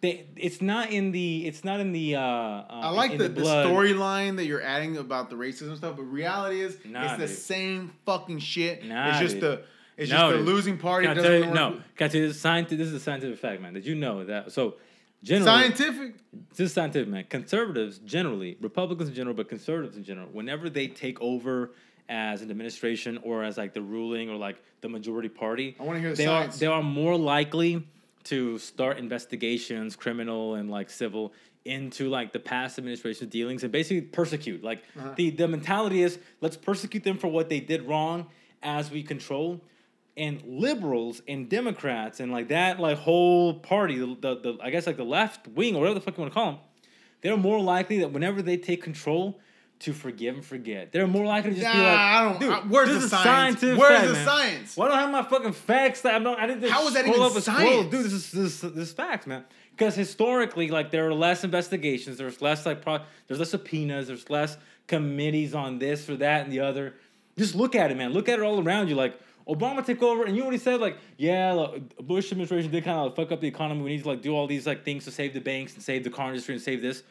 [0.00, 3.40] they, it's not in the it's not in the uh, uh I like the, the,
[3.40, 3.66] blood.
[3.66, 7.92] storyline that you're adding about the racism stuff, but reality is Nah, it's the same
[8.06, 8.84] fucking shit.
[8.84, 9.42] Nah, it's just dude.
[9.42, 9.62] the
[9.96, 11.82] it's No, just the losing party Can I tell you, wanna no, work.
[11.96, 13.74] can I tell you this, scientific, this is a scientific fact, man.
[13.74, 14.50] Did you know that?
[14.50, 14.76] So,
[15.22, 16.14] generally, Scientific.
[16.56, 17.24] this is scientific, man.
[17.28, 21.72] Conservatives generally, Republicans in general, but conservatives in general, whenever they take over
[22.10, 26.00] as an administration or as like the ruling or like the majority party, I wanna
[26.00, 26.56] hear the they science.
[26.56, 27.86] are they are more likely
[28.24, 31.32] to start investigations, criminal and like civil,
[31.64, 34.62] into like the past administration's dealings and basically persecute.
[34.62, 35.12] Like Uh-huh.
[35.16, 38.26] the the mentality is let's persecute them for what they did wrong
[38.62, 39.60] as we control.
[40.16, 44.86] And liberals and Democrats and like that like whole party, the, the, the I guess
[44.86, 46.60] like the left wing or whatever the fuck you want to call them,
[47.22, 49.38] they're more likely that whenever they take control
[49.80, 50.92] to forgive and forget.
[50.92, 53.10] They're more likely to just be like, I don't- Dude, I- where's this the is
[53.10, 53.62] science?
[53.62, 54.24] Where's fact, the man.
[54.26, 54.76] science?
[54.76, 56.02] Why don't I have my fucking facts?
[56.02, 56.38] That I don't.
[56.38, 57.56] I didn't just How is that even up and scroll.
[57.58, 57.90] science?
[57.90, 59.44] Dude, this is this, this is facts, man.
[59.70, 62.18] Because historically, like there are less investigations.
[62.18, 64.08] There's less like pro- there's less subpoenas.
[64.08, 66.94] There's less committees on this or that and the other.
[67.38, 68.12] Just look at it, man.
[68.12, 68.96] Look at it all around you.
[68.96, 72.98] Like Obama took over, and you already said like, yeah, like, Bush administration did kind
[72.98, 73.82] of fuck up the economy.
[73.82, 76.04] We need to like do all these like things to save the banks and save
[76.04, 77.02] the car industry and save this.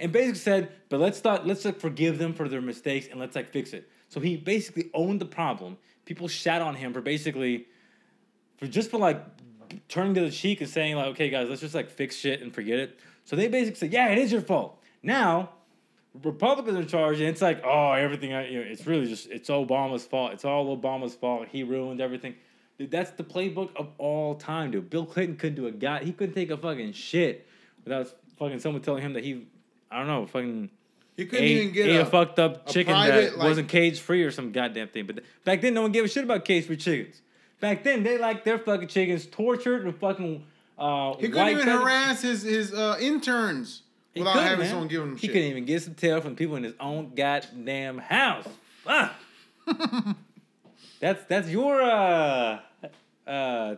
[0.00, 3.36] And basically said, but let's start, let's like forgive them for their mistakes and let's
[3.36, 3.88] like fix it.
[4.08, 5.78] So he basically owned the problem.
[6.04, 7.66] People shat on him for basically
[8.58, 9.24] for just for like
[9.88, 12.54] turning to the cheek and saying like, okay, guys, let's just like fix shit and
[12.54, 12.98] forget it.
[13.24, 14.80] So they basically said, yeah, it is your fault.
[15.02, 15.50] Now,
[16.22, 18.30] Republicans are in charge, and it's like, oh, everything.
[18.30, 20.32] You know, it's really just it's Obama's fault.
[20.32, 21.48] It's all Obama's fault.
[21.50, 22.36] He ruined everything.
[22.78, 24.90] Dude, that's the playbook of all time, dude.
[24.90, 26.04] Bill Clinton couldn't do a guy.
[26.04, 27.46] He couldn't take a fucking shit
[27.84, 29.46] without fucking someone telling him that he,
[29.94, 30.70] I don't know, fucking
[31.16, 34.00] You couldn't ate, even get a, a, fucked up chicken private, that like- wasn't cage
[34.00, 35.06] free or some goddamn thing.
[35.06, 37.22] But back then, no one gave a shit about cage free chickens.
[37.60, 40.44] Back then, they like their fucking chickens tortured and fucking.
[40.76, 44.68] Uh, He couldn't white even feather- harass his his uh, interns He without having man.
[44.68, 45.20] someone give him He shit.
[45.20, 48.48] He couldn't even get some tail from people in his own goddamn house.
[48.86, 49.16] Ah.
[51.00, 52.58] that's that's your uh,
[53.26, 53.76] uh, uh,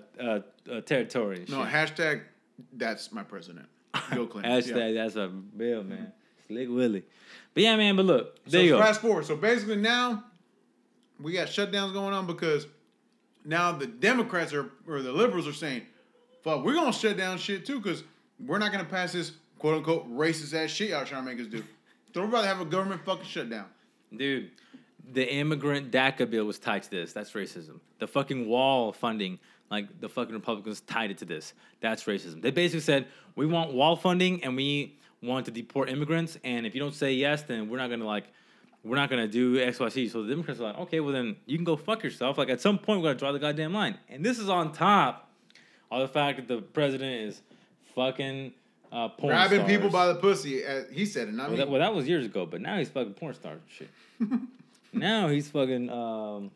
[0.71, 1.45] uh, territory.
[1.49, 1.73] No, shit.
[1.73, 2.23] hashtag
[2.73, 3.67] that's my president.
[4.12, 4.52] Bill Clinton.
[4.52, 5.02] Hashtag Yeah.
[5.02, 6.12] that's a bill, man.
[6.47, 7.05] Slick Willie.
[7.55, 7.97] But yeah, man.
[7.97, 8.78] But look, So you go.
[8.81, 9.24] fast forward.
[9.27, 10.24] So basically now
[11.20, 12.66] we got shutdowns going on because
[13.44, 15.82] now the Democrats are or the liberals are saying,
[16.43, 18.05] "Fuck, we're gonna shut down shit too because
[18.44, 21.47] we're not gonna pass this quote unquote racist ass shit y'all trying to make us
[21.51, 21.62] do.
[22.14, 23.66] So we're about to have a government fucking shutdown."
[24.14, 24.51] Dude,
[25.12, 27.12] the immigrant DACA bill was tied to this.
[27.12, 27.81] That's racism.
[27.98, 29.39] The fucking wall funding,
[29.71, 31.55] like the fucking Republicans tied it to this.
[31.81, 32.43] That's racism.
[32.43, 36.39] They basically said, we want wall funding and we want to deport immigrants.
[36.45, 38.25] And if you don't say yes, then we're not going to like,
[38.85, 40.09] we're not to do X, Y, Z.
[40.09, 42.39] So the Democrats are like, okay, well then you can go fuck yourself.
[42.39, 43.99] Like at some point, we're to draw the goddamn line.
[44.09, 45.29] And this is on top
[45.91, 47.43] of the fact that the president is
[47.95, 48.53] fucking
[48.93, 49.71] uh, porn Grabbing stars.
[49.71, 51.57] people by the pussy, uh, he said it, not Well me.
[51.59, 53.91] that, well, that was years ago, but now he's fucking porn star shit.
[54.93, 55.91] now he's fucking.
[55.91, 56.51] Um,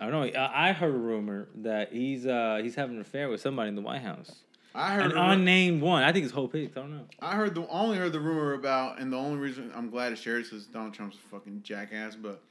[0.00, 0.38] I don't know.
[0.40, 3.74] I, I heard a rumor that he's uh, he's having an affair with somebody in
[3.76, 4.42] the White House,
[4.74, 5.12] I heard.
[5.12, 6.02] an unnamed one.
[6.02, 6.76] I think it's Hope Hicks.
[6.76, 7.04] I don't know.
[7.20, 10.16] I heard the only heard the rumor about, and the only reason I'm glad to
[10.16, 12.42] share this is Donald Trump's a fucking jackass, but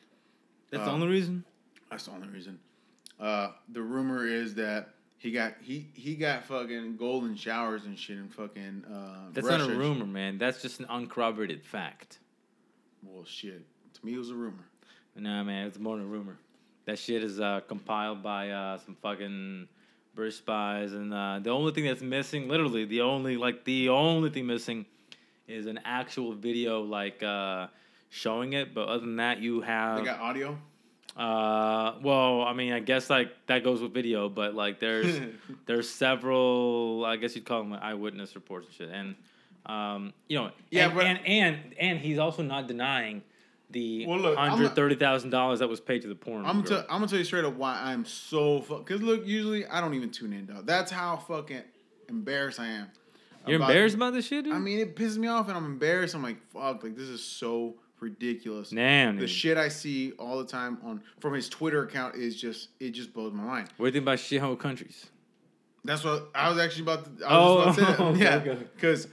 [0.72, 1.43] That's Uh, the only reason.
[1.91, 2.59] that's the only reason.
[3.19, 8.17] Uh, the rumor is that he got he he got fucking golden showers and shit
[8.17, 8.84] in fucking.
[8.91, 10.38] Uh, That's Russia not a rumor, man.
[10.39, 12.17] That's just an uncorroborated fact.
[13.03, 13.61] Well, shit.
[13.93, 14.65] To me, it was a rumor.
[15.15, 16.38] Nah, man, it's more than a rumor.
[16.86, 19.68] That shit is uh, compiled by uh, some fucking
[20.14, 24.30] British spies, and uh, the only thing that's missing, literally, the only like the only
[24.30, 24.86] thing missing,
[25.48, 27.68] is an actual video like uh,
[28.10, 28.74] showing it.
[28.76, 30.57] But other than that, you have They got audio.
[31.18, 35.20] Uh, well, I mean, I guess like that goes with video, but like there's
[35.66, 39.16] there's several, I guess you'd call them like, eyewitness reports and shit, and
[39.66, 43.24] um, you know, Yeah, and, but- and and and he's also not denying
[43.76, 46.45] the Well, look, hundred thirty thousand dollars that was paid to the porn.
[46.45, 48.85] I'm gonna I'm gonna tell you straight up why I'm so fuck.
[48.88, 50.65] Cause look, usually I don't even tune in, dog.
[50.65, 51.61] That's how fucking
[52.10, 52.88] embarrassed I am.
[53.45, 54.53] You're about- embarrassed about this shit, dude?
[54.53, 56.15] I mean, it pisses me off, and I'm embarrassed.
[56.15, 58.69] I'm like, fuck, like this is so ridiculous.
[58.72, 59.15] damn.
[59.15, 59.30] The dude.
[59.30, 63.14] shit I see all the time on from his Twitter account is just it just
[63.14, 63.69] blows my mind.
[63.77, 65.07] What do you think about shithole countries?
[65.84, 67.26] That's what I was actually about to.
[67.27, 68.35] I Oh, was just about to oh, say that.
[68.41, 68.68] okay, yeah, okay.
[68.76, 69.07] because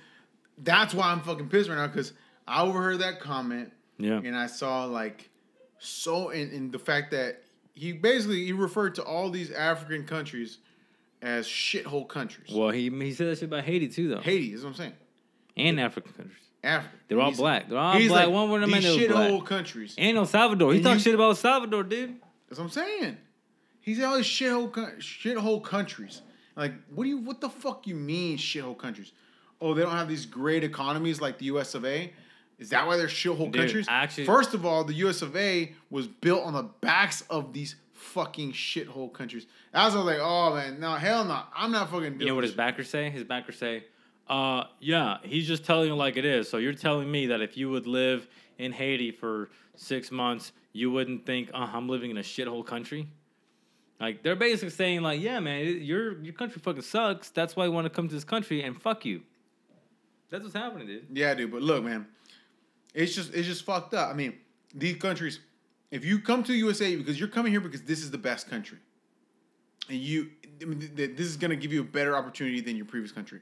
[0.59, 1.87] that's why I'm fucking pissed right now.
[1.89, 2.13] Because
[2.49, 3.73] I overheard that comment
[4.03, 4.21] Yeah.
[4.25, 5.31] and I saw like
[5.79, 7.43] so in, in the fact that
[7.75, 10.59] he basically he referred to all these African countries
[11.23, 12.51] as shithole countries.
[12.53, 14.93] Well, he he said that shit about Haiti too, though, Haiti is what I'm saying.
[15.57, 16.39] and African countries.
[16.65, 16.95] Africa.
[17.09, 17.69] They're all He's- black.
[17.69, 18.11] They're all black.
[18.11, 19.97] like, One word, these shithole countries.
[19.99, 20.71] And El Salvador.
[20.73, 22.15] He And talked you- shit about El Salvador, dude.
[22.49, 23.17] That's what I'm saying.
[23.81, 24.71] He said all these shithole
[25.01, 26.23] shithole countries.
[26.55, 27.19] Like, what do you?
[27.19, 29.11] What the fuck you mean shithole countries?
[29.61, 31.75] Oh, they don't have these great economies like the U.S.
[31.75, 32.13] of A.
[32.63, 33.87] Is that why they're shithole Dude, countries?
[33.89, 35.21] actually- first of all, the U.S.
[35.23, 35.73] of A.
[35.91, 39.47] was built on the backs of these fucking shithole countries.
[39.75, 42.21] I was like, oh man, no, hell no, I'm not fucking.
[42.21, 43.11] You know what his backers say?
[43.11, 43.85] His backers say,
[44.29, 46.49] uh, yeah, he's just telling you like it is.
[46.49, 48.27] So you're telling me that if you would live
[48.59, 53.09] in Haiti for six months, you wouldn't think, uh, I'm living in a shithole country?
[54.01, 57.31] Like they're basically saying, like, yeah, man, your your country fucking sucks.
[57.31, 59.23] That's why you want to come to this country and fuck you.
[60.29, 61.07] That's what's happening, dude.
[61.13, 61.53] Yeah, dude.
[61.53, 62.07] But look, man,
[62.95, 64.11] it's just it's just fucked up.
[64.11, 64.35] I mean,
[64.75, 65.41] these countries.
[65.91, 68.79] If you come to USA because you're coming here because this is the best country,
[69.89, 72.77] and you, I mean, th- th- this is gonna give you a better opportunity than
[72.77, 73.41] your previous country.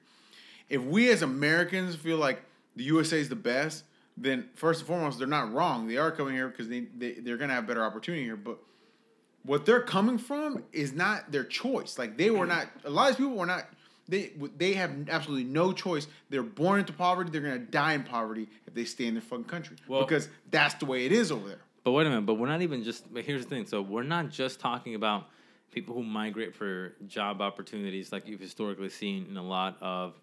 [0.68, 2.42] If we as Americans feel like
[2.74, 3.84] the USA is the best,
[4.16, 5.86] then first and foremost, they're not wrong.
[5.86, 8.58] They are coming here because they, they they're gonna have better opportunity here, but.
[9.42, 11.98] What they're coming from is not their choice.
[11.98, 12.58] Like they were mm-hmm.
[12.58, 12.68] not.
[12.84, 13.64] A lot of people were not
[14.10, 16.06] they they have absolutely no choice.
[16.28, 17.30] They're born into poverty.
[17.30, 20.74] They're gonna die in poverty if they stay in their fucking country Well- because that's
[20.74, 21.60] the way it is over there.
[21.84, 23.12] But wait a minute, but we're not even just.
[23.12, 23.64] But here's the thing.
[23.66, 25.28] So we're not just talking about
[25.70, 30.14] people who migrate for job opportunities, like you've historically seen in a lot of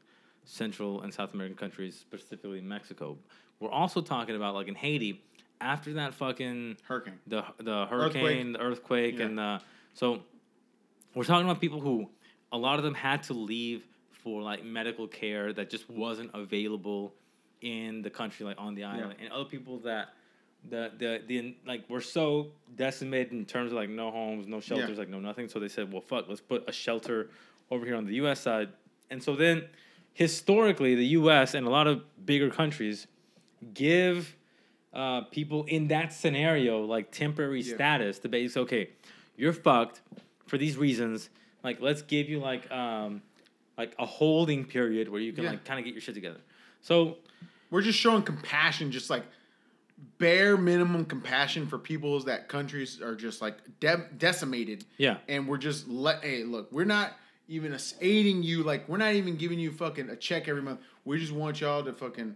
[0.46, 3.18] Central and South American countries, specifically Mexico.
[3.60, 5.24] We're also talking about like in Haiti,
[5.60, 7.20] after that fucking Hurricane.
[7.26, 9.26] the the hurricane, the earthquake, Yeah.
[9.26, 9.62] and the
[9.96, 10.22] so
[11.16, 12.08] we're talking about people who
[12.52, 17.14] a lot of them had to leave for like medical care that just wasn't available
[17.61, 20.10] in the country, like on the island, and other people that
[20.69, 24.98] the the the like were so decimated in terms of like no homes, no shelters,
[24.98, 25.48] like no nothing.
[25.48, 27.30] So they said, well, fuck, let's put a shelter
[27.72, 28.40] over here on the U.S.
[28.41, 28.69] side,
[29.10, 29.65] and so then
[30.14, 31.53] historically the U.S.
[31.53, 33.07] and a lot of bigger countries
[33.74, 34.36] give
[34.94, 37.76] uh, people in that scenario like temporary Yeah.
[37.76, 38.90] status to base okay
[39.36, 40.02] you're fucked
[40.48, 41.30] for these reasons
[41.64, 43.22] like let's give you like um
[43.78, 45.52] like a holding period where you can Yeah.
[45.52, 46.40] like kind of get your shit together
[46.82, 47.18] so
[47.70, 49.24] We're just showing compassion, just like
[50.20, 54.86] bare minimum compassion for peoples that countries are just like de- decimated.
[54.98, 57.14] yeah and we're just let hey look we're not
[57.48, 60.80] even us- aiding you like we're not even giving you fucking a check every month
[61.06, 62.36] we just want y'all to fucking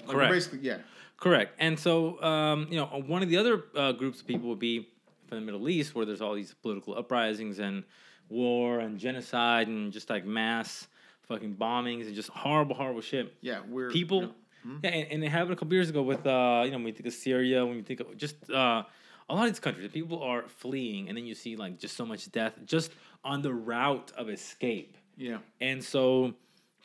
[0.00, 0.32] like, Correct.
[0.32, 0.78] basically yeah
[1.18, 4.58] correct and so um you know one of the other uh, groups of people would
[4.58, 4.88] be
[5.28, 7.84] from the Middle East, where there's all these political uprisings and
[8.32, 10.88] war and genocide and just like mass
[11.28, 13.32] fucking bombings and just horrible, horrible shit.
[13.40, 16.26] Yeah, we're People, you know, yeah, and, and it happened a couple years ago with
[16.26, 18.82] uh, you know, when you think of Syria, when you think of just uh,
[19.28, 22.04] a lot of these countries, people are fleeing, and then you see like just so
[22.04, 22.90] much death just
[23.24, 24.96] on the route of escape.
[25.16, 25.38] yeah.
[25.60, 26.34] And so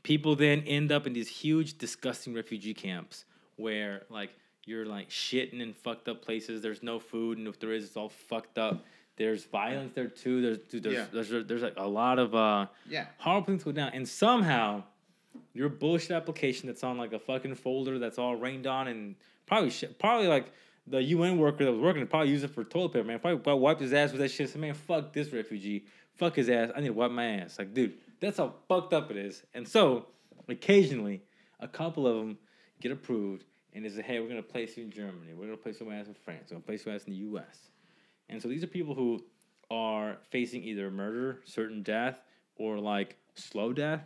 [0.03, 3.25] people then end up in these huge, disgusting refugee camps
[3.57, 4.31] where like
[4.67, 6.61] you're like shitting in fucked up places.
[6.61, 8.85] There's no food, and if there is, it's all fucked up.
[9.15, 10.41] There's violence there too.
[10.41, 11.05] There's dude, there's, Yeah.
[11.11, 13.07] there's there's like a lot of uh Yeah.
[13.17, 14.83] horrible things go down, and somehow
[15.53, 19.15] your bullshit application that's on like a fucking folder that's all rained on and
[19.45, 20.51] probably shit, probably like
[20.85, 23.19] the UN worker that was working probably use it for toilet paper, man.
[23.19, 24.49] Probably, probably wiped his ass with that shit.
[24.49, 25.85] Said, man, fuck this refugee.
[26.15, 26.71] Fuck his ass.
[26.75, 27.59] I need to wipe my ass.
[27.59, 29.43] Like, dude, that's how fucked up it is.
[29.53, 30.07] And so,
[30.47, 31.21] occasionally,
[31.59, 32.37] a couple of them
[32.79, 33.43] get approved
[33.77, 35.33] and they say, hey, we're gonna place you in Germany.
[35.35, 36.45] We're gonna place your ass in France.
[36.49, 37.69] We're gonna place your ass in the U.S.
[38.27, 39.23] And so these are people who
[39.69, 42.19] are facing either murder, certain death,
[42.55, 44.01] or like slow death,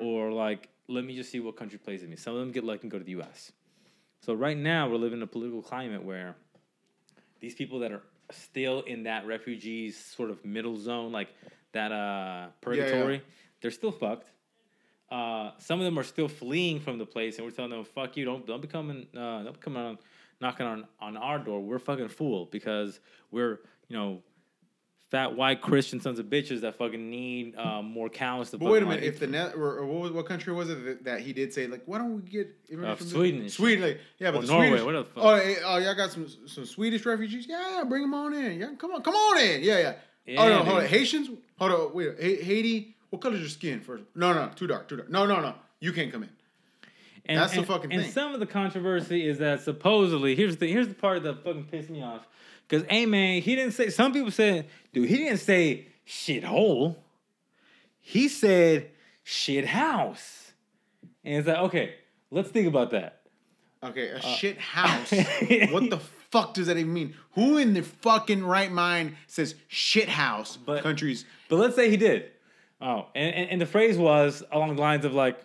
[0.00, 2.16] or like let me just see what country places me.
[2.16, 3.52] Some of them get lucky and go to the U.S.
[4.22, 6.34] So right now we're living in a political climate where
[7.40, 11.28] these people that are still in that refugees sort of middle zone, like
[11.72, 13.22] that uh purgatory,
[13.60, 14.30] they're still fucked.
[15.10, 18.16] Uh, some of them are still fleeing from the place, and we're telling them, "Fuck
[18.16, 18.24] you!
[18.24, 19.98] Don't don't be coming, uh, don't be coming on,
[20.40, 21.60] knocking on on our door.
[21.60, 23.00] We're fucking fool because
[23.32, 24.22] we're you know,
[25.10, 28.82] fat white Christian sons of bitches that fucking need uh, more cows to." But wait
[28.84, 31.32] a minute, if the net or, or what, what country was it that, that he
[31.32, 33.48] did say like, why don't we get Uh, from Sweden.
[33.48, 35.24] Sweden, like yeah, but the Norway, Swedish, what the fuck?
[35.24, 37.46] oh, eh, oh, y'all got some some Swedish refugees?
[37.48, 38.60] Yeah, yeah, bring them on in.
[38.60, 39.62] Yeah, come on, come on in.
[39.64, 39.94] Yeah, yeah.
[40.38, 40.86] oh Yeah, no, hold on.
[40.86, 41.30] Haitians.
[41.58, 42.94] Hold on, wait, Haiti.
[43.10, 44.04] What color is your skin first?
[44.14, 45.10] No, no, too dark, too dark.
[45.10, 46.30] No, no, no, you can't come in.
[47.26, 48.10] And, That's the fucking and thing.
[48.12, 51.90] some of the controversy is that supposedly here's the here's the part that fucking pissed
[51.90, 52.26] me off.
[52.68, 56.96] Cause hey man, he didn't say some people said, dude, he didn't say shit hole.
[58.00, 58.90] He said
[59.22, 60.52] shit house.
[61.24, 61.94] And it's like, okay,
[62.30, 63.20] let's think about that.
[63.82, 65.10] Okay, Uh, a shit house.
[65.70, 66.00] what the
[66.30, 67.14] fuck does that even mean?
[67.32, 71.24] Who in the fucking right mind says shit house But- countries?
[71.48, 72.30] But let's say he did.
[72.80, 75.38] Oh, and, and, and the phrase was along the lines of like,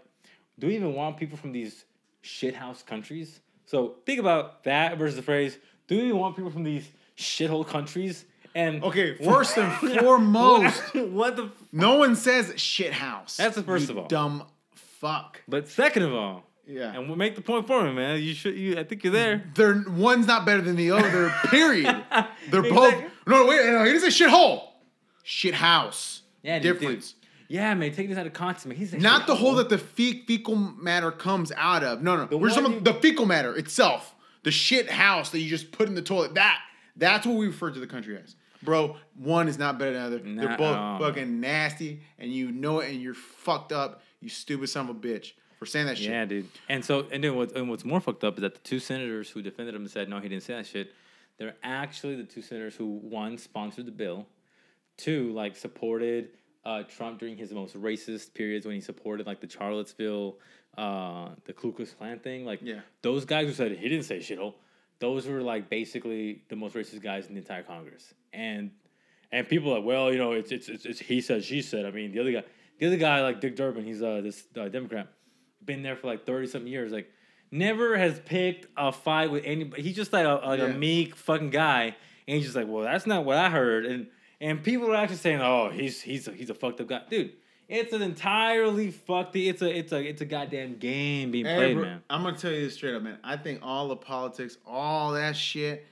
[0.60, 1.84] do we even want people from these
[2.24, 3.40] shithouse countries?
[3.66, 5.58] So think about that versus the phrase,
[5.88, 8.26] do we even want people from these shithole countries?
[8.54, 11.50] And Okay, first and foremost, what the?
[11.74, 13.36] no one says shit house.
[13.36, 14.08] That's the first of all.
[14.08, 14.44] Dumb
[14.76, 15.42] fuck.
[15.46, 16.94] But second of all, Yeah.
[16.94, 18.22] and we'll make the point for me, man.
[18.22, 18.56] You should.
[18.56, 19.44] You, I think you're there.
[19.56, 21.34] They're one's not better than the other.
[21.48, 22.02] Period.
[22.50, 22.94] They're both.
[22.94, 23.10] Exactly.
[23.28, 23.66] No, wait.
[23.66, 24.72] No, he didn't say shit hole.
[25.24, 26.22] Shit house.
[26.42, 27.16] Yeah, difference.
[27.48, 27.94] Yeah, man.
[27.94, 28.78] Take this out of context, man.
[28.78, 32.02] He's Not the hole that the fe- fecal matter comes out of.
[32.02, 32.26] No, no.
[32.26, 34.16] The We're just talking about the fecal matter itself.
[34.44, 36.36] The shit house that you just put in the toilet.
[36.36, 36.60] That
[36.96, 38.36] that's what we refer to the country as.
[38.62, 40.48] Bro, one is not better than the other.
[40.48, 44.02] They're both fucking nasty, and you know it, and you're fucked up.
[44.22, 46.10] You stupid son of a bitch for saying that shit.
[46.10, 46.48] Yeah, dude.
[46.70, 47.56] And so, and then what?
[47.56, 50.10] And what's more fucked up is that the two senators who defended him and said
[50.10, 50.94] no, he didn't say that shit.
[51.38, 54.26] They're actually the two senators who one sponsored the bill,
[54.98, 56.30] two like supported
[56.66, 60.40] uh, Trump during his most racist periods when he supported like the Charlottesville,
[60.78, 62.46] uh, the Ku Klux Klan thing.
[62.46, 62.80] Like, Yeah.
[63.02, 64.56] those guys who said he didn't say shithole,
[65.00, 68.14] those were like basically the most racist guys in the entire Congress.
[68.34, 68.72] And
[69.32, 71.86] and people are like, well, you know, it's it's it's, it's he said, she said.
[71.86, 72.44] I mean, the other guy,
[72.80, 75.08] the other guy, like Dick Durbin, he's uh this uh, Democrat,
[75.64, 77.10] been there for like thirty something years, like
[77.52, 79.82] never has picked a fight with anybody.
[79.84, 80.66] He's just like a, like Yeah.
[80.68, 81.96] a meek fucking guy,
[82.28, 84.08] and he's just like, well, that's not what I heard, and
[84.42, 87.34] and people are actually saying, oh, he's he's a, he's a fucked up guy, dude.
[87.68, 89.36] It's an entirely fucked.
[89.36, 92.04] It's a it's a it's a goddamn game being Hey, played, bro, man.
[92.10, 93.18] I'm gonna tell you this straight up, man.
[93.24, 95.86] I think all the politics, all that shit,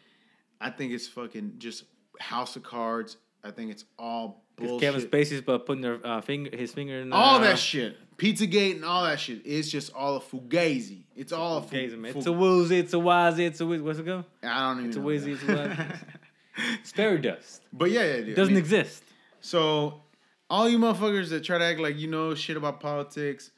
[0.61, 1.86] I think it's fucking just
[2.20, 3.18] house of cards.
[3.44, 4.82] I think it's all bullshit.
[4.82, 8.76] Kevin Spacey's but putting their uh, finger his finger in all uh, that shit, Pizzagate
[8.76, 9.41] and all that shit.
[9.44, 11.06] It's just all a fugazi.
[11.15, 12.14] It's all a fu- Gaze, man.
[12.14, 13.82] fu- It's a woozy, it's a wazzy, it's a whiz.
[13.82, 14.24] What's it go?
[14.44, 15.03] I don't even.
[15.03, 15.10] Know.
[15.10, 15.98] It's a know whizzy, it's a wazzy.
[16.80, 17.61] It's fairy dust.
[17.71, 18.31] but yeah, yeah, yeah.
[18.31, 19.03] It doesn't I mean, exist.
[19.41, 20.01] So,
[20.49, 23.51] all you motherfuckers that try to act like you know shit about politics,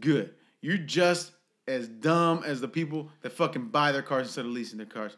[0.00, 0.34] good.
[0.60, 1.32] You're just
[1.68, 5.16] as dumb as the people that fucking buy their cars instead of leasing their cars.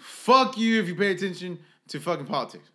[0.00, 1.58] Fuck you if you pay attention
[1.88, 2.70] to fucking politics.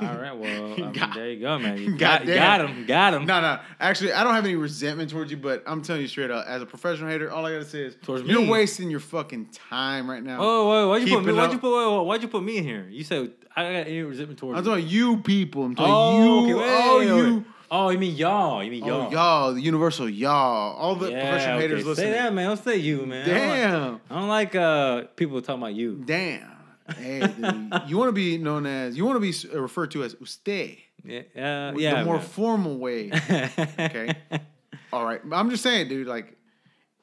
[0.00, 1.78] All right, well, I mean, there you go, man.
[1.78, 3.26] You got, got him, got him.
[3.26, 3.60] No, no.
[3.78, 6.62] Actually, I don't have any resentment towards you, but I'm telling you straight up, as
[6.62, 8.48] a professional hater, all I gotta say is Towards you're me?
[8.48, 10.38] wasting your fucking time right now.
[10.40, 11.32] Oh, wait, why'd you put me?
[11.32, 11.70] Why'd you put?
[11.76, 12.86] Wait, wait, why'd you put me in here?
[12.90, 14.58] You said I got any resentment towards.
[14.58, 15.64] I'm talking you people.
[15.64, 16.58] I'm talking Oh, you.
[16.58, 17.44] okay, wait, oh, wait, you.
[17.70, 18.62] Oh, you mean y'all?
[18.62, 19.08] You mean y'all?
[19.08, 19.54] Oh, y'all.
[19.54, 20.76] The universal y'all.
[20.76, 21.68] All the Yeah, professional okay.
[21.76, 22.48] haters Say that, man.
[22.48, 23.28] Don't say you, man.
[23.28, 24.00] I don't like- Damn.
[24.10, 26.02] I don't like uh people talking about you.
[26.04, 26.50] Damn.
[26.96, 30.04] Hey, dude, you want to be known as you want to be uh, referred to
[30.04, 30.76] as usted.
[31.04, 31.98] Yeah, uh, yeah.
[32.00, 32.24] the more man.
[32.24, 33.10] formal way.
[33.78, 34.14] Okay.
[34.92, 35.20] All right.
[35.32, 36.36] I'm just saying, dude, like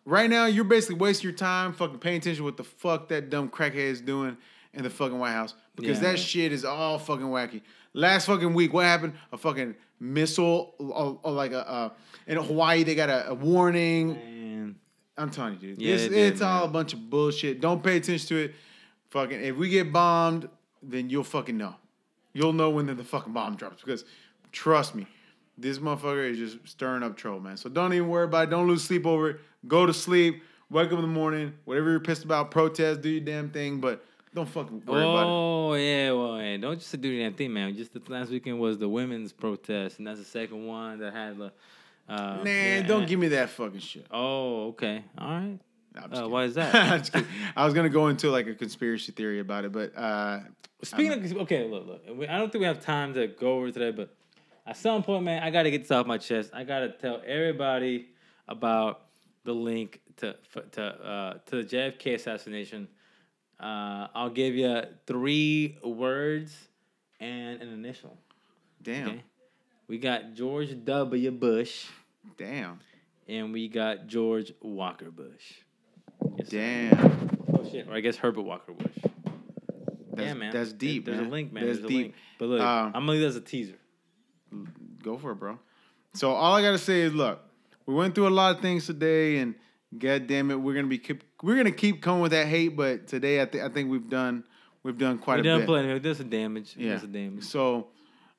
[0.05, 3.29] right now you're basically wasting your time fucking paying attention to what the fuck that
[3.29, 4.37] dumb crackhead is doing
[4.73, 5.53] in the fucking White House.
[5.75, 6.11] Because Yeah.
[6.11, 7.61] that shit is all fucking wacky.
[7.93, 9.13] Last fucking week, what happened?
[9.33, 11.89] A fucking missile, or, or like a, uh,
[12.27, 14.13] in Hawaii, they got a, a warning.
[14.13, 14.75] Man.
[15.17, 15.81] I'm telling you, dude.
[15.81, 17.59] Yeah, it's did, it's all a bunch of bullshit.
[17.61, 18.55] Don't pay attention to it.
[19.11, 20.49] Fucking, if we get bombed,
[20.81, 21.75] then you'll fucking know.
[22.33, 24.05] You'll know when the, the fucking bomb drops because
[24.51, 25.05] trust me,
[25.57, 27.57] this motherfucker is just stirring up trouble, man.
[27.57, 28.49] So don't even worry about it.
[28.51, 29.39] Don't lose sleep over it.
[29.67, 30.43] Go to sleep.
[30.69, 31.53] Wake up in the morning.
[31.65, 35.25] Whatever you're pissed about, protest, do your damn thing, but don't fucking worry about it.
[35.27, 37.75] Oh yeah, well, hey, don't just do the damn thing, man.
[37.75, 41.37] Just the last weekend was the women's protest, and that's the second one that had
[41.37, 41.51] the.
[42.07, 44.05] Uh, Nah, yeah, don't give me that fucking shit.
[44.09, 45.59] Oh, okay, all right.
[45.93, 47.09] Just Uh, why is that?
[47.55, 50.39] I was gonna go into like a conspiracy theory about it, but uh,
[50.83, 52.29] Speaking of, okay, look, look.
[52.29, 54.15] I don't think we have time to go over today, but
[54.65, 56.49] at some point, man, I got to get this off my chest.
[56.53, 58.07] I got to tell everybody
[58.47, 59.01] about
[59.43, 60.35] the link to
[60.71, 62.87] to uh, to the JFK assassination.
[63.59, 66.55] Uh, I'll give you three words
[67.19, 68.17] and an initial.
[68.81, 69.23] damn, Okay,
[69.87, 71.29] we got George W.
[71.31, 71.85] Bush
[72.37, 72.79] damn,
[73.27, 75.53] and we got George Walker Bush.
[76.41, 77.29] Yes, damn.
[77.53, 77.87] Oh shit!
[77.87, 78.91] Or I guess Herbert Walker Bush.
[80.13, 80.53] That's, yeah, man.
[80.53, 81.05] That's deep.
[81.05, 81.27] There's man.
[81.27, 81.65] a link, man.
[81.65, 81.97] That's There's deep.
[81.99, 82.15] a link.
[82.39, 83.77] But look, Um, I'm gonna leave that as a teaser.
[85.03, 85.57] Go for it, bro.
[86.13, 87.39] So all I gotta say is, look,
[87.85, 89.55] we went through a lot of things today, and
[89.97, 92.75] god damn it, we're gonna be keep, we're gonna keep coming with that hate.
[92.75, 94.43] But today, I think I think we've done
[94.83, 95.67] we've done quite We a done bit.
[95.67, 95.99] plenty.
[95.99, 96.75] There's some damage.
[96.77, 96.97] Yeah.
[96.99, 97.43] Some damage.
[97.45, 97.87] So,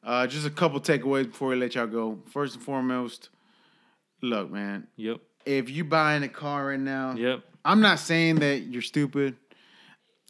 [0.04, 2.18] uh, just a couple takeaways before we let y'all go.
[2.30, 3.30] First and foremost,
[4.20, 5.20] look, man, Yep.
[5.46, 7.42] if you're buying a car right now, Yep.
[7.64, 9.36] I'm not saying that you're stupid.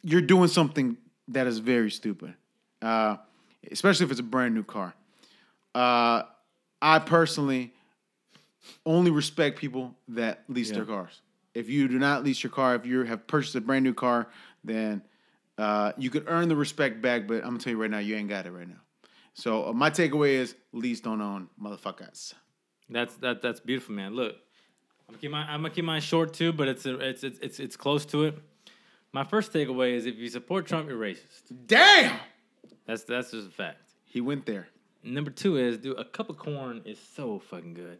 [0.02, 0.96] You're doing something
[1.28, 2.34] that is very stupid,
[2.82, 3.16] uh,
[3.70, 4.94] especially if it's a brand new car.
[5.74, 6.24] Uh,
[6.80, 7.72] I personally
[8.84, 10.76] only respect people that lease Yeah.
[10.76, 11.20] their cars.
[11.54, 14.28] If you do not lease your car, if you have purchased a brand new car,
[14.64, 15.02] then
[15.59, 17.28] uh, you could earn the respect back.
[17.28, 18.80] But I'm gonna tell you right now, you ain't got it right now.
[19.34, 22.34] So uh, my takeaway is lease don't own, motherfuckers.
[22.88, 23.42] That's that.
[23.42, 24.14] That's beautiful, man.
[24.14, 24.36] Look,
[25.14, 27.39] I'm gonna keep my I'm gonna keep mine short too, but it's a, it's it's
[27.40, 28.39] it's it's close to it.
[29.12, 31.43] My first takeaway is if you support Trump, you're racist.
[31.66, 32.18] Damn,
[32.86, 33.78] That's that's just a fact.
[34.05, 34.68] he went there.
[35.05, 37.98] Number two is, dude, a cup of corn is so fucking good.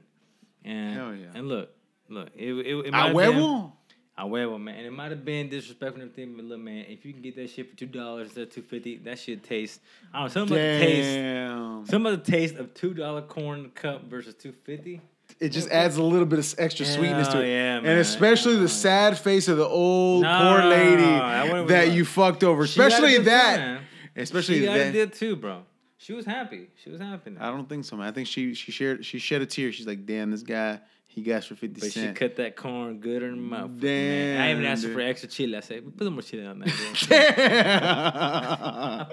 [0.64, 1.26] And Hell yeah.
[1.34, 1.70] and look,
[2.09, 3.72] look, it it, it might have been- huevo.
[4.18, 4.76] A huevo, man.
[4.76, 7.34] And it might have been disrespectful and everything, but look, man, if you can get
[7.36, 9.80] that shit for two dollars instead of two fifty, that shit tastes.
[10.14, 10.28] I don't know.
[10.32, 11.14] Something about the taste.
[11.14, 11.86] Damn.
[11.86, 15.01] Some of the taste of two dollar corn cup versus two fifty.
[15.43, 17.48] It just adds a little bit of extra sweetness to it.
[17.48, 17.98] yeah, and man.
[17.98, 22.44] especially the sad face of the old No, poor lady I wouldn't that you fucked
[22.44, 22.66] over.
[22.66, 23.81] She Especially that.
[24.16, 24.93] especially she that.
[24.93, 25.64] did too, bro.
[25.98, 26.69] She was happy.
[26.82, 27.32] She was happy.
[27.39, 28.06] I don't think so, man.
[28.06, 29.70] I think she she shared she shed a tear.
[29.73, 30.81] She's like, damn, this guy
[31.14, 33.70] he got for fifty But she cut that corn good in her mouth.
[33.70, 34.40] man.
[34.40, 34.94] I even Damn, asked dude.
[34.94, 35.56] for extra chili.
[35.56, 36.68] I said, put some more chili on that.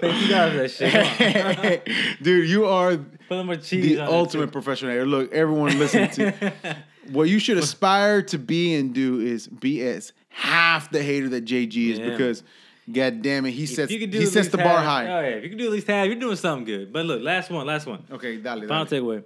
[0.00, 0.12] Damn.
[0.12, 1.88] Two dollars for that shit.
[2.22, 2.96] Dude, you are
[3.28, 5.04] Put more cheese the ultimate professional.
[5.04, 6.52] Look, everyone listen to
[7.12, 11.44] what you should aspire to be and do is be as half the hater that
[11.44, 12.10] JG is Yeah.
[12.10, 12.42] because
[12.90, 15.06] god damn it, he sets you he sets the bar half- high.
[15.06, 16.92] Oh yeah, if you can do at least half, you're doing something good.
[16.92, 18.04] But look, last one, last one.
[18.10, 19.02] Okay, dale, Final dale.
[19.04, 19.24] takeaway.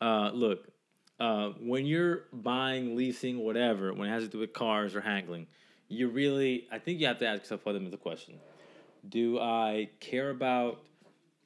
[0.00, 0.66] Uh, look,
[1.22, 5.46] uh, when you're buying, leasing, whatever, when it has to do with cars or haggling,
[5.86, 8.34] you really, I think you have to ask yourself one of the question:
[9.08, 10.80] Do I care about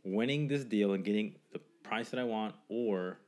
[0.02, 3.18] winning this deal and getting the price that I want, or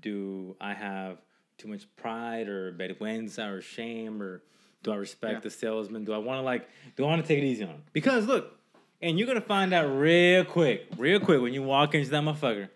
[0.00, 1.18] do I have
[1.58, 4.42] too much pride or vergüenza or shame, or
[4.82, 5.38] do I respect Yeah.
[5.40, 6.04] the salesman?
[6.04, 6.68] Do I want to like?
[6.96, 7.82] Do I want to take it easy on him?
[7.92, 8.58] Because look,
[9.00, 12.68] and you're gonna find out real quick, real quick when you walk into that motherfucker.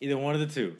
[0.00, 0.76] Either one of the two.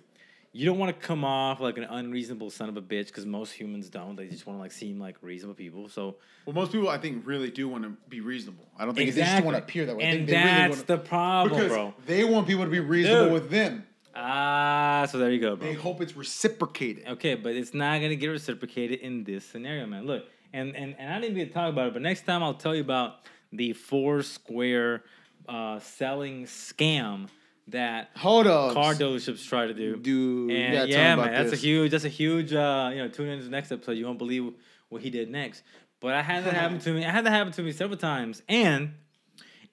[0.52, 3.52] You don't want to come off like an unreasonable son of a bitch because most
[3.52, 4.16] humans don't.
[4.16, 5.88] They just want to like seem like reasonable people.
[5.88, 8.66] So Well, most people I think really do want to be reasonable.
[8.76, 10.02] I don't think they just want to appear that way.
[10.04, 11.94] And they really that's wanna- the problem, bro.
[12.04, 13.32] they want people to be reasonable Dude.
[13.34, 13.86] with them.
[14.12, 15.68] Ah, so there you go, bro.
[15.68, 17.06] They hope it's reciprocated.
[17.06, 20.04] Okay, but it's not gonna get reciprocated in this scenario, man.
[20.04, 22.74] Look, and and and I didn't even talk about it, but next time I'll tell
[22.74, 23.20] you about
[23.52, 25.04] the four square
[25.48, 27.28] uh, selling scam
[27.70, 29.96] that Hold up, car dealerships try to do.
[29.96, 30.50] dude.
[30.50, 31.60] And yeah, man, that's this.
[31.60, 32.52] a huge, that's a huge.
[32.52, 33.92] Uh, you know, tune into the next episode.
[33.92, 34.52] You won't believe
[34.88, 35.62] what he did next.
[36.00, 37.04] But I had that happen to me.
[37.04, 38.94] I had that happen to me several times, and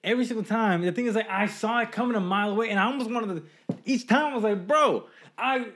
[0.04, 2.78] every single time, the thing is like I saw it coming a mile away, and
[2.78, 3.76] I almost wanted to.
[3.84, 5.04] Each time I was like, bro,
[5.36, 5.68] I,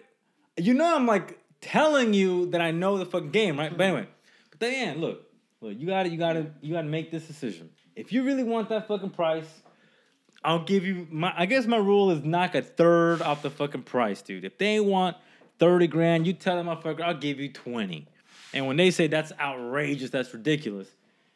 [0.56, 3.74] you know, I'm like telling you that I know the fucking game, right?
[3.74, 4.08] But anyway,
[4.50, 5.22] but then look,
[5.60, 7.70] look, you gotta, you gotta, you gotta make this decision.
[7.96, 9.62] if you really want that fucking price,
[10.44, 11.32] I'll give you my.
[11.36, 14.44] I guess my rule is knock a third off the fucking price, dude.
[14.44, 15.16] If they want
[15.58, 18.06] thirty grand, you tell them, motherfucker, I'll give you twenty.
[18.54, 20.88] And when they say that's outrageous, that's ridiculous,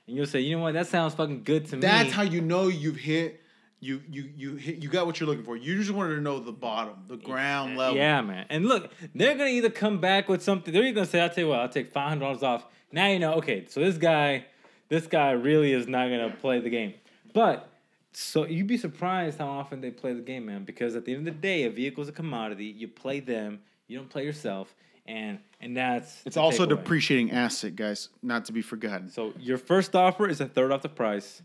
[0.07, 1.83] and you'll say, you know what, that sounds fucking good to me.
[1.83, 3.43] That's how you know you've hit.
[3.78, 4.83] You you you hit.
[4.83, 5.57] You got what you're looking for.
[5.57, 7.97] You just wanted to know the bottom, the ground level.
[7.97, 8.47] Yeah, man.
[8.49, 10.73] And look, they're gonna either come back with something.
[10.73, 13.07] They're either gonna say, "I'll tell you what, I'll take five hundred dollars off." Now
[13.09, 13.35] you know.
[13.35, 14.47] Okay, so this guy,
[14.89, 16.95] this guy really is not gonna play the game.
[17.35, 17.69] But
[18.18, 20.64] so you'd be surprised how often they play the game, man.
[20.64, 22.64] Because at the end of the day, a vehicle's a commodity.
[22.64, 23.60] You play them.
[23.88, 24.74] You don't play yourself.
[25.06, 26.78] And and that's It's also a takeaway.
[26.78, 28.09] depreciating asset, guys.
[28.22, 29.10] Not to be forgotten.
[29.10, 31.43] So your first offer is a third off the price.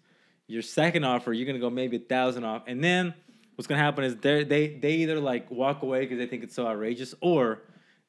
[0.48, 3.14] Your second offer, you're gonna go maybe a thousand off, and then
[3.56, 6.56] what's gonna happen is they they they either like walk away because they think it's
[6.56, 7.64] so outrageous, or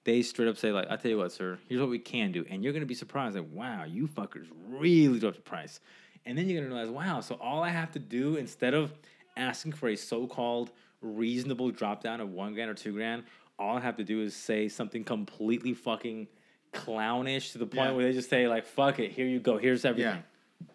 [0.05, 2.45] they straight up say like, "I tell you what, sir, here's what we can do,"
[2.49, 5.81] and you're gonna be surprised like, "Wow, you fuckers really dropped the price,"
[6.27, 8.93] and then you're gonna realize, "Wow, so all I have to do instead of
[9.37, 10.71] asking for a so-called
[11.01, 13.25] reasonable drop down of one grand or two grand,
[13.59, 16.29] all I have to do is say something completely fucking
[16.73, 17.93] clownish to the point Yeah.
[17.93, 20.23] where they just say like, "Fuck it, here you go, here's everything."
[20.61, 20.67] Yeah.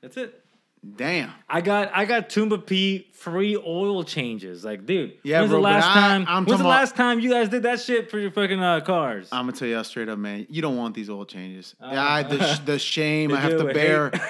[0.00, 0.40] That's it.
[0.96, 1.30] Damn.
[1.48, 4.64] I got I got Tumba P free oil changes.
[4.66, 6.24] Like, dude, Yeah, when's bro, the last I- time?
[6.28, 8.60] I'm when's the talking about- last time you guys did that shit for your fucking
[8.62, 9.28] uh, cars?
[9.32, 10.46] I'm gonna tell y'all straight up, man.
[10.50, 11.74] You don't want these oil changes.
[11.80, 14.10] Uh, yeah, I, the, the shame I have to bear.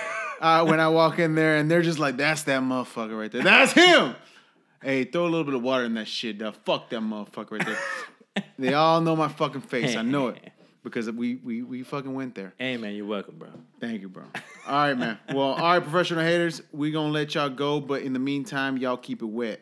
[0.45, 3.43] uh, when I walk in there, and they're just like, "That's that motherfucker right there.
[3.43, 4.15] That's him."
[4.83, 6.39] Hey, throw a little bit of water in that shit.
[6.39, 6.57] Dog.
[6.67, 8.45] Fuck that motherfucker right there.
[8.59, 9.97] they all know my fucking face.
[9.97, 10.53] I know it
[10.85, 12.53] because we we we fucking went there.
[12.59, 13.49] hey man, you're welcome, bro.
[13.81, 14.25] Thank you, bro.
[14.67, 15.19] All right, man.
[15.31, 18.99] Well, all right, professional haters, we gonna let y'all go, but in the meantime, y'all
[18.99, 19.61] keep it wet.